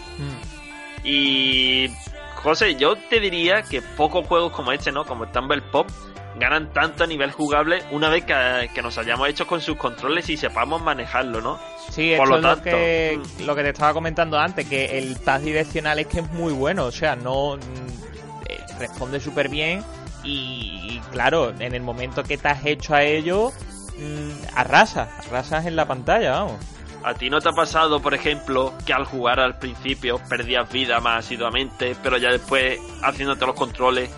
Y 1.02 1.88
José, 2.36 2.74
yo 2.76 2.96
te 2.96 3.20
diría 3.20 3.62
que 3.62 3.80
pocos 3.80 4.26
juegos 4.26 4.52
como 4.52 4.72
este, 4.72 4.92
¿no? 4.92 5.04
Como 5.04 5.28
Tumble 5.28 5.62
Pop, 5.62 5.88
ganan 6.36 6.72
tanto 6.72 7.04
a 7.04 7.06
nivel 7.06 7.32
jugable 7.32 7.82
una 7.90 8.08
vez 8.08 8.24
que, 8.24 8.70
que 8.74 8.82
nos 8.82 8.98
hayamos 8.98 9.28
hecho 9.28 9.46
con 9.46 9.60
sus 9.60 9.76
controles 9.76 10.28
y 10.28 10.36
sepamos 10.36 10.82
manejarlo, 10.82 11.40
¿no? 11.40 11.58
Sí, 11.90 12.14
Por 12.16 12.24
esto 12.24 12.26
lo 12.26 12.36
es 12.36 12.42
lo 12.42 12.48
tanto, 12.48 12.64
que, 12.64 13.20
mm. 13.20 13.42
lo 13.44 13.56
que 13.56 13.62
te 13.62 13.68
estaba 13.70 13.92
comentando 13.92 14.38
antes, 14.38 14.68
que 14.68 14.98
el 14.98 15.16
pad 15.16 15.40
direccional 15.40 15.98
es 15.98 16.06
que 16.06 16.20
es 16.20 16.30
muy 16.32 16.52
bueno, 16.52 16.84
o 16.84 16.92
sea, 16.92 17.16
no 17.16 17.56
mm, 17.56 18.48
eh, 18.48 18.60
responde 18.78 19.20
súper 19.20 19.48
bien 19.48 19.82
y, 20.22 20.80
y, 20.84 21.00
claro, 21.10 21.52
en 21.58 21.74
el 21.74 21.82
momento 21.82 22.22
que 22.22 22.36
te 22.36 22.48
has 22.48 22.64
hecho 22.64 22.94
a 22.94 23.02
ello, 23.02 23.52
mm, 23.98 24.56
arrasas, 24.56 25.08
arrasas 25.26 25.66
en 25.66 25.76
la 25.76 25.86
pantalla, 25.86 26.32
vamos. 26.32 26.56
¿A 27.04 27.14
ti 27.14 27.30
no 27.30 27.40
te 27.40 27.48
ha 27.48 27.52
pasado, 27.52 28.00
por 28.00 28.12
ejemplo, 28.12 28.74
que 28.84 28.92
al 28.92 29.04
jugar 29.04 29.38
al 29.38 29.58
principio 29.58 30.20
perdías 30.28 30.70
vida 30.70 31.00
más 31.00 31.24
asiduamente, 31.24 31.96
pero 32.02 32.18
ya 32.18 32.30
después 32.30 32.78
haciéndote 33.02 33.46
los 33.46 33.54
controles, 33.54 34.10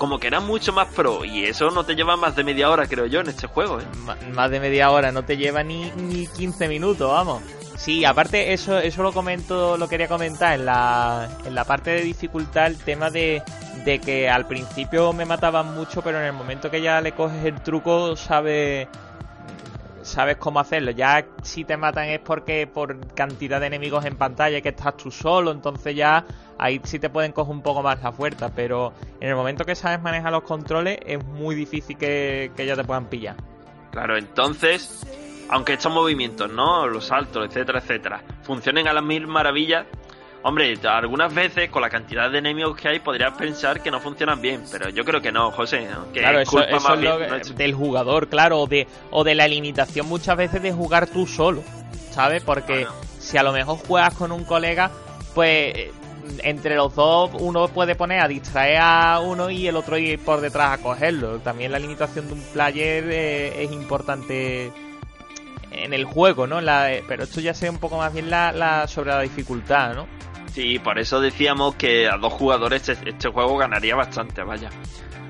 como 0.00 0.18
que 0.18 0.28
eras 0.28 0.42
mucho 0.42 0.72
más 0.72 0.88
pro? 0.88 1.24
Y 1.24 1.44
eso 1.44 1.70
no 1.70 1.84
te 1.84 1.94
lleva 1.94 2.16
más 2.16 2.34
de 2.34 2.42
media 2.42 2.70
hora, 2.70 2.86
creo 2.86 3.04
yo, 3.06 3.20
en 3.20 3.28
este 3.28 3.46
juego, 3.46 3.78
¿eh? 3.78 3.84
Más 4.32 4.50
de 4.50 4.58
media 4.58 4.90
hora, 4.90 5.12
no 5.12 5.24
te 5.24 5.36
lleva 5.36 5.62
ni, 5.62 5.92
ni 5.92 6.26
15 6.26 6.66
minutos, 6.68 7.08
vamos. 7.08 7.42
Sí, 7.76 8.04
aparte 8.04 8.52
eso 8.52 8.78
eso 8.78 9.02
lo 9.02 9.12
comento, 9.12 9.76
lo 9.76 9.88
quería 9.88 10.08
comentar 10.08 10.54
en 10.54 10.66
la, 10.66 11.28
en 11.44 11.54
la 11.54 11.64
parte 11.64 11.90
de 11.90 12.02
dificultad, 12.02 12.66
el 12.66 12.78
tema 12.78 13.10
de, 13.10 13.42
de 13.84 14.00
que 14.00 14.28
al 14.28 14.46
principio 14.46 15.12
me 15.12 15.24
mataban 15.26 15.74
mucho, 15.74 16.02
pero 16.02 16.18
en 16.18 16.24
el 16.24 16.32
momento 16.32 16.70
que 16.70 16.82
ya 16.82 17.00
le 17.00 17.12
coges 17.12 17.44
el 17.44 17.60
truco, 17.62 18.16
sabes 18.16 18.88
sabes 20.10 20.36
cómo 20.36 20.60
hacerlo. 20.60 20.90
Ya 20.90 21.26
si 21.42 21.64
te 21.64 21.76
matan 21.76 22.08
es 22.08 22.20
porque 22.20 22.66
por 22.66 23.14
cantidad 23.14 23.60
de 23.60 23.68
enemigos 23.68 24.04
en 24.04 24.16
pantalla 24.16 24.60
que 24.60 24.70
estás 24.70 24.96
tú 24.96 25.10
solo, 25.10 25.50
entonces 25.50 25.94
ya 25.94 26.24
ahí 26.58 26.80
sí 26.84 26.98
te 26.98 27.08
pueden 27.08 27.32
coger 27.32 27.54
un 27.54 27.62
poco 27.62 27.82
más 27.82 28.02
la 28.02 28.12
fuerza, 28.12 28.52
pero 28.54 28.92
en 29.20 29.28
el 29.28 29.36
momento 29.36 29.64
que 29.64 29.74
sabes 29.74 30.00
manejar 30.02 30.32
los 30.32 30.42
controles 30.42 30.98
es 31.06 31.24
muy 31.24 31.54
difícil 31.54 31.96
que, 31.96 32.52
que 32.56 32.66
ya 32.66 32.76
te 32.76 32.84
puedan 32.84 33.06
pillar. 33.06 33.36
Claro, 33.90 34.16
entonces, 34.16 35.06
aunque 35.48 35.74
estos 35.74 35.92
movimientos, 35.92 36.52
¿no? 36.52 36.86
Los 36.86 37.06
saltos, 37.06 37.46
etcétera, 37.46 37.80
etcétera, 37.80 38.22
funcionen 38.42 38.86
a 38.88 38.92
las 38.92 39.02
mil 39.02 39.26
maravillas, 39.26 39.86
hombre, 40.42 40.74
algunas 40.84 41.34
veces 41.34 41.68
con 41.70 41.82
la 41.82 41.90
cantidad 41.90 42.30
de 42.30 42.38
enemigos 42.38 42.76
que 42.76 42.88
hay 42.88 43.00
podrías 43.00 43.32
pensar 43.36 43.82
que 43.82 43.90
no 43.90 44.00
funcionan 44.00 44.40
bien, 44.40 44.62
pero 44.72 44.88
yo 44.88 45.04
creo 45.04 45.20
que 45.20 45.30
no, 45.32 45.50
José, 45.50 45.86
claro, 46.12 46.40
es 46.40 46.48
eso, 46.48 46.56
culpa 46.58 46.66
eso 46.76 46.88
más 46.88 46.94
es 46.94 47.00
bien 47.00 47.18
lo 47.50 47.54
del 47.56 47.74
jugador, 47.74 48.28
claro, 48.28 48.60
o 48.60 48.66
de, 48.66 48.86
o 49.10 49.24
de 49.24 49.34
la 49.34 49.46
limitación 49.48 50.06
muchas 50.08 50.36
veces 50.36 50.62
de 50.62 50.72
jugar 50.72 51.06
tú 51.06 51.26
solo, 51.26 51.62
¿sabes? 52.10 52.42
Porque 52.42 52.84
Bueno. 52.86 52.92
si 53.18 53.36
a 53.36 53.42
lo 53.42 53.52
mejor 53.52 53.78
juegas 53.86 54.14
con 54.14 54.32
un 54.32 54.44
colega, 54.44 54.90
pues 55.34 55.74
entre 56.42 56.76
los 56.76 56.94
dos 56.94 57.30
uno 57.34 57.68
puede 57.68 57.94
poner 57.94 58.20
a 58.20 58.28
distraer 58.28 58.78
a 58.80 59.20
uno 59.20 59.50
y 59.50 59.66
el 59.66 59.76
otro 59.76 59.98
ir 59.98 60.18
por 60.20 60.40
detrás 60.40 60.78
a 60.78 60.82
cogerlo. 60.82 61.38
También 61.40 61.72
la 61.72 61.78
limitación 61.78 62.26
de 62.28 62.34
un 62.34 62.42
player 62.52 63.04
eh, 63.10 63.64
es 63.64 63.72
importante 63.72 64.70
en 65.72 65.92
el 65.92 66.04
juego, 66.04 66.46
¿no? 66.46 66.60
La- 66.60 66.92
eh, 66.92 67.04
pero 67.06 67.24
esto 67.24 67.40
ya 67.40 67.54
sería 67.54 67.70
un 67.72 67.78
poco 67.78 67.96
más 67.96 68.12
bien 68.12 68.28
la, 68.30 68.52
la 68.52 68.86
sobre 68.86 69.10
la 69.10 69.20
dificultad, 69.20 69.94
¿no? 69.94 70.06
Sí, 70.52 70.78
por 70.78 70.98
eso 70.98 71.20
decíamos 71.20 71.76
que 71.76 72.08
a 72.08 72.16
dos 72.16 72.32
jugadores 72.32 72.88
este, 72.88 73.10
este 73.10 73.28
juego 73.28 73.56
ganaría 73.56 73.94
bastante, 73.94 74.42
vaya. 74.42 74.70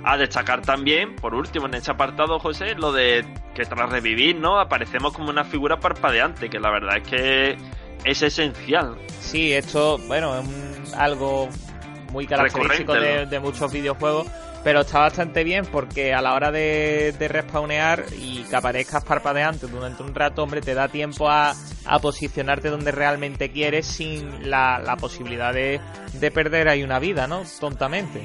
A 0.02 0.16
destacar 0.16 0.62
también, 0.62 1.14
por 1.16 1.34
último, 1.34 1.66
en 1.66 1.74
este 1.74 1.90
apartado, 1.90 2.38
José, 2.38 2.74
lo 2.74 2.90
de 2.92 3.24
que 3.54 3.64
tras 3.64 3.90
revivir, 3.90 4.36
¿no? 4.36 4.58
Aparecemos 4.58 5.12
como 5.12 5.28
una 5.28 5.44
figura 5.44 5.78
parpadeante, 5.78 6.48
que 6.48 6.58
la 6.58 6.70
verdad 6.70 6.96
es 6.98 7.02
que 7.08 7.56
es 8.04 8.22
esencial. 8.22 8.96
Sí, 9.20 9.52
esto, 9.52 9.98
bueno, 10.08 10.38
es 10.38 10.46
un- 10.48 10.94
algo 10.98 11.50
muy 12.12 12.26
característico 12.26 12.94
de 12.94 13.40
muchos 13.40 13.70
videojuegos, 13.70 14.26
pero 14.62 14.80
está 14.80 15.00
bastante 15.00 15.44
bien 15.44 15.64
porque 15.66 16.12
a 16.12 16.20
la 16.20 16.34
hora 16.34 16.50
de, 16.50 17.14
de 17.18 17.28
respawnear 17.28 18.04
y 18.18 18.42
que 18.44 18.56
aparezcas 18.56 19.04
parpadeante 19.04 19.66
durante 19.66 20.02
un 20.02 20.14
rato, 20.14 20.42
hombre, 20.42 20.60
te 20.60 20.74
da 20.74 20.88
tiempo 20.88 21.28
a, 21.30 21.54
a 21.86 21.98
posicionarte 21.98 22.68
donde 22.68 22.92
realmente 22.92 23.50
quieres 23.50 23.86
sin 23.86 24.50
la, 24.50 24.78
la 24.78 24.96
posibilidad 24.96 25.54
de, 25.54 25.80
de 26.12 26.30
perder 26.30 26.68
ahí 26.68 26.82
una 26.82 26.98
vida, 26.98 27.26
¿no? 27.26 27.42
Tontamente. 27.58 28.22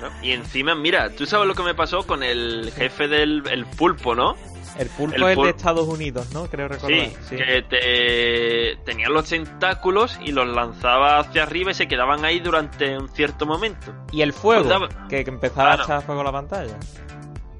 Claro. 0.00 0.14
Y 0.22 0.32
encima, 0.32 0.74
mira, 0.74 1.10
tú 1.10 1.26
sabes 1.26 1.46
lo 1.46 1.54
que 1.54 1.62
me 1.62 1.74
pasó 1.74 2.06
con 2.06 2.22
el 2.22 2.72
jefe 2.74 3.06
del 3.06 3.42
el 3.50 3.64
pulpo, 3.66 4.14
¿no? 4.14 4.34
El 4.78 4.88
pulpo 4.88 5.16
El 5.16 5.22
es 5.24 5.36
pul- 5.38 5.44
de 5.44 5.50
Estados 5.50 5.86
Unidos, 5.88 6.32
¿no? 6.32 6.46
Creo 6.46 6.68
recordar. 6.68 7.10
Sí, 7.28 7.36
que 7.36 7.62
te 7.68 8.76
tenían 8.84 9.12
los 9.12 9.28
tentáculos 9.28 10.18
y 10.24 10.32
los 10.32 10.46
lanzaba 10.48 11.18
hacia 11.18 11.42
arriba 11.42 11.72
y 11.72 11.74
se 11.74 11.86
quedaban 11.88 12.24
ahí 12.24 12.40
durante 12.40 12.96
un 12.96 13.08
cierto 13.08 13.46
momento. 13.46 13.92
Y 14.12 14.22
el 14.22 14.32
fuego, 14.32 14.62
Pues 14.62 14.70
daba- 14.70 15.08
que, 15.08 15.20
empezaba 15.20 15.72
a 15.72 15.82
echar 15.82 16.02
fuego 16.02 16.20
a 16.22 16.24
la 16.24 16.32
pantalla. 16.32 16.76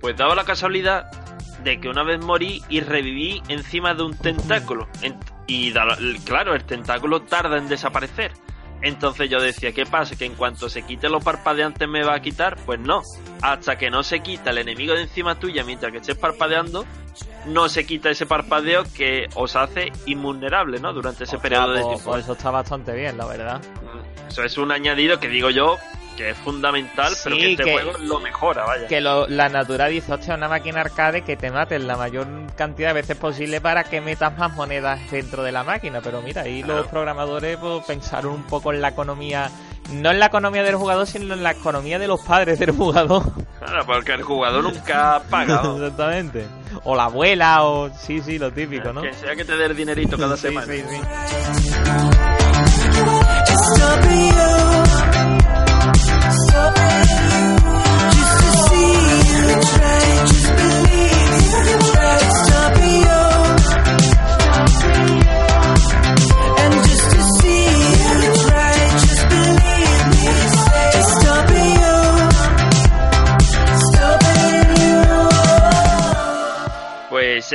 Pues 0.01 0.17
daba 0.17 0.35
la 0.35 0.45
casualidad 0.45 1.11
de 1.65 1.79
que 1.81 1.89
una 1.89 2.05
vez 2.05 2.25
morí 2.25 2.63
y 2.71 2.81
reviví 2.81 3.43
encima 3.49 3.93
de 3.93 4.03
un 4.05 4.17
tentáculo. 4.17 4.89
En- 5.03 5.19
y 5.47 5.73
claro, 6.25 6.55
el 6.55 6.65
tentáculo 6.65 7.23
tarda 7.23 7.59
en 7.59 7.69
desaparecer. 7.69 8.33
Entonces 8.83 9.29
yo 9.29 9.41
decía, 9.41 9.73
¿qué 9.73 9.85
pasa? 9.85 10.17
¿Que 10.17 10.25
en 10.25 10.35
cuanto 10.35 10.69
se 10.69 10.83
quite 10.83 11.09
los 11.09 11.23
parpadeantes 11.23 11.89
me 11.89 12.03
va 12.03 12.15
a 12.15 12.23
quitar? 12.23 12.57
Pues 12.65 12.81
no. 12.81 13.03
Hasta 13.43 13.77
que 13.77 13.91
no 13.91 14.03
se 14.03 14.21
quita 14.21 14.51
el 14.51 14.59
enemigo 14.59 14.95
de 14.95 15.03
encima 15.03 15.39
tuya 15.39 15.65
mientras 15.65 15.93
que 15.93 15.99
estés 15.99 16.17
parpadeando, 16.17 16.87
no 17.47 17.69
se 17.69 17.85
quita 17.85 18.11
ese 18.11 18.27
parpadeo 18.27 18.85
que 18.97 19.29
os 19.35 19.57
hace 19.57 19.93
invulnerable, 20.07 20.81
¿no? 20.81 20.93
Durante 20.93 21.25
ese 21.25 21.39
periodo 21.39 21.73
de 21.73 21.83
pues- 21.83 21.95
tiempo. 21.95 22.11
pues 22.13 22.25
eso 22.25 22.33
está 22.33 22.51
bastante 22.51 22.93
bien, 22.95 23.19
la 23.19 23.27
verdad. 23.27 23.61
Eso 24.29 24.45
es 24.45 24.57
un 24.59 24.73
añadido 24.73 25.19
que 25.21 25.29
digo 25.29 25.51
yo 25.51 25.77
que 26.21 26.31
es 26.31 26.37
fundamental, 26.37 27.15
pero 27.25 27.35
Sí, 27.37 27.41
que 27.43 27.51
este 27.53 27.65
que- 27.65 27.73
juego 27.73 27.93
lo 28.01 28.21
mejora, 28.21 28.65
vaya. 28.67 28.87
Que 28.87 29.01
lo- 29.01 29.27
la 29.27 29.49
Natura 29.49 29.87
dice, 29.87 30.13
hostia, 30.13 30.35
una 30.35 30.49
máquina 30.49 30.83
arcade 30.83 31.23
que 31.23 31.35
te 31.35 31.51
maten 31.51 31.87
la 31.87 31.97
mayor 31.97 32.27
cantidad 32.57 32.89
de 32.89 32.95
veces 32.95 33.17
posible 33.17 33.63
para 33.63 33.85
que 33.85 34.03
metas 34.03 34.37
más 34.37 34.53
monedas 34.55 35.01
dentro 35.11 35.43
de 35.43 35.51
la 35.51 35.65
máquina. 35.65 36.01
Pero 36.03 36.21
mira, 36.21 36.43
ahí 36.43 36.63
Claro. 36.63 36.81
los 36.81 36.89
programadores 36.89 37.57
pues, 37.57 37.87
pensaron 37.87 38.35
un 38.35 38.43
poco 38.43 38.71
en 38.71 38.83
la 38.83 38.89
economía, 38.89 39.51
no 39.93 40.11
en 40.11 40.21
la 40.21 40.27
economía 40.27 40.63
del 40.63 40.75
jugador, 40.77 41.07
sino 41.07 41.33
en 41.33 41.43
la 41.43 41.53
economía 41.53 41.99
de 41.99 42.07
los 42.07 42.21
padres 42.21 42.59
del 42.59 42.73
jugador. 42.73 43.23
Claro, 43.59 43.87
porque 43.87 44.13
el 44.13 44.23
jugador 44.23 44.63
nunca 44.75 45.17
ha 45.17 45.23
pagado. 45.23 45.77
Exactamente. 45.83 46.47
O 46.85 46.95
la 46.95 47.05
abuela, 47.05 47.63
o 47.65 47.89
sí, 47.99 48.21
sí, 48.21 48.39
lo 48.39 48.53
típico, 48.53 48.93
¿no? 48.93 49.01
Que 49.01 49.15
sea 49.15 49.35
que 49.35 49.45
te 49.47 49.57
dé 49.57 49.65
el 49.65 49.75
dinerito 49.75 50.19
cada 50.19 50.37
Sí, 50.37 50.43
semana. 50.49 50.67
sí, 50.67 50.83
sí. 50.87 51.01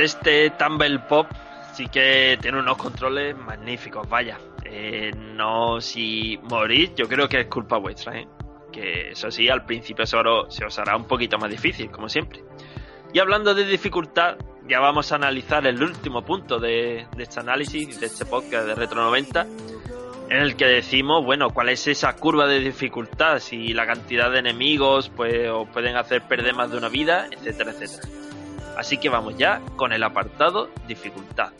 Este 0.06 0.50
Tumble 0.50 1.00
Pop 1.00 1.26
sí 1.72 1.88
que 1.88 2.38
tiene 2.40 2.58
unos 2.58 2.76
controles 2.76 3.36
magníficos, 3.36 4.08
vaya. 4.08 4.38
Eh, 4.64 5.12
no, 5.16 5.80
si 5.80 6.38
morís, 6.44 6.94
yo 6.94 7.08
creo 7.08 7.28
que 7.28 7.40
es 7.40 7.46
culpa 7.46 7.76
vuestra, 7.78 8.18
¿eh? 8.18 8.26
Que 8.76 9.12
eso 9.12 9.30
sí, 9.30 9.48
al 9.48 9.64
principio 9.64 10.04
se 10.04 10.18
os, 10.18 10.54
se 10.54 10.66
os 10.66 10.78
hará 10.78 10.94
un 10.94 11.06
poquito 11.06 11.38
más 11.38 11.50
difícil, 11.50 11.90
como 11.90 12.10
siempre. 12.10 12.44
Y 13.14 13.18
hablando 13.20 13.54
de 13.54 13.64
dificultad, 13.64 14.36
ya 14.68 14.80
vamos 14.80 15.10
a 15.10 15.14
analizar 15.14 15.66
el 15.66 15.82
último 15.82 16.20
punto 16.20 16.58
de, 16.58 17.06
este 17.16 17.40
análisis, 17.40 17.98
de 17.98 18.04
este 18.04 18.26
podcast 18.26 18.66
de 18.66 18.74
Retro 18.74 19.02
90, 19.02 19.46
en 20.28 20.36
el 20.36 20.56
que 20.56 20.66
decimos, 20.66 21.24
bueno, 21.24 21.48
cuál 21.48 21.70
es 21.70 21.86
esa 21.86 22.14
curva 22.16 22.46
de 22.46 22.60
dificultad, 22.60 23.38
si 23.38 23.72
la 23.72 23.86
cantidad 23.86 24.30
de 24.30 24.40
enemigos 24.40 25.08
pues 25.08 25.48
os 25.48 25.66
pueden 25.70 25.96
hacer 25.96 26.20
perder 26.28 26.54
más 26.54 26.70
de 26.70 26.76
una 26.76 26.90
vida, 26.90 27.28
etcétera, 27.30 27.70
etcétera. 27.70 28.06
Así 28.76 28.98
que 28.98 29.08
vamos 29.08 29.38
ya 29.38 29.62
con 29.76 29.94
el 29.94 30.02
apartado 30.02 30.68
dificultad. 30.86 31.52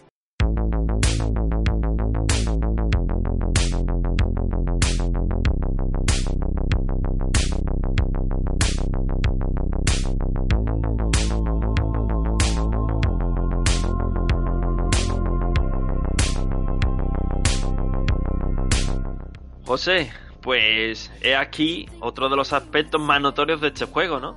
José, 19.76 20.10
pues 20.40 21.12
he 21.20 21.36
aquí 21.36 21.86
otro 22.00 22.30
de 22.30 22.36
los 22.36 22.54
aspectos 22.54 22.98
más 22.98 23.20
notorios 23.20 23.60
de 23.60 23.68
este 23.68 23.84
juego, 23.84 24.18
¿no? 24.18 24.34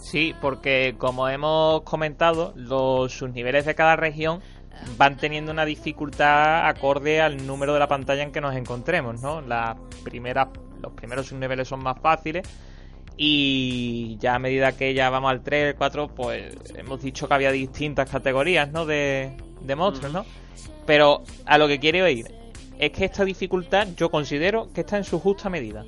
Sí, 0.00 0.32
porque 0.40 0.94
como 0.96 1.28
hemos 1.28 1.82
comentado, 1.82 2.52
los 2.54 3.12
subniveles 3.12 3.66
de 3.66 3.74
cada 3.74 3.96
región 3.96 4.40
van 4.96 5.16
teniendo 5.16 5.50
una 5.50 5.64
dificultad 5.64 6.68
acorde 6.68 7.20
al 7.20 7.44
número 7.48 7.72
de 7.72 7.80
la 7.80 7.88
pantalla 7.88 8.22
en 8.22 8.30
que 8.30 8.40
nos 8.40 8.54
encontremos, 8.54 9.20
¿no? 9.20 9.40
Las 9.40 9.76
primeras, 10.04 10.50
los 10.80 10.92
primeros 10.92 11.26
subniveles 11.26 11.66
son 11.66 11.82
más 11.82 11.98
fáciles 11.98 12.48
y 13.16 14.16
ya 14.20 14.36
a 14.36 14.38
medida 14.38 14.76
que 14.76 14.94
ya 14.94 15.10
vamos 15.10 15.32
al 15.32 15.42
3, 15.42 15.70
el 15.70 15.74
4, 15.74 16.14
pues 16.14 16.54
hemos 16.76 17.02
dicho 17.02 17.26
que 17.26 17.34
había 17.34 17.50
distintas 17.50 18.08
categorías, 18.08 18.70
¿no? 18.70 18.86
De, 18.86 19.36
de 19.62 19.74
monstruos, 19.74 20.12
¿no? 20.12 20.24
Pero 20.86 21.24
a 21.44 21.58
lo 21.58 21.66
que 21.66 21.80
quiero 21.80 22.08
ir 22.08 22.43
es 22.78 22.90
que 22.90 23.04
esta 23.04 23.24
dificultad 23.24 23.88
yo 23.96 24.10
considero 24.10 24.68
que 24.74 24.80
está 24.82 24.96
en 24.96 25.04
su 25.04 25.18
justa 25.20 25.48
medida. 25.50 25.84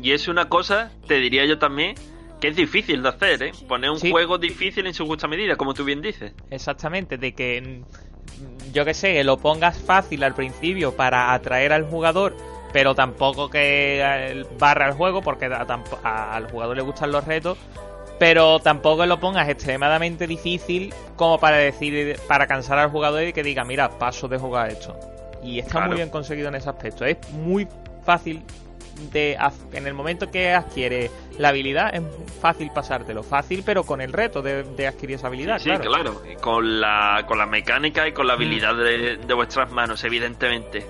Y 0.00 0.12
es 0.12 0.28
una 0.28 0.48
cosa, 0.48 0.90
te 1.06 1.14
diría 1.14 1.44
yo 1.46 1.58
también, 1.58 1.94
que 2.40 2.48
es 2.48 2.56
difícil 2.56 3.02
de 3.02 3.08
hacer, 3.08 3.42
¿eh? 3.42 3.52
Poner 3.66 3.90
un 3.90 3.98
Sí. 3.98 4.10
juego 4.10 4.36
difícil 4.36 4.86
en 4.86 4.92
su 4.94 5.06
justa 5.06 5.26
medida, 5.26 5.56
como 5.56 5.72
tú 5.72 5.84
bien 5.84 6.02
dices. 6.02 6.32
Exactamente, 6.50 7.16
de 7.16 7.34
que 7.34 7.60
mm, 7.62 8.72
yo 8.72 8.84
que 8.84 8.92
sé, 8.92 9.22
lo 9.24 9.38
pongas 9.38 9.78
fácil 9.78 10.22
al 10.24 10.34
principio 10.34 10.94
para 10.94 11.32
atraer 11.32 11.72
al 11.72 11.84
jugador, 11.84 12.36
pero 12.72 12.94
tampoco 12.94 13.48
que 13.48 14.00
eh, 14.02 14.44
barra 14.58 14.88
el 14.88 14.92
juego, 14.94 15.22
porque 15.22 15.46
a- 15.46 15.66
a- 16.02 16.36
al 16.36 16.50
jugador 16.50 16.76
le 16.76 16.82
gustan 16.82 17.12
los 17.12 17.24
retos, 17.24 17.56
pero 18.18 18.58
tampoco 18.58 19.06
lo 19.06 19.18
pongas 19.20 19.48
extremadamente 19.48 20.26
difícil 20.26 20.92
como 21.16 21.38
para 21.40 21.56
decir, 21.56 22.18
para 22.28 22.46
cansar 22.46 22.78
al 22.78 22.90
jugador 22.90 23.22
y 23.22 23.32
que 23.32 23.42
diga, 23.42 23.64
mira, 23.64 23.88
paso 23.98 24.28
de 24.28 24.36
jugar 24.38 24.70
esto. 24.70 24.94
Y 25.44 25.58
está 25.58 25.72
Claro. 25.72 25.86
muy 25.88 25.96
bien 25.96 26.08
conseguido 26.10 26.48
en 26.48 26.54
ese 26.56 26.68
aspecto. 26.70 27.04
Es 27.04 27.16
muy 27.30 27.68
fácil 28.04 28.42
de 29.12 29.36
en 29.72 29.86
el 29.88 29.92
momento 29.94 30.30
que 30.30 30.52
adquiere 30.52 31.10
la 31.38 31.48
habilidad 31.48 31.92
es 31.94 32.02
fácil 32.40 32.70
pasártelo, 32.72 33.24
fácil 33.24 33.64
pero 33.66 33.82
con 33.82 34.00
el 34.00 34.12
reto 34.12 34.40
de, 34.40 34.62
de 34.62 34.86
adquirir 34.86 35.16
esa 35.16 35.26
habilidad, 35.26 35.58
sí, 35.58 35.64
claro. 35.64 35.82
Mm. 35.82 35.86
claro. 35.86 36.22
Y 36.32 36.36
Con 36.36 36.80
la, 36.80 37.24
con 37.26 37.38
la 37.38 37.46
mecánica 37.46 38.06
y 38.06 38.12
con 38.12 38.26
la 38.28 38.34
habilidad 38.34 38.74
de, 38.76 39.16
de 39.16 39.34
vuestras 39.34 39.70
manos, 39.72 40.02
evidentemente. 40.04 40.86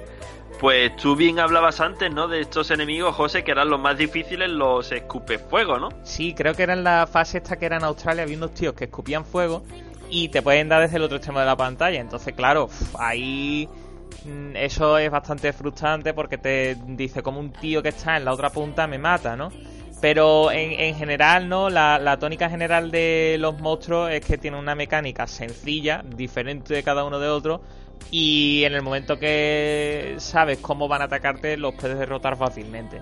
Pues 0.60 0.94
tú 0.96 1.16
bien 1.16 1.40
hablabas 1.40 1.80
antes, 1.80 2.12
¿no? 2.12 2.28
De 2.28 2.40
estos 2.40 2.70
enemigos, 2.70 3.14
José, 3.16 3.42
que 3.42 3.50
eran 3.50 3.68
los 3.70 3.80
más 3.80 3.96
difíciles, 3.98 4.48
los 4.50 4.92
escupefuegos, 4.92 5.80
¿no? 5.80 5.88
Sí, 6.04 6.32
creo 6.34 6.54
que 6.54 6.62
era 6.62 6.74
en 6.74 6.84
la 6.84 7.06
fase 7.10 7.38
esta 7.38 7.56
que 7.58 7.66
era 7.66 7.76
en 7.78 7.84
Australia, 7.84 8.22
había 8.22 8.36
unos 8.36 8.52
tíos 8.54 8.74
que 8.74 8.84
escupían 8.84 9.24
fuego 9.24 9.62
y 10.10 10.28
te 10.28 10.42
pueden 10.42 10.68
dar 10.68 10.80
desde 10.82 10.96
el 10.98 11.02
otro 11.02 11.16
extremo 11.16 11.40
de 11.40 11.46
la 11.46 11.56
pantalla. 11.56 12.00
Entonces, 12.00 12.34
claro, 12.34 12.68
ahí 12.98 13.66
mm, 13.68 13.83
eso 14.54 14.98
es 14.98 15.10
bastante 15.10 15.52
frustrante 15.52 16.14
porque 16.14 16.38
te 16.38 16.76
dice 16.86 17.22
como 17.22 17.40
un 17.40 17.52
tío 17.52 17.82
que 17.82 17.90
está 17.90 18.16
en 18.16 18.24
la 18.24 18.32
otra 18.32 18.50
punta 18.50 18.86
me 18.86 18.98
mata, 18.98 19.36
¿no? 19.36 19.50
Pero 20.00 20.50
en, 20.50 20.72
en 20.72 20.96
general, 20.96 21.48
¿no? 21.48 21.70
La, 21.70 22.16
tónica 22.18 22.50
general 22.50 22.90
de 22.90 23.36
los 23.38 23.58
monstruos 23.60 24.10
es 24.10 24.24
que 24.24 24.36
tienen 24.36 24.60
una 24.60 24.74
mecánica 24.74 25.26
sencilla, 25.26 26.02
diferente 26.04 26.74
de 26.74 26.82
cada 26.82 27.04
uno 27.04 27.18
de 27.18 27.28
otros, 27.28 27.60
y 28.10 28.64
en 28.64 28.74
el 28.74 28.82
momento 28.82 29.18
que 29.18 30.16
sabes 30.18 30.58
cómo 30.58 30.88
van 30.88 31.02
a 31.02 31.04
atacarte, 31.04 31.56
los 31.56 31.74
puedes 31.74 31.98
derrotar 31.98 32.36
fácilmente. 32.36 33.00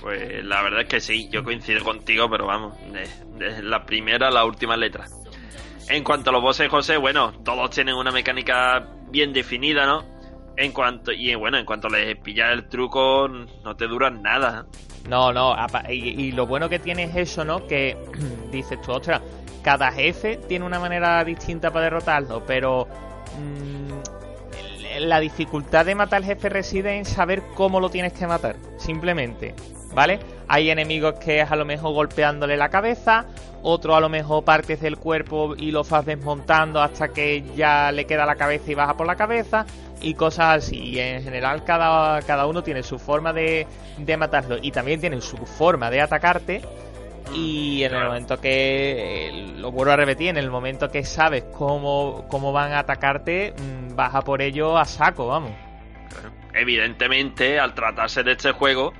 Pues 0.00 0.44
la 0.44 0.62
verdad 0.62 0.82
es 0.82 0.88
que 0.88 1.00
sí, 1.00 1.28
yo 1.30 1.44
coincido 1.44 1.82
contigo, 1.84 2.28
pero 2.30 2.46
vamos, 2.46 2.74
de, 2.92 3.08
de 3.44 3.62
la 3.62 3.84
primera 3.84 4.28
a 4.28 4.30
la 4.30 4.44
última 4.44 4.76
letra. 4.76 5.06
En 5.88 6.02
cuanto 6.02 6.30
a 6.30 6.32
los 6.32 6.42
bosses, 6.42 6.68
José, 6.68 6.96
bueno, 6.96 7.32
todos 7.44 7.70
tienen 7.70 7.94
una 7.94 8.10
mecánica 8.10 8.88
bien 9.10 9.32
definida, 9.32 9.86
¿no? 9.86 10.13
En 10.56 10.72
cuanto, 10.72 11.10
y 11.12 11.34
bueno, 11.34 11.58
en 11.58 11.64
cuanto 11.64 11.88
les 11.88 12.16
pillas 12.16 12.52
el 12.52 12.68
truco, 12.68 13.28
no 13.28 13.76
te 13.76 13.86
duran 13.86 14.22
nada. 14.22 14.66
No, 15.08 15.32
no, 15.32 15.54
y, 15.90 16.32
lo 16.32 16.46
bueno 16.46 16.68
que 16.68 16.78
tiene 16.78 17.04
es 17.04 17.16
eso, 17.16 17.44
¿no? 17.44 17.66
Que 17.66 17.96
dices 18.52 18.80
tú, 18.80 18.92
ostras, 18.92 19.20
cada 19.62 19.90
jefe 19.92 20.38
tiene 20.48 20.64
una 20.64 20.78
manera 20.78 21.22
distinta 21.24 21.70
para 21.70 21.84
derrotarlo, 21.84 22.44
pero 22.46 22.86
mm, 23.38 25.00
la 25.00 25.20
dificultad 25.20 25.86
de 25.86 25.94
matar 25.94 26.18
al 26.18 26.24
jefe 26.24 26.48
reside 26.48 26.96
en 26.96 27.04
saber 27.04 27.42
cómo 27.54 27.80
lo 27.80 27.90
tienes 27.90 28.12
que 28.12 28.26
matar, 28.26 28.56
simplemente, 28.78 29.54
¿vale? 29.92 30.20
Hay 30.54 30.70
enemigos 30.70 31.14
que 31.14 31.40
es 31.40 31.50
a 31.50 31.56
lo 31.56 31.64
mejor 31.64 31.94
golpeándole 31.94 32.56
la 32.56 32.68
cabeza, 32.68 33.24
otro 33.64 33.96
a 33.96 34.00
lo 34.00 34.08
mejor 34.08 34.44
partes 34.44 34.80
del 34.80 34.98
cuerpo 34.98 35.56
y 35.56 35.72
lo 35.72 35.82
vas 35.82 36.06
desmontando 36.06 36.80
hasta 36.80 37.08
que 37.08 37.42
ya 37.56 37.90
le 37.90 38.04
queda 38.04 38.24
la 38.24 38.36
cabeza 38.36 38.70
y 38.70 38.74
baja 38.76 38.96
por 38.96 39.04
la 39.04 39.16
cabeza 39.16 39.66
y 40.00 40.14
cosas 40.14 40.58
así. 40.58 40.76
Y 40.76 41.00
en 41.00 41.24
general 41.24 41.64
cada, 41.64 42.22
cada 42.22 42.46
uno 42.46 42.62
tiene 42.62 42.84
su 42.84 43.00
forma 43.00 43.32
de, 43.32 43.66
de 43.98 44.16
matarlo 44.16 44.56
y 44.62 44.70
también 44.70 45.00
tiene 45.00 45.20
su 45.20 45.38
forma 45.38 45.90
de 45.90 46.02
atacarte. 46.02 46.62
Y 47.34 47.82
en 47.82 47.92
el 47.92 48.04
momento 48.04 48.40
que, 48.40 49.26
eh, 49.26 49.54
lo 49.56 49.72
vuelvo 49.72 49.90
a 49.90 49.96
repetir, 49.96 50.28
en 50.28 50.36
el 50.36 50.52
momento 50.52 50.88
que 50.88 51.04
sabes 51.04 51.42
cómo, 51.52 52.26
cómo 52.28 52.52
van 52.52 52.74
a 52.74 52.78
atacarte, 52.78 53.54
mm, 53.58 53.96
vas 53.96 54.14
a 54.14 54.22
por 54.22 54.40
ello 54.40 54.78
a 54.78 54.84
saco, 54.84 55.26
vamos. 55.26 55.50
Evidentemente, 56.52 57.58
al 57.58 57.74
tratarse 57.74 58.22
de 58.22 58.32
este 58.32 58.52
juego, 58.52 58.92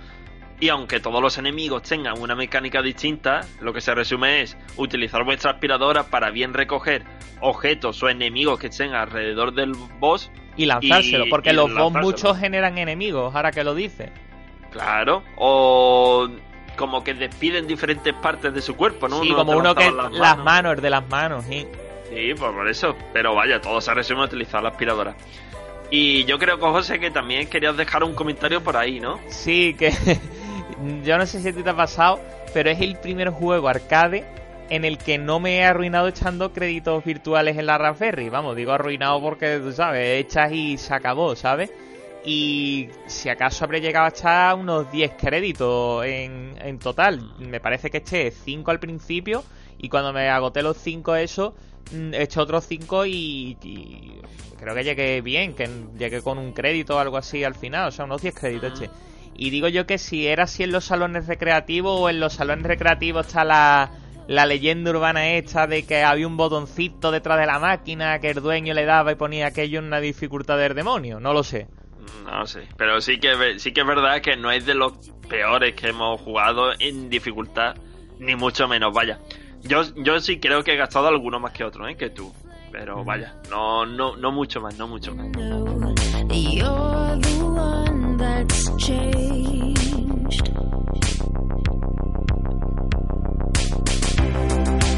y 0.60 0.68
aunque 0.68 1.00
todos 1.00 1.20
los 1.20 1.36
enemigos 1.38 1.82
tengan 1.82 2.20
una 2.20 2.34
mecánica 2.34 2.80
distinta, 2.82 3.42
lo 3.60 3.72
que 3.72 3.80
se 3.80 3.94
resume 3.94 4.42
es 4.42 4.56
utilizar 4.76 5.24
vuestra 5.24 5.52
aspiradora 5.52 6.04
para 6.04 6.30
bien 6.30 6.54
recoger 6.54 7.04
objetos 7.40 8.02
o 8.02 8.08
enemigos 8.08 8.58
que 8.58 8.68
estén 8.68 8.94
alrededor 8.94 9.52
del 9.52 9.72
boss. 9.98 10.30
Y 10.56 10.66
lanzárselo, 10.66 11.26
Y- 11.26 11.30
porque 11.30 11.50
y 11.50 11.52
los 11.54 11.72
boss 11.74 11.92
muchos 11.94 12.38
generan 12.38 12.78
enemigos, 12.78 13.34
ahora 13.34 13.50
que 13.50 13.64
lo 13.64 13.74
dices. 13.74 14.10
Claro, 14.70 15.22
o 15.36 16.28
como 16.76 17.04
que 17.04 17.14
despiden 17.14 17.66
diferentes 17.66 18.12
partes 18.14 18.52
de 18.54 18.60
su 18.60 18.74
cuerpo, 18.76 19.08
¿no? 19.08 19.20
sí, 19.22 19.28
Uno 19.28 19.36
como 19.38 19.52
uno 19.52 19.74
que 19.74 19.90
las 20.12 20.38
manos. 20.38 20.74
el 20.76 20.80
de 20.82 20.90
las 20.90 21.08
manos, 21.08 21.44
sí. 21.44 21.66
Sí, 22.08 22.34
pues 22.36 22.52
por 22.52 22.68
eso. 22.68 22.96
Pero 23.12 23.34
vaya, 23.34 23.60
todo 23.60 23.80
se 23.80 23.92
resume 23.94 24.22
a 24.22 24.24
utilizar 24.24 24.62
la 24.62 24.70
aspiradora. 24.70 25.14
Y 25.96 26.24
yo 26.24 26.40
creo 26.40 26.58
que 26.58 26.64
José 26.64 26.98
que 26.98 27.12
también 27.12 27.46
querías 27.46 27.76
dejar 27.76 28.02
un 28.02 28.14
comentario 28.14 28.60
por 28.64 28.76
ahí, 28.76 28.98
¿no? 28.98 29.20
Sí, 29.28 29.76
que 29.78 29.92
yo 31.04 31.16
no 31.16 31.24
sé 31.24 31.40
si 31.40 31.50
a 31.50 31.52
ti 31.52 31.62
te 31.62 31.70
ha 31.70 31.76
pasado, 31.76 32.20
pero 32.52 32.68
es 32.68 32.80
el 32.80 32.96
primer 32.96 33.30
juego 33.30 33.68
arcade 33.68 34.24
en 34.70 34.84
el 34.84 34.98
que 34.98 35.18
no 35.18 35.38
me 35.38 35.58
he 35.58 35.64
arruinado 35.64 36.08
echando 36.08 36.52
créditos 36.52 37.04
virtuales 37.04 37.56
en 37.58 37.66
la 37.66 37.78
Raspberry. 37.78 38.28
Vamos, 38.28 38.56
digo 38.56 38.72
arruinado 38.72 39.22
porque, 39.22 39.60
tú 39.60 39.70
sabes, 39.70 40.18
echas 40.18 40.50
y 40.50 40.78
se 40.78 40.92
acabó, 40.92 41.36
¿sabes? 41.36 41.70
Y 42.24 42.88
si 43.06 43.28
acaso 43.28 43.64
habré 43.64 43.80
llegado 43.80 44.06
a 44.06 44.08
echar 44.08 44.56
unos 44.56 44.90
10 44.90 45.12
créditos 45.12 46.04
en, 46.06 46.56
en 46.60 46.80
total. 46.80 47.34
Me 47.38 47.60
parece 47.60 47.88
que 47.88 47.98
eché 47.98 48.32
5 48.32 48.68
al 48.68 48.80
principio 48.80 49.44
y 49.78 49.88
cuando 49.88 50.12
me 50.12 50.28
agoté 50.28 50.60
los 50.60 50.76
5 50.76 51.14
eso, 51.14 51.54
mm, 51.92 52.14
eché 52.14 52.40
otros 52.40 52.66
5 52.66 53.06
y, 53.06 53.56
y 53.62 54.20
creo 54.58 54.74
que 54.74 54.84
llegué 54.84 55.20
bien, 55.20 55.54
que 55.54 55.68
llegué 55.98 56.22
con 56.22 56.38
un 56.38 56.52
crédito 56.52 56.96
o 56.96 56.98
algo 56.98 57.16
así 57.16 57.44
al 57.44 57.54
final, 57.54 57.88
o 57.88 57.90
sea, 57.90 58.04
unos 58.04 58.22
10 58.22 58.34
créditos 58.34 58.80
eché. 58.80 58.90
Y 59.36 59.50
digo 59.50 59.68
yo 59.68 59.86
que 59.86 59.98
si 59.98 60.26
era 60.26 60.44
así 60.44 60.62
en 60.62 60.72
los 60.72 60.84
salones 60.84 61.26
recreativos 61.26 62.00
o 62.00 62.08
en 62.08 62.20
los 62.20 62.34
salones 62.34 62.66
recreativos 62.66 63.26
está 63.26 63.44
la, 63.44 63.90
la 64.28 64.46
leyenda 64.46 64.90
urbana 64.90 65.32
esta 65.32 65.66
de 65.66 65.84
que 65.84 66.02
había 66.02 66.26
un 66.26 66.36
botoncito 66.36 67.10
detrás 67.10 67.38
de 67.38 67.46
la 67.46 67.58
máquina 67.58 68.18
que 68.20 68.30
el 68.30 68.40
dueño 68.40 68.74
le 68.74 68.84
daba 68.84 69.12
y 69.12 69.16
ponía 69.16 69.48
aquello 69.48 69.80
en 69.80 69.86
una 69.86 70.00
dificultad 70.00 70.56
del 70.58 70.74
demonio, 70.74 71.20
no 71.20 71.32
lo 71.32 71.42
sé. 71.42 71.66
No 72.24 72.46
sé, 72.46 72.68
pero 72.76 73.00
sí 73.00 73.18
que 73.18 73.58
sí 73.58 73.72
que 73.72 73.80
es 73.80 73.86
verdad 73.86 74.20
que 74.20 74.36
no 74.36 74.50
es 74.50 74.64
de 74.66 74.74
los 74.74 74.92
peores 75.28 75.74
que 75.74 75.88
hemos 75.88 76.20
jugado 76.20 76.72
en 76.78 77.10
dificultad, 77.10 77.76
ni 78.18 78.34
mucho 78.34 78.68
menos, 78.68 78.94
vaya. 78.94 79.18
Yo, 79.66 79.82
yo 79.96 80.20
sí 80.20 80.38
creo 80.38 80.62
que 80.62 80.74
he 80.74 80.76
gastado 80.76 81.08
alguno 81.08 81.40
más 81.40 81.52
que 81.52 81.64
otro, 81.64 81.88
¿eh? 81.88 81.96
Que 81.96 82.10
tú. 82.10 82.32
Pero 82.70 83.04
vaya, 83.04 83.34
no, 83.50 83.86
no, 83.86 84.16
no 84.16 84.32
mucho 84.32 84.60
más, 84.60 84.76
no 84.76 84.88
mucho 84.88 85.14
más. 85.14 85.28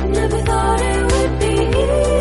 Never 0.09 0.43
thought 0.43 0.81
it 0.81 1.13
would 1.13 1.39
be 1.39 2.16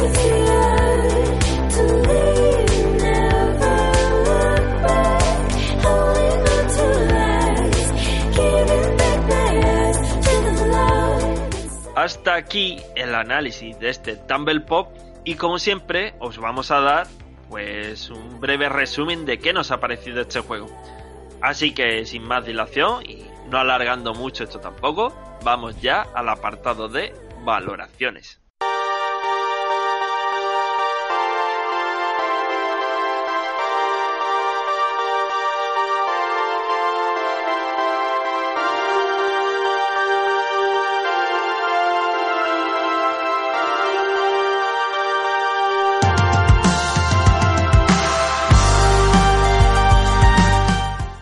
Hasta 12.06 12.36
aquí 12.36 12.78
el 12.94 13.16
análisis 13.16 13.80
de 13.80 13.90
este 13.90 14.16
Tumble 14.16 14.60
Pop 14.60 14.96
y 15.24 15.34
como 15.34 15.58
siempre 15.58 16.14
os 16.20 16.38
vamos 16.38 16.70
a 16.70 16.80
dar 16.80 17.08
pues 17.50 18.12
un 18.12 18.40
breve 18.40 18.70
resumen 18.70 19.26
de 19.26 19.40
qué 19.40 19.54
nos 19.54 19.72
ha 19.72 19.80
parecido 19.80 20.22
este 20.22 20.40
juego. 20.42 20.68
Así 21.42 21.74
que 21.74 22.06
sin 22.06 22.22
más 22.22 22.46
dilación 22.46 23.04
y 23.10 23.26
no 23.50 23.58
alargando 23.58 24.14
mucho 24.14 24.44
esto 24.44 24.60
tampoco, 24.60 25.18
vamos 25.44 25.82
ya 25.82 26.04
al 26.14 26.30
apartado 26.30 26.90
de 26.90 27.12
valoraciones. 27.44 28.40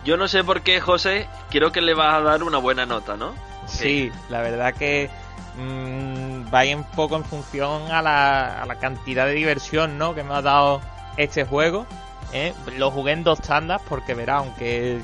Yo 0.04 0.16
no 0.16 0.28
sé 0.28 0.44
por 0.44 0.60
qué, 0.62 0.80
José, 0.80 1.28
quiero 1.50 1.72
que 1.72 1.80
le 1.80 1.94
vas 1.94 2.14
a 2.14 2.20
dar 2.20 2.42
una 2.42 2.58
buena 2.58 2.84
nota, 2.84 3.16
¿no? 3.16 3.34
Sí, 3.66 4.12
la 4.28 4.42
verdad 4.42 4.74
que 4.74 5.08
mm, 5.56 6.52
va 6.54 6.64
un 6.76 6.84
poco 6.94 7.16
en 7.16 7.24
función 7.24 7.90
a 7.90 8.02
la, 8.02 8.62
a 8.62 8.66
la 8.66 8.76
cantidad 8.76 9.26
de 9.26 9.32
diversión 9.32 9.96
¿no? 9.96 10.14
que 10.14 10.22
me 10.22 10.34
ha 10.34 10.42
dado 10.42 10.82
este 11.16 11.44
juego. 11.44 11.86
¿eh? 12.32 12.52
Lo 12.76 12.90
jugué 12.90 13.12
en 13.12 13.24
dos 13.24 13.40
tandas 13.40 13.80
porque 13.88 14.14
verá, 14.14 14.36
aunque 14.36 15.00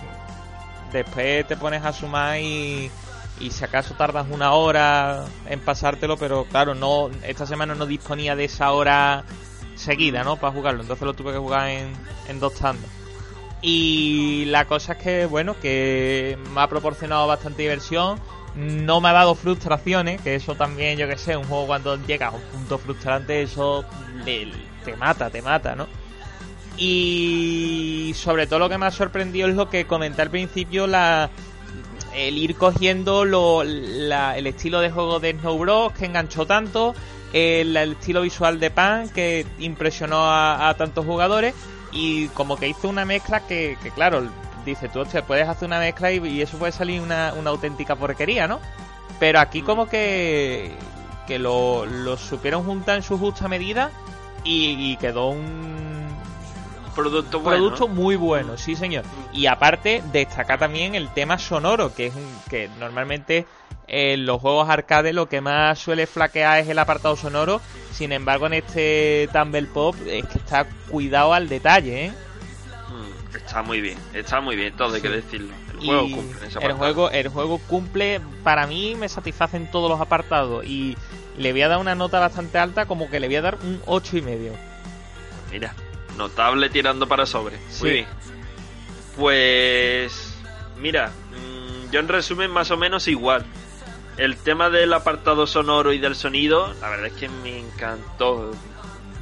después 0.93 1.47
te 1.47 1.57
pones 1.57 1.85
a 1.85 1.93
sumar 1.93 2.39
y, 2.39 2.91
y 3.41 3.51
si 3.51 3.65
acaso 3.65 3.95
tardas 3.95 4.27
una 4.31 4.53
hora 4.53 5.25
en 5.47 5.61
pasártelo, 5.61 6.17
pero 6.19 6.45
claro, 6.45 6.75
no 6.75 7.09
esta 7.23 7.47
semana 7.47 7.75
no 7.75 7.87
disponía 7.87 8.37
de 8.37 8.45
esa 8.45 8.73
hora 8.73 9.25
seguida, 9.77 10.25
¿no? 10.25 10.37
Para 10.37 10.53
jugarlo, 10.53 10.83
entonces 10.83 11.07
lo 11.07 11.15
tuve 11.15 11.33
que 11.33 11.39
jugar 11.39 11.69
en, 11.71 11.93
en 12.29 12.39
dos 12.39 12.55
tandas. 12.55 13.00
Y 13.63 14.47
la 14.47 14.65
cosa 14.67 14.95
es 14.95 14.99
que, 15.03 15.27
bueno, 15.27 15.55
que 15.61 16.39
me 16.55 16.61
ha 16.61 16.69
proporcionado 16.69 17.27
bastante 17.27 17.63
diversión. 17.63 18.19
No 18.57 19.01
me 19.01 19.11
ha 19.11 19.13
dado 19.13 19.35
frustraciones, 19.35 20.21
que 20.23 20.35
eso 20.35 20.55
también, 20.57 20.99
yo 20.99 21.07
que 21.07 21.17
sé, 21.17 21.37
un 21.37 21.45
juego 21.45 21.67
cuando 21.67 21.97
llega 22.07 22.29
a 22.29 22.31
un 22.33 22.41
punto 22.43 22.79
frustrante, 22.79 23.43
eso 23.43 23.85
te 24.25 24.97
mata, 24.97 25.31
te 25.31 25.41
mata, 25.41 25.77
¿no? 25.77 25.87
Y 26.77 28.13
sobre 28.17 28.47
todo 28.47 28.59
lo 28.59 28.69
que 28.69 28.79
me 28.79 28.87
ha 28.87 28.91
sorprendido 28.91 29.49
es 29.49 29.55
lo 29.55 29.69
que 29.69 29.87
comenté 29.87 30.23
al 30.23 30.31
principio, 30.31 30.87
la 30.87 31.31
el 32.15 32.39
ir 32.39 32.57
cogiendo 32.57 33.25
lo- 33.25 33.63
la- 33.63 34.37
el 34.37 34.49
estilo 34.49 34.81
de 34.81 34.91
juego 34.91 35.21
de 35.21 35.33
Snow 35.39 35.59
Bros 35.59 35.93
que 35.93 36.07
enganchó 36.07 36.45
tanto, 36.45 36.93
el, 37.33 37.77
estilo 37.77 38.23
visual 38.23 38.59
de 38.59 38.71
Pan 38.73 39.09
que 39.11 39.47
impresionó 39.61 40.25
a 40.25 40.75
tantos 40.77 41.07
jugadores 41.07 41.55
y 41.93 42.29
como 42.29 42.57
que 42.57 42.69
hizo 42.69 42.89
una 42.89 43.05
mezcla 43.05 43.41
que, 43.41 43.77
que 43.83 43.91
claro, 43.91 44.29
dice 44.65 44.89
tú, 44.89 45.01
hostia, 45.01 45.27
puedes 45.27 45.49
hacer 45.49 45.67
una 45.67 45.79
mezcla 45.81 46.13
y, 46.13 46.19
y 46.27 46.43
eso 46.43 46.59
puede 46.59 46.73
salir 46.73 47.01
una, 47.01 47.35
una 47.35 47.51
auténtica 47.51 47.97
porquería, 47.97 48.47
¿no? 48.47 48.61
Pero 49.19 49.41
aquí 49.41 49.63
como 49.63 49.87
que, 49.87 50.73
que 51.27 51.39
lo, 51.39 51.87
lo 51.87 52.17
supieron 52.17 52.65
juntar 52.65 52.97
en 52.97 53.03
su 53.03 53.19
justa 53.19 53.49
medida 53.49 53.91
y, 54.45 54.93
y 54.93 54.97
quedó 54.97 55.29
un, 55.31 56.10
Producto 56.95 57.41
bueno. 57.41 57.59
producto 57.65 57.89
muy 57.89 58.17
bueno, 58.17 58.57
sí 58.57 58.77
señor. 58.77 59.05
Y 59.33 59.47
aparte, 59.47 60.03
destacar 60.13 60.59
también 60.59 60.95
el 60.95 61.13
tema 61.15 61.39
sonoro, 61.39 61.95
que 61.95 62.07
es 62.07 62.15
un- 62.15 62.41
que 62.49 62.69
normalmente 62.79 63.47
en 63.87 64.25
los 64.27 64.41
juegos 64.41 64.69
arcade 64.69 65.13
lo 65.13 65.29
que 65.29 65.41
más 65.41 65.79
suele 65.79 66.07
flaquear 66.07 66.61
es 66.61 66.69
el 66.69 66.79
apartado 66.79 67.17
sonoro. 67.17 67.61
Sin 67.93 68.13
embargo, 68.13 68.47
en 68.47 68.55
este 68.55 69.29
Tumble 69.33 69.67
Pop 69.67 69.97
es 70.07 70.25
que 70.27 70.39
está 70.39 70.67
cuidado 70.89 71.35
al 71.35 71.49
detalle, 71.49 72.07
¿eh? 72.07 72.13
Mm, 72.89 73.37
Está 73.37 73.63
muy 73.63 73.81
bien, 73.81 73.99
está 74.13 74.41
muy 74.41 74.57
bien, 74.57 74.75
todo 74.77 74.95
hay 74.95 75.01
que 75.01 75.09
decirlo. 75.09 75.55
El 75.73 75.79
juego 75.87 76.03
Y 76.05 76.13
cumple 76.15 76.47
ese 76.47 76.59
el 76.59 76.73
juego, 76.73 77.11
el 77.11 77.29
juego 77.29 77.59
cumple, 77.69 78.21
para 78.43 78.67
mí 78.67 78.95
me 78.97 79.09
satisface 79.09 79.57
en 79.57 79.71
todos 79.71 79.89
los 79.91 80.01
apartados 80.01 80.65
y 80.65 80.97
le 81.37 81.53
voy 81.53 81.63
a 81.63 81.69
dar 81.69 81.79
una 81.79 81.95
nota 81.95 82.19
bastante 82.21 82.59
alta, 82.59 82.87
como 82.87 83.09
que 83.09 83.21
le 83.21 83.29
voy 83.29 83.37
a 83.37 83.43
dar 83.43 83.59
un 83.63 83.81
ocho 83.87 84.17
y 84.17 84.23
medio. 84.23 84.53
Mira, 85.51 85.75
notable 86.17 86.71
tirando 86.71 87.07
para 87.07 87.27
sobre. 87.27 87.59
Sí. 87.69 87.83
Muy 87.83 87.91
bien. 87.91 88.07
Pues. 89.17 90.35
Mira, 90.79 91.09
mm, 91.09 91.91
yo 91.91 92.01
en 92.01 92.09
resumen, 92.09 92.51
más 92.51 92.71
o 92.71 92.77
menos 92.77 93.09
igual. 93.09 93.45
El 94.17 94.37
tema 94.37 94.71
del 94.71 94.93
apartado 94.93 95.47
sonoro 95.47 95.93
y 95.93 95.99
del 95.99 96.15
sonido, 96.15 96.75
la 96.81 96.91
verdad 96.91 97.07
es 97.07 97.13
que 97.15 97.29
me 97.29 97.59
encantó. 97.59 98.51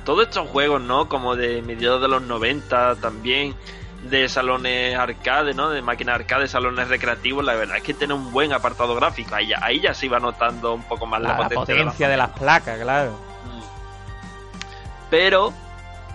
Todos 0.05 0.27
estos 0.27 0.49
juegos, 0.49 0.81
¿no? 0.81 1.09
Como 1.09 1.37
de 1.37 1.63
mediados 1.63 2.01
de 2.01 2.09
los 2.09 2.23
90 2.23 2.97
también, 2.97 3.55
de 4.05 4.29
salones 4.29 4.97
arcade, 4.97 5.55
¿no? 5.55 5.71
De 5.71 5.83
máquinas 5.83 6.15
arcade, 6.17 6.49
salones 6.49 6.89
recreativos, 6.89 7.45
la 7.45 7.55
verdad 7.55 7.77
es 7.77 7.83
que 7.83 7.95
tiene 7.95 8.15
un 8.15 8.33
buen 8.33 8.53
apartado 8.53 8.95
gráfico. 8.95 9.35
Ahí 9.35 9.49
ya, 9.49 9.59
ahí 9.63 9.81
ya 9.81 9.95
se 9.95 10.07
iba 10.07 10.19
notando 10.19 10.75
un 10.75 10.85
poco 10.85 11.07
más 11.07 11.21
la, 11.21 11.31
La, 11.31 11.39
la 11.39 11.49
potencia, 11.49 11.75
de 11.75 11.81
la 11.81 11.85
potencia 11.85 12.09
de 12.09 12.17
las 12.17 12.31
placas, 12.31 12.79
claro. 12.81 13.19
pero 15.11 15.53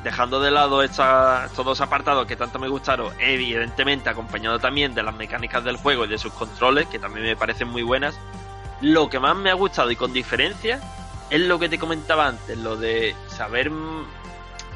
dejando 0.03 0.39
de 0.39 0.51
lado 0.51 0.83
esta- 0.83 1.45
estos 1.45 1.65
dos 1.65 1.81
apartados 1.81 2.25
que 2.27 2.35
tanto 2.35 2.59
me 2.59 2.67
gustaron, 2.67 3.13
evidentemente 3.19 4.09
acompañado 4.09 4.59
también 4.59 4.93
de 4.93 5.03
las 5.03 5.15
mecánicas 5.15 5.63
del 5.63 5.77
juego 5.77 6.05
y 6.05 6.09
de 6.09 6.17
sus 6.17 6.33
controles, 6.33 6.87
que 6.87 6.99
también 6.99 7.25
me 7.25 7.35
parecen 7.35 7.69
muy 7.69 7.83
buenas, 7.83 8.19
lo 8.81 9.09
que 9.09 9.19
más 9.19 9.35
me 9.35 9.49
ha 9.49 9.53
gustado 9.53 9.89
y 9.91 9.95
con 9.95 10.11
diferencia 10.13 10.81
es 11.29 11.39
lo 11.41 11.57
que 11.57 11.69
te 11.69 11.79
comentaba 11.79 12.27
antes, 12.27 12.57
lo 12.57 12.75
de 12.75 13.15
saber 13.27 13.69
mm, 13.71 14.05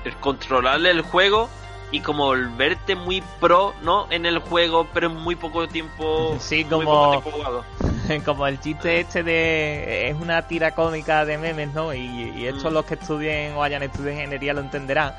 el 0.05 0.15
controlarle 0.17 0.91
el 0.91 1.01
juego 1.01 1.49
y 1.91 1.99
como 2.01 2.25
volverte 2.25 2.95
muy 2.95 3.21
pro, 3.39 3.73
¿no? 3.81 4.07
En 4.09 4.25
el 4.25 4.39
juego, 4.39 4.87
pero 4.93 5.07
en 5.07 5.15
muy 5.15 5.35
poco 5.35 5.67
tiempo, 5.67 6.35
Sí, 6.39 6.63
muy 6.65 6.85
como- 6.85 6.85
poco 6.85 7.09
tiempo 7.11 7.31
jugado. 7.31 7.65
Como 8.25 8.47
el 8.47 8.59
chiste 8.59 8.99
este 8.99 9.23
de... 9.23 10.09
Es 10.09 10.15
una 10.15 10.47
tira 10.47 10.71
cómica 10.71 11.25
de 11.25 11.37
memes, 11.37 11.73
¿no? 11.73 11.93
Y, 11.93 12.33
y 12.37 12.47
estos 12.47 12.71
Mm. 12.71 12.73
los 12.75 12.85
que 12.85 12.93
estudien 12.95 13.53
o 13.53 13.63
hayan 13.63 13.83
estudiado 13.83 14.11
ingeniería 14.13 14.53
lo 14.53 14.61
entenderán. 14.61 15.13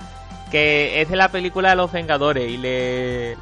Que 0.50 1.00
es 1.02 1.08
de 1.08 1.16
la 1.16 1.28
película 1.28 1.70
de 1.70 1.76
los 1.76 1.92
Vengadores 1.92 2.48
y 2.50 2.56
le... 2.56 3.36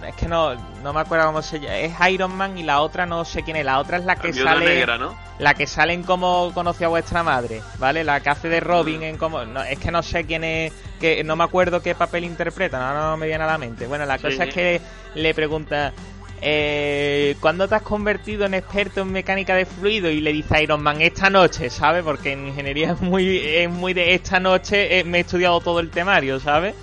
No, 0.00 0.06
es 0.06 0.14
que 0.16 0.26
no, 0.26 0.54
no 0.82 0.92
me 0.94 1.00
acuerdo 1.00 1.26
cómo 1.26 1.42
se 1.42 1.60
llama. 1.60 1.76
Es 1.76 1.92
Iron 2.10 2.34
Man 2.34 2.56
y 2.56 2.62
la 2.62 2.80
otra 2.80 3.04
no 3.04 3.26
sé 3.26 3.42
quién 3.42 3.56
es. 3.58 3.64
La 3.66 3.78
otra 3.78 3.98
es 3.98 4.04
la 4.06 4.16
que 4.16 4.32
sale. 4.32 4.64
negra, 4.64 4.96
¿no? 4.96 5.14
La 5.38 5.52
que 5.52 5.66
sale 5.66 5.92
en 5.92 6.02
Cómo 6.02 6.50
conoció 6.54 6.86
a 6.86 6.88
vuestra 6.90 7.22
madre, 7.22 7.60
¿vale? 7.78 8.02
La 8.02 8.20
que 8.20 8.30
hace 8.30 8.48
de 8.48 8.60
Robin 8.60 9.02
en 9.02 9.18
como 9.18 9.44
no, 9.44 9.62
es 9.62 9.78
que 9.78 9.90
no 9.90 10.02
sé 10.02 10.24
quién 10.24 10.44
es, 10.44 10.72
que 10.98 11.22
no 11.24 11.36
me 11.36 11.44
acuerdo 11.44 11.82
qué 11.82 11.94
papel 11.94 12.24
interpreta, 12.24 12.78
no, 12.94 13.10
no 13.10 13.16
me 13.18 13.26
viene 13.26 13.44
a 13.44 13.46
la 13.46 13.58
mente. 13.58 13.86
Bueno, 13.86 14.06
la 14.06 14.16
Sí. 14.16 14.22
cosa 14.24 14.44
es 14.44 14.54
que 14.54 14.80
le 15.14 15.34
pregunta, 15.34 15.92
eh, 16.40 17.36
¿cuándo 17.40 17.68
te 17.68 17.74
has 17.76 17.82
convertido 17.82 18.44
en 18.44 18.54
experto 18.54 19.00
en 19.00 19.12
mecánica 19.12 19.54
de 19.54 19.66
fluido? 19.66 20.10
Y 20.10 20.20
le 20.20 20.32
dice 20.32 20.62
Iron 20.62 20.82
Man, 20.82 21.00
esta 21.00 21.30
noche, 21.30 21.70
¿sabes? 21.70 22.02
Porque 22.04 22.32
en 22.32 22.48
ingeniería 22.48 22.92
es 22.92 23.00
muy, 23.00 23.38
es 23.38 23.70
muy 23.70 23.94
de 23.94 24.14
esta 24.14 24.38
noche, 24.40 24.98
eh, 24.98 25.04
me 25.04 25.18
he 25.18 25.20
estudiado 25.22 25.60
todo 25.60 25.80
el 25.80 25.90
temario, 25.90 26.38
¿sabes? 26.40 26.74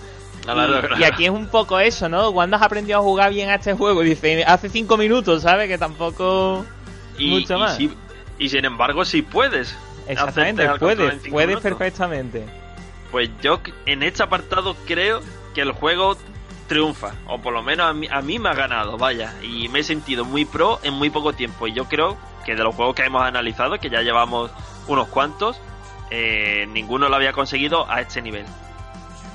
Claro, 0.44 0.78
y, 0.78 0.80
claro. 0.82 1.00
y 1.00 1.04
aquí 1.04 1.26
es 1.26 1.32
un 1.32 1.48
poco 1.48 1.80
eso, 1.80 2.10
¿no? 2.10 2.34
¿Cuándo 2.34 2.58
has 2.58 2.62
aprendido 2.64 3.00
a 3.00 3.02
jugar 3.02 3.32
bien 3.32 3.50
a 3.50 3.56
este 3.56 3.74
juego? 3.74 4.02
Dice, 4.02 4.44
hace 4.46 4.70
cinco 4.70 4.98
minutos, 4.98 5.44
¿sabes? 5.44 5.68
Que 5.70 5.78
tampoco... 5.78 6.66
y, 7.18 7.30
mucho 7.30 7.56
y 7.56 7.60
más. 7.60 7.78
si- 7.78 7.94
y 8.40 8.50
sin 8.50 8.66
embargo, 8.66 9.06
si 9.06 9.22
puedes. 9.22 9.76
Exactamente, 10.08 10.68
puedes, 10.80 11.14
puedes 11.30 11.48
minutos. 11.48 11.62
perfectamente. 11.62 12.44
Pues 13.12 13.30
yo 13.42 13.62
en 13.86 14.04
este 14.04 14.24
apartado 14.24 14.76
creo 14.86 15.22
que 15.54 15.62
el 15.62 15.72
juego 15.72 16.18
triunfa, 16.74 17.14
o 17.28 17.40
por 17.40 17.54
lo 17.54 17.64
menos 17.64 17.88
a 17.88 17.94
mí, 17.94 18.08
a 18.10 18.22
mí 18.22 18.40
me 18.40 18.50
ha 18.50 18.54
ganado, 18.54 18.98
vaya, 18.98 19.34
y 19.42 19.68
me 19.70 19.80
he 19.80 19.84
sentido 19.84 20.26
muy 20.26 20.46
pro 20.46 20.80
en 20.84 20.94
muy 20.94 21.10
poco 21.10 21.34
tiempo. 21.34 21.68
Y 21.68 21.74
yo 21.74 21.86
creo 21.86 22.18
que 22.46 22.56
de 22.56 22.64
los 22.64 22.76
juegos 22.76 22.96
que 22.96 23.04
hemos 23.04 23.24
analizado, 23.24 23.80
que 23.80 23.90
ya 23.90 24.02
llevamos 24.02 24.52
unos 24.88 25.08
cuantos, 25.08 25.60
eh, 26.10 26.68
ninguno 26.70 27.10
lo 27.10 27.16
había 27.16 27.34
conseguido 27.34 27.90
a 27.90 28.02
este 28.02 28.22
nivel. 28.22 28.46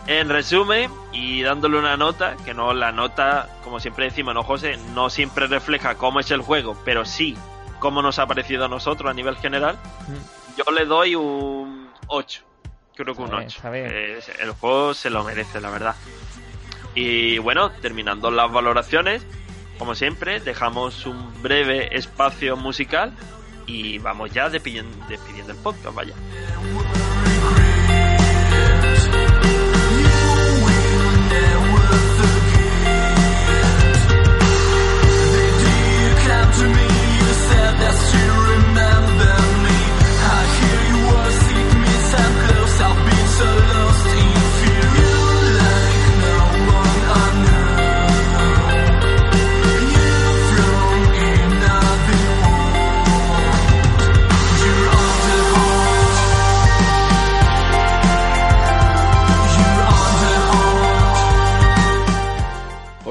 En 0.07 0.29
resumen, 0.29 0.91
y 1.13 1.43
dándole 1.43 1.79
una 1.79 1.97
nota, 1.97 2.37
que 2.45 2.55
no 2.55 2.73
la 2.73 2.93
nota, 2.93 3.49
como 3.63 3.79
siempre 3.79 4.07
decimos, 4.07 4.35
no 4.35 4.43
José, 4.43 4.79
no 4.95 5.11
siempre 5.11 5.47
refleja 5.47 5.97
cómo 5.97 6.21
es 6.21 6.31
el 6.31 6.41
juego, 6.41 6.77
pero 6.85 7.05
sí 7.05 7.37
cómo 7.79 8.03
nos 8.03 8.19
ha 8.19 8.27
parecido 8.27 8.65
a 8.65 8.69
nosotros 8.69 9.11
a 9.11 9.15
nivel 9.15 9.37
general, 9.37 9.77
yo 10.57 10.73
le 10.73 10.85
doy 10.85 11.15
un 11.15 11.91
8. 12.09 12.43
Creo 12.97 13.15
que 13.15 13.23
un 13.23 13.27
Está 13.29 13.37
bien, 13.37 13.47
8. 13.47 13.57
está 13.57 13.71
bien. 13.71 13.87
Eh, 13.91 14.21
el 14.41 14.51
juego 14.53 14.95
se 14.95 15.11
lo 15.11 15.23
merece, 15.23 15.61
la 15.61 15.71
verdad. 15.71 15.95
Y 16.95 17.39
bueno, 17.39 17.71
terminando 17.71 18.31
las 18.31 18.51
valoraciones, 18.51 19.23
como 19.79 19.95
siempre, 19.95 20.41
dejamos 20.41 21.07
un 21.07 21.43
breve 21.43 21.97
espacio 21.97 22.57
musical 22.57 23.13
y 23.67 23.99
vamos 23.99 24.33
ya 24.33 24.49
despidiendo, 24.49 24.97
despidiendo 25.09 25.53
el 25.53 25.59
podcast, 25.59 25.95
vaya. 25.95 26.15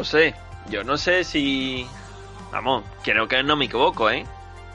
José, 0.07 0.33
yo 0.69 0.85
no 0.85 0.97
sé 0.97 1.25
si... 1.25 1.85
Vamos, 2.49 2.85
creo 3.03 3.27
que 3.27 3.43
no 3.43 3.57
me 3.57 3.65
equivoco, 3.65 4.09
¿eh? 4.09 4.25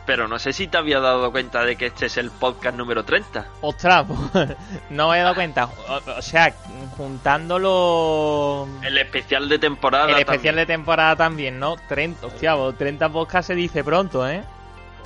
Pero 0.04 0.28
no 0.28 0.38
sé 0.38 0.52
si 0.52 0.66
te 0.66 0.76
había 0.76 1.00
dado 1.00 1.32
cuenta 1.32 1.64
de 1.64 1.76
que 1.76 1.86
este 1.86 2.04
es 2.04 2.18
el 2.18 2.30
podcast 2.30 2.76
número 2.76 3.02
30. 3.02 3.46
Ostras, 3.62 4.04
pues, 4.32 4.50
no 4.90 5.08
me 5.08 5.16
he 5.18 5.22
dado 5.22 5.34
cuenta. 5.34 5.70
O, 5.88 6.18
o 6.18 6.20
sea, 6.20 6.52
juntándolo... 6.98 8.68
El 8.82 8.98
especial 8.98 9.48
de 9.48 9.58
temporada. 9.58 10.04
El 10.04 10.18
especial 10.18 10.54
también. 10.54 10.56
de 10.56 10.66
temporada 10.66 11.16
también, 11.16 11.58
¿no? 11.58 11.76
30, 11.88 12.26
hostia, 12.26 12.52
vos, 12.52 12.76
30 12.76 13.08
podcasts 13.08 13.46
se 13.46 13.54
dice 13.54 13.82
pronto, 13.82 14.28
¿eh? 14.28 14.44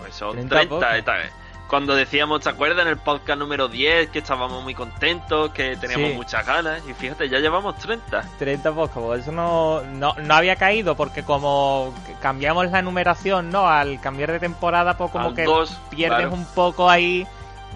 Pues 0.01 0.13
son 0.13 0.33
30 0.33 0.57
30. 0.57 0.75
pocos. 0.75 0.93
esta 0.93 1.13
vez. 1.13 1.31
Cuando 1.69 1.97
decíamos, 1.97 2.43
¿te 2.43 2.49
acuerdas 2.49 2.83
en 2.83 2.89
el 2.93 2.97
podcast 2.97 3.41
número 3.41 3.67
10 3.67 4.11
que 4.11 4.21
estábamos 4.21 4.63
muy 4.63 4.73
contentos, 4.73 5.51
que 5.51 5.77
teníamos 5.77 6.11
Sí. 6.11 6.15
muchas 6.15 6.47
ganas? 6.47 6.81
Y 6.89 6.95
fíjate, 6.95 7.29
ya 7.29 7.39
llevamos 7.41 7.77
30. 7.79 8.23
30 8.39 8.73
podcasts, 8.73 9.23
eso 9.23 9.33
no, 9.33 9.81
no, 9.83 10.15
no 10.15 10.35
había 10.35 10.55
caído 10.55 10.95
porque 10.97 11.25
como 11.25 11.93
cambiamos 12.23 12.71
la 12.71 12.83
numeración, 12.83 13.51
¿no? 13.51 13.67
Al 13.69 14.01
cambiar 14.01 14.31
de 14.31 14.39
temporada, 14.39 14.97
pues 14.97 15.11
como 15.11 15.29
Al 15.31 15.35
que 15.35 15.43
dos, 15.43 15.77
pierdes 15.91 16.19
claro. 16.29 16.35
un 16.35 16.45
poco 16.55 16.89
ahí... 16.89 17.27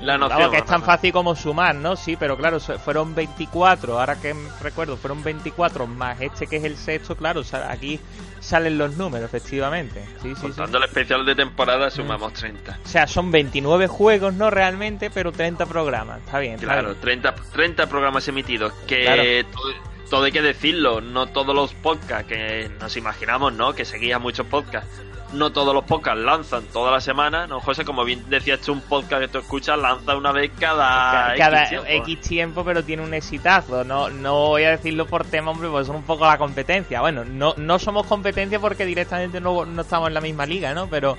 La 0.01 0.17
noción. 0.17 0.51
que 0.51 0.57
es 0.57 0.65
tan 0.65 0.83
fácil 0.83 1.13
como 1.13 1.35
sumar, 1.37 1.75
¿no? 1.75 1.95
Sí, 1.95 2.17
pero 2.17 2.35
claro, 2.39 2.59
fueron 2.59 3.15
24, 3.15 4.01
ahora 4.01 4.17
que 4.17 4.35
recuerdo, 4.63 4.97
fueron 4.97 5.23
24 5.23 5.87
más 5.87 6.19
este 6.23 6.47
que 6.47 6.57
es 6.57 6.65
el 6.65 6.79
sexto, 6.79 7.17
claro, 7.17 7.45
sa- 7.45 7.71
aquí 7.71 8.01
salen 8.41 8.79
los 8.79 8.97
números, 8.97 9.27
efectivamente. 9.27 10.03
Sí, 10.23 10.31
sí, 10.31 10.35
sí. 10.35 10.41
Contando 10.43 10.79
el 10.79 10.85
especial 10.85 11.25
de 11.25 11.35
temporada, 11.35 11.91
sumamos 11.91 12.33
30. 12.33 12.79
O 12.85 12.89
sea, 12.89 13.07
son 13.07 13.31
29 13.31 13.87
juegos, 13.87 14.35
¿no? 14.35 14.51
Realmente, 14.51 15.11
pero 15.11 15.31
30 15.33 15.67
programas. 15.67 16.21
Está 16.25 16.39
bien, 16.39 16.55
está 16.55 16.67
Claro, 16.67 16.89
bien. 16.89 17.01
30, 17.01 17.35
30 17.53 17.87
programas 17.89 18.27
emitidos. 18.29 18.73
Que 18.87 19.03
Claro. 19.03 19.23
todo, 19.53 19.73
todo 20.11 20.25
hay 20.25 20.33
que 20.33 20.43
decirlo, 20.43 21.01
no 21.01 21.27
todos 21.29 21.55
los 21.55 21.73
podcasts 21.75 22.27
que 22.27 22.71
nos 22.81 22.97
imaginamos, 22.97 23.53
¿no? 23.53 23.75
Que 23.75 23.85
seguías 23.85 24.21
muchos 24.21 24.47
podcasts. 24.47 24.91
No 25.33 25.53
todos 25.53 25.73
los 25.73 25.85
podcasts 25.85 26.21
lanzan 26.21 26.65
toda 26.73 26.91
la 26.91 27.01
semana, 27.01 27.47
¿no, 27.47 27.61
José? 27.61 27.85
Como 27.85 28.05
bien 28.05 28.29
decías 28.29 28.61
tú, 28.61 28.73
un 28.73 28.81
podcast 28.81 29.23
que 29.23 29.29
tú 29.29 29.39
escuchas 29.39 29.79
lanza 29.79 30.17
una 30.17 30.33
vez 30.33 30.51
cada, 30.59 31.29
Ca- 31.29 31.35
Cada 31.37 31.63
X 31.67 31.79
X 31.87 32.05
tiempo. 32.05 32.29
tiempo. 32.29 32.65
pero 32.65 32.83
tiene 32.85 33.05
un 33.05 33.15
exitazo. 33.15 33.85
No, 33.85 34.11
no 34.11 34.35
voy 34.49 34.65
a 34.65 34.71
decirlo 34.71 35.07
por 35.07 35.25
tema, 35.25 35.53
hombre, 35.53 35.69
porque 35.69 35.87
son 35.87 35.97
un 35.97 36.03
poco 36.03 36.27
la 36.27 36.37
competencia. 36.37 37.01
Bueno, 37.01 37.25
no, 37.25 37.55
no 37.57 37.79
somos 37.79 38.07
competencia 38.07 38.59
porque 38.59 38.85
directamente 38.85 39.41
no, 39.41 39.65
no 39.65 39.83
estamos 39.83 40.09
en 40.09 40.15
la 40.15 40.21
misma 40.21 40.47
liga, 40.47 40.75
¿no? 40.75 40.89
Pero, 40.89 41.17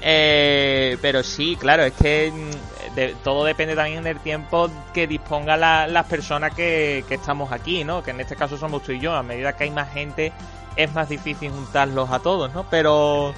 eh, 0.00 0.96
pero 1.00 1.22
sí, 1.22 1.56
claro, 1.60 1.82
es 1.84 1.92
que 1.92 2.32
mm, 2.32 2.94
de- 2.94 3.14
todo 3.22 3.44
depende 3.44 3.76
también 3.76 4.02
del 4.02 4.18
tiempo 4.20 4.70
que 4.92 5.06
dispongan 5.06 5.60
la- 5.60 5.86
las 5.86 6.06
personas 6.06 6.54
que, 6.54 7.04
que 7.06 7.14
estamos 7.14 7.52
aquí, 7.52 7.84
¿no? 7.84 8.02
Que 8.02 8.12
en 8.12 8.20
este 8.20 8.34
caso 8.34 8.56
somos 8.56 8.82
tú 8.82 8.92
y 8.92 9.00
yo. 9.00 9.14
A 9.14 9.22
medida 9.22 9.54
que 9.56 9.64
hay 9.64 9.70
más 9.70 9.92
gente, 9.92 10.32
es 10.76 10.92
más 10.94 11.08
difícil 11.08 11.50
juntarlos 11.50 12.10
a 12.10 12.18
todos, 12.20 12.52
¿no? 12.54 12.64
Pero 12.70 13.34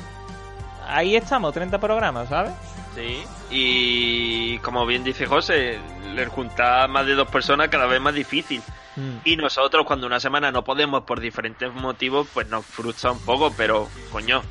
ahí 0.86 1.16
estamos, 1.16 1.52
30 1.52 1.78
programas, 1.78 2.28
¿sabes? 2.28 2.52
Sí, 2.94 3.24
y 3.50 4.58
como 4.58 4.86
bien 4.86 5.02
dice 5.04 5.26
José, 5.26 5.78
el 6.16 6.28
juntar 6.28 6.88
más 6.88 7.06
de 7.06 7.14
dos 7.14 7.28
personas 7.28 7.68
cada 7.68 7.86
vez 7.86 8.00
más 8.00 8.14
difícil. 8.14 8.62
Mm. 8.96 9.16
Y 9.24 9.36
nosotros 9.36 9.84
cuando 9.84 10.06
una 10.06 10.20
semana 10.20 10.52
no 10.52 10.62
podemos 10.62 11.02
por 11.02 11.20
diferentes 11.20 11.72
motivos, 11.72 12.28
pues 12.32 12.48
nos 12.48 12.64
frustra 12.64 13.12
un 13.12 13.18
poco, 13.20 13.52
pero 13.56 13.88
coño, 14.12 14.42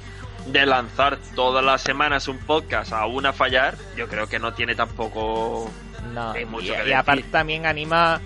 de 0.47 0.65
lanzar 0.65 1.17
todas 1.36 1.63
las 1.63 1.81
semanas 1.81 2.27
un 2.27 2.38
podcast 2.39 2.91
a 2.91 3.05
una 3.05 3.31
fallar, 3.31 3.77
yo 3.95 4.07
creo 4.07 4.27
que 4.27 4.39
no 4.39 4.53
tiene 4.53 4.75
tampoco... 4.75 5.71
No, 6.13 6.34
mucho 6.47 6.65
y, 6.65 6.67
que 6.67 6.73
y 6.73 6.77
decir. 6.77 6.95
aparte 6.95 7.23
también 7.23 7.65
anima 7.65 8.19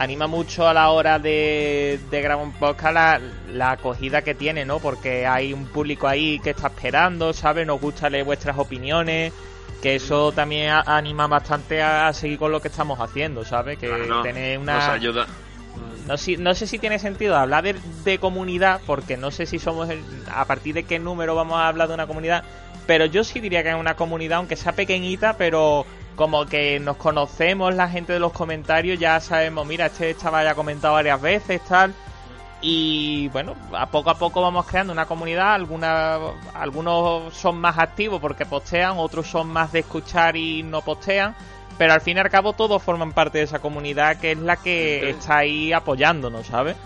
anima 0.00 0.26
mucho 0.26 0.66
a 0.66 0.72
la 0.74 0.88
hora 0.90 1.18
de, 1.18 2.00
de 2.10 2.22
grabar 2.22 2.44
un 2.44 2.52
podcast 2.52 2.94
la, 2.94 3.20
la 3.52 3.70
acogida 3.72 4.22
que 4.22 4.34
tiene, 4.34 4.64
¿no? 4.64 4.78
Porque 4.80 5.26
hay 5.26 5.52
un 5.52 5.66
público 5.66 6.08
ahí 6.08 6.40
que 6.40 6.50
está 6.50 6.68
esperando, 6.68 7.32
¿sabes? 7.34 7.66
Nos 7.66 7.80
gusta 7.80 8.08
leer 8.08 8.24
vuestras 8.24 8.58
opiniones, 8.58 9.32
que 9.82 9.96
eso 9.96 10.32
también 10.32 10.70
a- 10.70 10.80
anima 10.86 11.26
bastante 11.26 11.82
a, 11.82 12.08
a 12.08 12.12
seguir 12.14 12.38
con 12.38 12.50
lo 12.50 12.60
que 12.62 12.68
estamos 12.68 12.98
haciendo, 12.98 13.44
¿sabes? 13.44 13.78
Que 13.78 13.88
no, 13.88 14.22
tener 14.22 14.58
Nos 14.58 14.62
una... 14.62 14.92
ayuda. 14.94 15.26
No, 16.06 16.16
si- 16.16 16.38
no 16.38 16.54
sé 16.54 16.66
si 16.66 16.78
tiene 16.78 16.98
sentido 16.98 17.36
hablar 17.36 17.62
de, 17.62 17.76
de 18.02 18.18
comunidad, 18.18 18.80
porque 18.86 19.18
no 19.18 19.30
sé 19.30 19.44
si 19.44 19.58
somos 19.58 19.90
el- 19.90 20.02
a 20.34 20.46
partir 20.46 20.74
de 20.74 20.84
qué 20.84 20.98
número 20.98 21.34
vamos 21.34 21.58
a 21.58 21.68
hablar 21.68 21.88
de 21.88 21.94
una 21.94 22.06
comunidad, 22.06 22.42
pero 22.86 23.04
yo 23.04 23.22
sí 23.22 23.38
diría 23.38 23.62
que 23.62 23.68
es 23.68 23.74
una 23.76 23.96
comunidad, 23.96 24.38
aunque 24.38 24.56
sea 24.56 24.72
pequeñita, 24.72 25.34
pero 25.36 25.84
como 26.16 26.46
que 26.46 26.80
nos 26.80 26.96
conocemos, 26.96 27.74
la 27.74 27.88
gente 27.88 28.12
de 28.12 28.20
los 28.20 28.32
comentarios, 28.32 28.98
ya 28.98 29.18
sabemos, 29.20 29.66
mira, 29.66 29.86
este 29.86 30.16
chaval 30.16 30.44
ya 30.44 30.52
ha 30.52 30.54
comentado 30.54 30.94
varias 30.94 31.20
veces, 31.20 31.60
tal. 31.64 31.94
Y 32.62 33.28
bueno, 33.28 33.56
a 33.72 33.86
poco 33.86 34.10
a 34.10 34.18
poco 34.18 34.42
vamos 34.42 34.66
creando 34.66 34.92
una 34.92 35.06
comunidad. 35.06 35.54
Alguna, 35.54 36.18
algunos 36.54 37.32
son 37.34 37.58
más 37.58 37.78
activos 37.78 38.20
porque 38.20 38.44
postean, 38.44 38.98
otros 38.98 39.26
son 39.26 39.48
más 39.48 39.72
de 39.72 39.80
escuchar 39.80 40.36
y 40.36 40.62
no 40.62 40.82
postean. 40.82 41.34
Pero 41.78 41.94
al 41.94 42.02
fin 42.02 42.18
y 42.18 42.20
al 42.20 42.28
cabo 42.28 42.52
todos 42.52 42.82
forman 42.82 43.12
parte 43.12 43.38
de 43.38 43.44
esa 43.44 43.60
comunidad 43.60 44.18
que 44.18 44.32
es 44.32 44.38
la 44.38 44.56
que 44.56 45.08
está 45.08 45.38
ahí 45.38 45.72
apoyándonos, 45.72 46.46
¿sabes? 46.46 46.76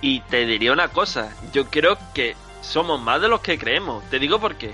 Y 0.00 0.20
te 0.20 0.46
diría 0.46 0.72
una 0.72 0.88
cosa, 0.88 1.30
yo 1.52 1.66
creo 1.66 1.98
que 2.14 2.34
somos 2.62 2.98
más 3.00 3.20
de 3.20 3.28
los 3.28 3.40
que 3.40 3.58
creemos. 3.58 4.02
Te 4.04 4.18
digo 4.18 4.40
por 4.40 4.54
qué. 4.54 4.72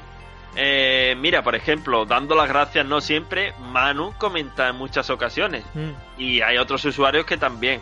Eh, 0.56 1.16
mira, 1.18 1.42
por 1.42 1.54
ejemplo, 1.54 2.04
dando 2.06 2.34
las 2.34 2.48
gracias 2.48 2.86
no 2.86 3.00
siempre, 3.00 3.54
Manu 3.70 4.14
comenta 4.18 4.68
en 4.68 4.76
muchas 4.76 5.10
ocasiones. 5.10 5.64
Mm. 5.74 5.90
Y 6.20 6.40
hay 6.42 6.58
otros 6.58 6.84
usuarios 6.84 7.26
que 7.26 7.36
también. 7.36 7.80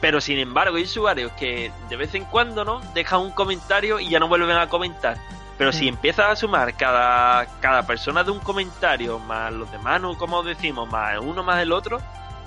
Pero 0.00 0.20
sin 0.20 0.38
embargo, 0.38 0.76
hay 0.76 0.84
usuarios 0.84 1.30
que 1.32 1.70
de 1.88 1.96
vez 1.96 2.14
en 2.14 2.24
cuando, 2.24 2.64
¿no? 2.64 2.80
Dejan 2.94 3.20
un 3.20 3.30
comentario 3.32 4.00
y 4.00 4.08
ya 4.08 4.18
no 4.18 4.28
vuelven 4.28 4.56
a 4.56 4.68
comentar. 4.68 5.18
Pero 5.58 5.72
si 5.72 5.84
Mm. 5.84 5.88
empiezas 5.88 6.26
a 6.30 6.36
sumar 6.36 6.74
cada, 6.76 7.44
cada 7.60 7.86
persona 7.86 8.24
de 8.24 8.30
un 8.30 8.40
comentario, 8.40 9.18
más 9.18 9.52
los 9.52 9.70
demás, 9.70 10.00
¿no? 10.00 10.16
como 10.16 10.42
decimos, 10.42 10.88
más 10.90 11.18
uno 11.20 11.42
más 11.42 11.60
el 11.60 11.70
otro, 11.72 12.00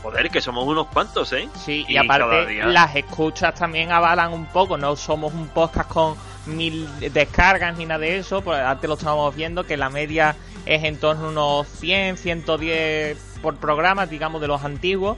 joder, 0.03 0.29
que 0.29 0.39
somos 0.41 0.65
unos 0.67 0.85
cuantos, 0.87 1.33
¿eh? 1.33 1.49
Sí, 1.65 1.83
y, 1.87 1.93
Y 1.93 1.97
aparte 1.97 2.45
día- 2.45 2.65
las 2.67 2.95
escuchas 2.95 3.55
también 3.55 3.91
avalan 3.91 4.31
un 4.33 4.45
poco, 4.45 4.77
no 4.77 4.95
somos 4.95 5.33
un 5.33 5.47
podcast 5.47 5.89
con 5.89 6.15
mil 6.45 6.87
descargas 7.11 7.75
ni 7.77 7.85
nada 7.85 7.99
de 8.01 8.17
eso, 8.17 8.41
pues 8.41 8.59
antes 8.59 8.87
lo 8.87 8.95
estábamos 8.95 9.33
viendo 9.35 9.65
que 9.65 9.77
la 9.77 9.89
media 9.89 10.35
es 10.65 10.83
en 10.83 10.97
torno 10.99 11.25
a 11.25 11.29
unos 11.29 11.67
100, 11.79 12.17
110 12.17 13.17
por 13.41 13.55
programa, 13.57 14.05
digamos, 14.05 14.39
de 14.41 14.47
los 14.47 14.63
antiguos. 14.63 15.17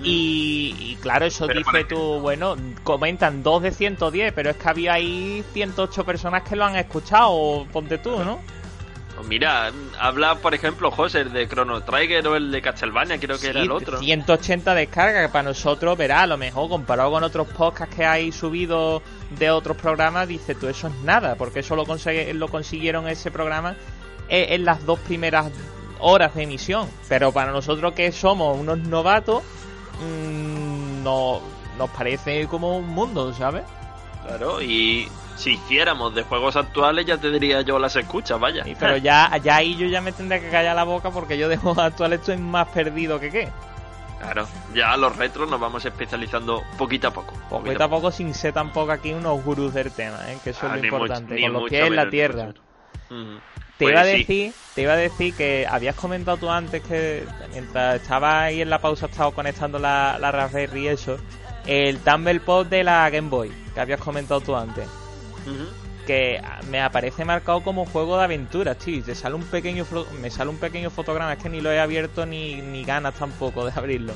Y, 0.00 0.76
y 0.78 0.96
claro, 1.02 1.26
eso 1.26 1.46
Pero 1.48 1.58
dice 1.58 1.84
tú, 1.84 2.20
bueno, 2.20 2.54
comentan 2.84 3.42
dos 3.42 3.62
de 3.62 3.72
110, 3.72 4.32
pero 4.32 4.50
es 4.50 4.56
que 4.56 4.68
había 4.68 4.92
ahí 4.92 5.42
108 5.52 6.04
personas 6.04 6.42
que 6.44 6.54
lo 6.54 6.64
han 6.66 6.76
escuchado, 6.76 7.66
ponte 7.72 7.98
tú, 7.98 8.22
¿no? 8.24 8.38
Pues 9.18 9.28
mira, 9.28 9.72
habla, 9.98 10.36
por 10.36 10.54
ejemplo, 10.54 10.92
José, 10.92 11.22
el 11.22 11.32
de 11.32 11.48
Chrono 11.48 11.80
Trigger 11.82 12.24
o 12.28 12.36
el 12.36 12.52
de 12.52 12.62
Castlevania, 12.62 13.18
creo 13.18 13.36
que 13.36 13.48
era 13.48 13.62
el 13.62 13.72
otro. 13.72 13.98
180 13.98 14.74
descargas, 14.74 15.26
que 15.26 15.32
para 15.32 15.42
nosotros, 15.42 15.98
verá, 15.98 16.22
a 16.22 16.26
lo 16.28 16.36
mejor 16.38 16.68
comparado 16.68 17.10
con 17.10 17.24
otros 17.24 17.48
podcasts 17.48 17.96
que 17.96 18.06
hay 18.06 18.30
subidos 18.30 19.02
de 19.30 19.50
otros 19.50 19.76
programas, 19.76 20.28
dice 20.28 20.54
tú, 20.54 20.68
eso 20.68 20.86
es 20.86 20.94
nada, 21.02 21.34
porque 21.34 21.58
eso 21.60 21.74
lo, 21.74 21.84
consigue- 21.84 22.32
lo 22.32 22.46
consiguieron 22.46 23.08
ese 23.08 23.32
programa 23.32 23.74
en, 24.28 24.52
en 24.52 24.64
las 24.64 24.86
dos 24.86 25.00
primeras 25.00 25.50
horas 25.98 26.32
de 26.36 26.44
emisión. 26.44 26.88
Pero 27.08 27.32
para 27.32 27.50
nosotros 27.50 27.94
que 27.94 28.12
somos 28.12 28.56
unos 28.56 28.78
novatos, 28.78 29.42
mm, 30.00 31.02
no, 31.02 31.40
nos 31.76 31.90
parece 31.90 32.46
como 32.46 32.76
un 32.78 32.86
mundo, 32.86 33.32
¿sabes? 33.34 33.64
Claro, 34.28 34.60
y 34.60 35.08
si 35.36 35.52
hiciéramos 35.52 36.14
de 36.14 36.22
juegos 36.22 36.54
actuales, 36.56 37.06
ya 37.06 37.16
te 37.16 37.30
diría 37.30 37.62
yo 37.62 37.78
las 37.78 37.96
escuchas, 37.96 38.38
vaya. 38.38 38.62
Y- 38.68 38.74
pero 38.74 38.96
ya, 38.98 39.34
ya 39.42 39.56
ahí 39.56 39.74
yo 39.76 39.86
ya 39.86 40.00
me 40.02 40.12
tendré 40.12 40.40
que 40.40 40.50
callar 40.50 40.76
la 40.76 40.84
boca 40.84 41.10
porque 41.10 41.38
yo 41.38 41.48
de 41.48 41.56
juegos 41.56 41.78
actuales 41.78 42.20
estoy 42.20 42.36
más 42.36 42.68
perdido 42.68 43.18
que 43.18 43.30
qué. 43.30 43.48
Claro, 44.20 44.46
ya 44.74 44.96
los 44.96 45.16
retros 45.16 45.48
nos 45.48 45.58
vamos 45.60 45.84
especializando 45.84 46.62
poquito 46.76 47.08
a 47.08 47.12
poco. 47.12 47.32
Poquito 47.48 47.84
a 47.84 47.88
poco 47.88 48.10
sin 48.10 48.34
ser 48.34 48.52
tampoco 48.52 48.90
aquí 48.92 49.12
unos 49.12 49.42
gurús 49.44 49.72
del 49.72 49.92
tema, 49.92 50.30
¿eh? 50.30 50.38
que 50.44 50.50
eso 50.50 50.60
Ah, 50.64 50.66
es 50.66 50.76
lo 50.76 50.82
ni 50.82 50.90
mucho- 50.90 51.04
importante, 51.04 51.40
con 51.40 51.52
los 51.52 51.70
pies 51.70 51.86
en 51.86 51.96
la 51.96 52.10
tierra. 52.10 52.52
Te 53.08 53.84
Pues 53.84 53.92
iba 53.92 54.00
a 54.00 54.04
sí. 54.04 54.10
decir, 54.18 54.54
te 54.74 54.82
iba 54.82 54.92
a 54.92 54.96
decir 54.96 55.34
que 55.36 55.66
habías 55.70 55.94
comentado 55.94 56.36
tú 56.36 56.50
antes 56.50 56.82
que 56.82 57.24
mientras 57.52 58.02
estaba 58.02 58.42
ahí 58.42 58.60
en 58.60 58.68
la 58.70 58.80
pausa 58.80 59.06
estaba 59.06 59.30
conectando 59.30 59.78
la, 59.78 60.18
la 60.20 60.32
Raspberry 60.32 60.82
y 60.82 60.88
eso, 60.88 61.16
el 61.68 61.98
Tumble 61.98 62.40
Pod 62.40 62.66
de 62.66 62.82
la 62.82 63.08
Game 63.10 63.28
Boy, 63.28 63.52
que 63.74 63.80
habías 63.80 64.00
comentado 64.00 64.40
tú 64.40 64.56
antes, 64.56 64.86
Ujú. 65.46 65.68
que 66.06 66.40
me 66.70 66.80
aparece 66.80 67.24
marcado 67.26 67.62
como 67.62 67.84
juego 67.84 68.16
de 68.16 68.24
aventuras, 68.24 68.78
tío, 68.78 69.04
te 69.04 69.14
sale 69.14 69.34
un 69.34 69.42
pequeño 69.44 69.86
me 70.20 70.30
sale 70.30 70.50
un 70.50 70.56
pequeño 70.56 70.88
fotograma, 70.90 71.34
es 71.34 71.42
que 71.42 71.50
ni 71.50 71.60
lo 71.60 71.70
he 71.70 71.78
abierto 71.78 72.24
ni, 72.24 72.56
ni 72.62 72.84
ganas 72.84 73.14
tampoco 73.14 73.66
de 73.66 73.72
abrirlo. 73.76 74.14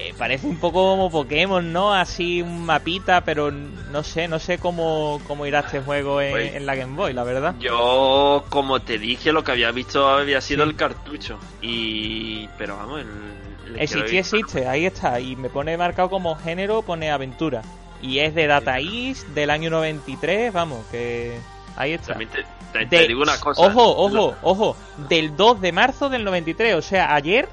Eh, 0.00 0.14
parece 0.16 0.46
un 0.46 0.58
poco 0.58 0.80
como 0.90 1.10
Pokémon, 1.10 1.72
¿no? 1.72 1.92
Así 1.92 2.40
un 2.40 2.64
mapita, 2.64 3.22
pero 3.24 3.50
no 3.50 4.04
sé, 4.04 4.28
no 4.28 4.38
sé 4.38 4.58
cómo, 4.58 5.20
cómo 5.26 5.44
irá 5.44 5.60
este 5.60 5.80
juego 5.80 6.20
en, 6.20 6.30
Pues- 6.30 6.54
en 6.54 6.66
la 6.66 6.76
Game 6.76 6.94
Boy, 6.94 7.12
la 7.12 7.24
verdad. 7.24 7.56
Yo, 7.58 8.44
como 8.48 8.80
te 8.80 8.98
dije, 8.98 9.32
lo 9.32 9.42
que 9.42 9.50
había 9.52 9.72
visto 9.72 10.08
había 10.08 10.40
sido 10.40 10.62
Sí. 10.64 10.70
el 10.70 10.76
cartucho. 10.76 11.38
Y. 11.62 12.48
Pero 12.58 12.76
vamos, 12.76 13.00
el. 13.00 13.76
Existe, 13.80 14.18
existe, 14.18 14.66
ahí 14.68 14.86
está. 14.86 15.18
Y 15.20 15.34
me 15.36 15.50
pone 15.50 15.76
marcado 15.76 16.08
como 16.08 16.36
género, 16.36 16.82
pone 16.82 17.10
aventura. 17.10 17.62
Y 18.00 18.20
es 18.20 18.34
de 18.34 18.46
Data 18.46 18.78
East 18.78 19.26
del 19.28 19.50
año 19.50 19.68
93, 19.70 20.52
vamos, 20.52 20.86
que 20.92 21.36
ahí 21.76 21.92
está. 21.94 22.08
También 22.12 22.30
te, 22.30 22.44
te- 22.72 22.78
De- 22.78 22.86
te 22.86 23.08
digo 23.08 23.22
una 23.22 23.38
cosa. 23.40 23.60
Ojo, 23.62 23.96
ojo, 23.96 24.36
ojo. 24.42 24.76
Del 25.08 25.36
2 25.36 25.60
de 25.60 25.72
marzo 25.72 26.08
del 26.08 26.22
93, 26.24 26.76
o 26.76 26.82
sea, 26.82 27.14
ayer, 27.14 27.48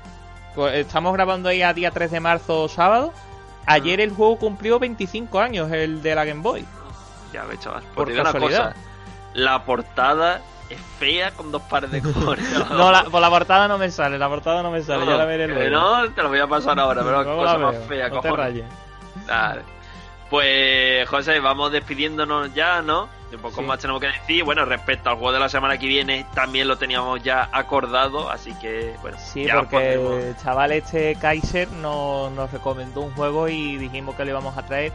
estamos 0.74 1.14
grabando 1.14 1.50
ahí 1.50 1.62
a 1.62 1.74
día 1.74 1.92
3 1.92 2.12
de 2.12 2.20
marzo, 2.20 2.68
sábado. 2.68 3.14
Ayer 3.66 4.00
el 4.00 4.12
juego 4.12 4.38
cumplió 4.38 4.78
25 4.80 5.40
años, 5.40 5.72
el 5.72 6.02
de 6.02 6.16
la 6.16 6.26
Game 6.26 6.42
Boy. 6.42 6.66
Ya 7.34 7.44
ves, 7.46 7.60
chaval. 7.60 7.82
Pues 7.82 7.94
Por 7.96 8.10
una 8.12 8.24
casualidad. 8.24 8.74
cosa. 8.74 8.86
La 9.34 9.64
portada 9.66 10.42
es 10.70 10.80
fea 11.00 11.32
con 11.32 11.52
dos 11.52 11.62
pares 11.64 11.92
de 11.92 12.02
cojones. 12.02 12.46
No, 12.70 12.92
la, 12.92 13.04
por 13.06 13.22
la 13.22 13.30
portada 13.30 13.68
no 13.68 13.78
me 13.78 13.90
sale, 13.92 14.18
la 14.18 14.30
portada 14.30 14.62
no 14.64 14.72
me 14.72 14.82
sale, 14.82 15.06
ya 15.06 15.16
la 15.18 15.26
veré 15.26 15.48
luego. 15.48 15.70
No, 15.76 16.12
te 16.12 16.24
lo 16.24 16.30
voy 16.30 16.40
a 16.40 16.48
pasar 16.48 16.80
ahora, 16.80 17.02
pero 17.04 17.24
Luego 17.24 17.42
cosa 17.44 17.58
más 17.58 17.76
fea, 17.88 18.10
no 18.10 18.22
te 18.22 18.30
cojones. 18.30 18.38
rayes. 18.46 18.66
Pues, 20.30 21.08
José, 21.10 21.40
vamos 21.40 21.72
despidiéndonos 21.72 22.54
ya, 22.54 22.82
¿no? 22.82 23.08
Un 23.36 23.42
poco 23.42 23.62
Sí. 23.62 23.68
más 23.68 23.80
tenemos 23.80 24.02
que 24.02 24.08
decir. 24.08 24.44
Bueno, 24.44 24.66
respecto 24.66 25.10
al 25.10 25.16
juego 25.16 25.32
de 25.34 25.40
la 25.40 25.50
semana 25.50 25.78
que 25.78 25.88
viene, 25.88 26.26
también 26.34 26.68
lo 26.68 26.78
teníamos 26.78 27.22
ya 27.24 27.50
acordado, 27.52 28.30
así 28.30 28.54
que, 28.56 28.96
bueno, 29.02 29.18
Sí, 29.20 29.46
ya 29.46 29.56
porque 29.62 29.94
el 29.94 30.36
chaval 30.44 30.72
este 30.72 31.16
Kaiser 31.16 31.70
nos, 31.72 32.32
nos 32.32 32.52
recomendó 32.52 33.02
un 33.02 33.14
juego 33.14 33.48
y 33.48 33.78
dijimos 33.78 34.16
que 34.16 34.26
le 34.26 34.32
íbamos 34.32 34.58
a 34.58 34.66
traer. 34.66 34.92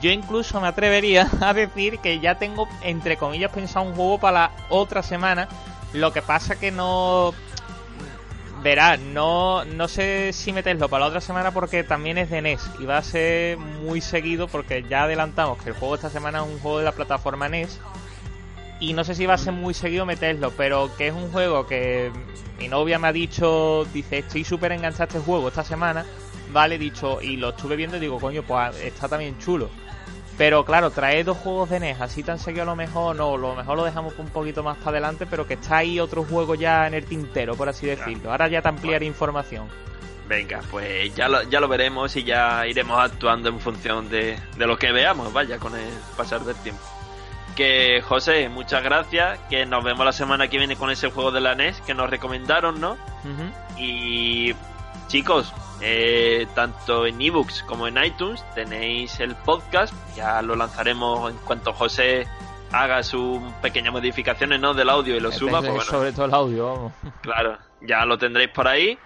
Yo 0.00 0.10
incluso 0.10 0.60
me 0.60 0.68
atrevería 0.68 1.28
a 1.40 1.52
decir 1.52 1.98
que 1.98 2.18
ya 2.18 2.36
tengo, 2.36 2.66
entre 2.82 3.16
comillas, 3.16 3.50
pensado 3.52 3.84
un 3.86 3.94
juego 3.94 4.18
para 4.18 4.32
la 4.32 4.50
otra 4.70 5.02
semana. 5.02 5.48
Lo 5.92 6.12
que 6.12 6.22
pasa 6.22 6.56
que 6.58 6.70
no... 6.70 7.34
Verá, 8.62 8.96
no, 8.96 9.64
no 9.64 9.88
sé 9.88 10.32
si 10.32 10.52
meterlo 10.52 10.88
para 10.88 11.00
la 11.00 11.08
otra 11.08 11.20
semana 11.20 11.50
porque 11.50 11.82
también 11.82 12.16
es 12.16 12.30
de 12.30 12.42
NES 12.42 12.70
y 12.78 12.84
va 12.84 12.98
a 12.98 13.02
ser 13.02 13.58
muy 13.58 14.00
seguido 14.00 14.46
porque 14.46 14.84
ya 14.88 15.02
adelantamos 15.02 15.60
que 15.60 15.70
el 15.70 15.74
juego 15.74 15.96
esta 15.96 16.10
semana 16.10 16.42
es 16.42 16.46
un 16.46 16.60
juego 16.60 16.78
de 16.78 16.84
la 16.84 16.92
plataforma 16.92 17.48
NES 17.48 17.80
y 18.78 18.92
no 18.92 19.02
sé 19.02 19.16
si 19.16 19.26
va 19.26 19.34
a 19.34 19.38
ser 19.38 19.52
muy 19.52 19.74
seguido 19.74 20.06
meterlo, 20.06 20.52
pero 20.56 20.94
que 20.96 21.08
es 21.08 21.12
un 21.12 21.30
juego 21.32 21.66
que 21.66 22.12
mi 22.58 22.68
novia 22.68 23.00
me 23.00 23.08
ha 23.08 23.12
dicho, 23.12 23.84
dice, 23.92 24.18
estoy 24.18 24.44
súper 24.44 24.70
enganchado 24.70 25.04
a 25.04 25.06
este 25.06 25.18
juego 25.18 25.48
esta 25.48 25.64
semana, 25.64 26.04
vale, 26.52 26.78
dicho, 26.78 27.20
y 27.20 27.36
lo 27.36 27.50
estuve 27.50 27.74
viendo 27.74 27.96
y 27.96 28.00
digo, 28.00 28.20
coño, 28.20 28.44
pues 28.44 28.80
está 28.80 29.08
también 29.08 29.38
chulo. 29.38 29.70
Pero 30.38 30.64
claro, 30.64 30.90
trae 30.90 31.24
dos 31.24 31.36
juegos 31.36 31.70
de 31.70 31.80
NES, 31.80 32.00
así 32.00 32.22
tan 32.22 32.38
seguido 32.38 32.62
a 32.62 32.66
lo 32.66 32.76
mejor, 32.76 33.14
no, 33.14 33.36
lo 33.36 33.54
mejor 33.54 33.76
lo 33.76 33.84
dejamos 33.84 34.14
un 34.18 34.28
poquito 34.28 34.62
más 34.62 34.78
para 34.78 34.92
adelante, 34.92 35.26
pero 35.26 35.46
que 35.46 35.54
está 35.54 35.78
ahí 35.78 36.00
otro 36.00 36.24
juego 36.24 36.54
ya 36.54 36.86
en 36.86 36.94
el 36.94 37.04
tintero, 37.04 37.54
por 37.54 37.68
así 37.68 37.86
decirlo. 37.86 38.30
Ahora 38.30 38.48
ya 38.48 38.62
te 38.62 38.68
ampliaré 38.68 39.04
información. 39.04 39.68
Venga, 40.28 40.60
pues 40.70 41.14
ya 41.14 41.28
lo, 41.28 41.42
ya 41.42 41.60
lo 41.60 41.68
veremos 41.68 42.16
y 42.16 42.24
ya 42.24 42.66
iremos 42.66 42.98
actuando 42.98 43.50
en 43.50 43.60
función 43.60 44.08
de, 44.08 44.38
de 44.56 44.66
lo 44.66 44.78
que 44.78 44.90
veamos, 44.90 45.32
vaya, 45.32 45.58
con 45.58 45.76
el 45.76 45.92
pasar 46.16 46.40
del 46.40 46.56
tiempo. 46.56 46.82
Que 47.54 48.00
José, 48.00 48.48
muchas 48.48 48.82
gracias, 48.82 49.38
que 49.50 49.66
nos 49.66 49.84
vemos 49.84 50.06
la 50.06 50.12
semana 50.12 50.48
que 50.48 50.56
viene 50.56 50.76
con 50.76 50.90
ese 50.90 51.10
juego 51.10 51.32
de 51.32 51.42
la 51.42 51.54
NES 51.54 51.82
que 51.82 51.92
nos 51.92 52.08
recomendaron, 52.08 52.80
¿no? 52.80 52.96
Y 53.76 54.54
chicos, 55.12 55.52
eh, 55.82 56.46
tanto 56.54 57.04
en 57.04 57.20
ebooks 57.20 57.64
como 57.64 57.86
en 57.86 58.02
iTunes 58.02 58.42
tenéis 58.54 59.20
el 59.20 59.36
podcast, 59.36 59.92
ya 60.16 60.40
lo 60.40 60.56
lanzaremos 60.56 61.30
en 61.30 61.36
cuanto 61.36 61.74
José 61.74 62.26
haga 62.72 63.02
sus 63.02 63.38
pequeñas 63.60 63.92
modificaciones 63.92 64.58
¿no? 64.58 64.72
del 64.72 64.88
audio 64.88 65.14
y 65.14 65.20
lo 65.20 65.30
suba, 65.30 65.58
Este 65.58 65.68
es 65.68 65.74
pues 65.74 65.86
bueno, 65.86 65.90
Sobre 65.90 66.12
todo 66.12 66.24
el 66.24 66.32
audio, 66.34 66.66
vamos. 66.66 66.92
Claro, 67.20 67.58
ya 67.82 68.06
lo 68.06 68.16
tendréis 68.16 68.48
por 68.48 68.66
ahí. 68.66 68.98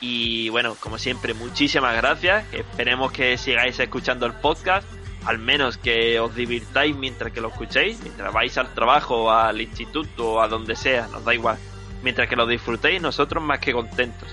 Y 0.00 0.48
bueno, 0.50 0.76
como 0.78 0.98
siempre, 0.98 1.34
muchísimas 1.34 1.96
gracias. 1.96 2.44
Esperemos 2.54 3.10
que 3.10 3.36
sigáis 3.36 3.80
escuchando 3.80 4.26
el 4.26 4.34
podcast. 4.34 4.86
Al 5.26 5.38
menos 5.38 5.78
que 5.78 6.20
os 6.20 6.32
divirtáis 6.32 6.94
mientras 6.94 7.32
que 7.32 7.40
lo 7.40 7.48
escuchéis. 7.48 8.00
Mientras 8.02 8.32
vais 8.32 8.56
al 8.56 8.72
trabajo, 8.72 9.32
al 9.32 9.60
instituto 9.60 10.34
o 10.34 10.40
a 10.40 10.46
donde 10.46 10.76
sea, 10.76 11.08
nos 11.08 11.24
da 11.24 11.34
igual. 11.34 11.58
Mientras 12.04 12.28
que 12.28 12.36
lo 12.36 12.46
disfrutéis, 12.46 13.02
nosotros 13.02 13.42
más 13.42 13.58
que 13.58 13.72
contentos. 13.72 14.28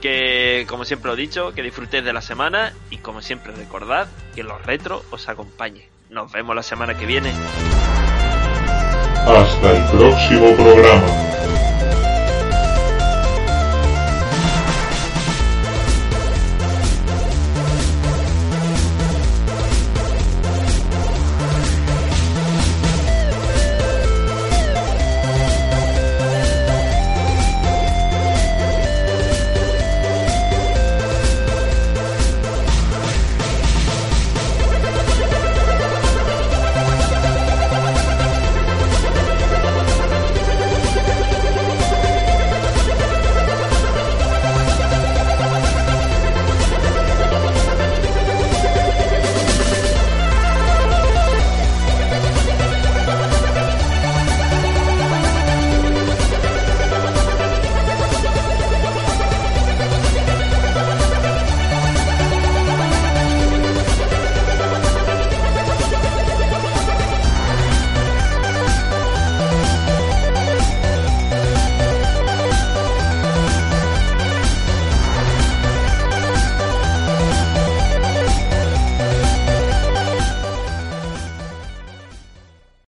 Que, 0.00 0.66
como 0.68 0.84
siempre 0.84 1.12
he 1.12 1.16
dicho, 1.16 1.52
que 1.52 1.62
disfrutéis 1.62 2.04
de 2.04 2.12
la 2.12 2.20
semana. 2.20 2.72
Y 2.90 2.98
como 2.98 3.22
siempre, 3.22 3.52
recordad 3.52 4.08
que 4.34 4.42
los 4.42 4.64
retros 4.64 5.02
os 5.10 5.28
acompañen. 5.28 5.84
Nos 6.10 6.30
vemos 6.32 6.54
la 6.54 6.62
semana 6.62 6.96
que 6.96 7.06
viene. 7.06 7.32
Hasta 9.26 9.72
el 9.72 9.84
próximo 9.90 10.54
programa. 10.54 11.35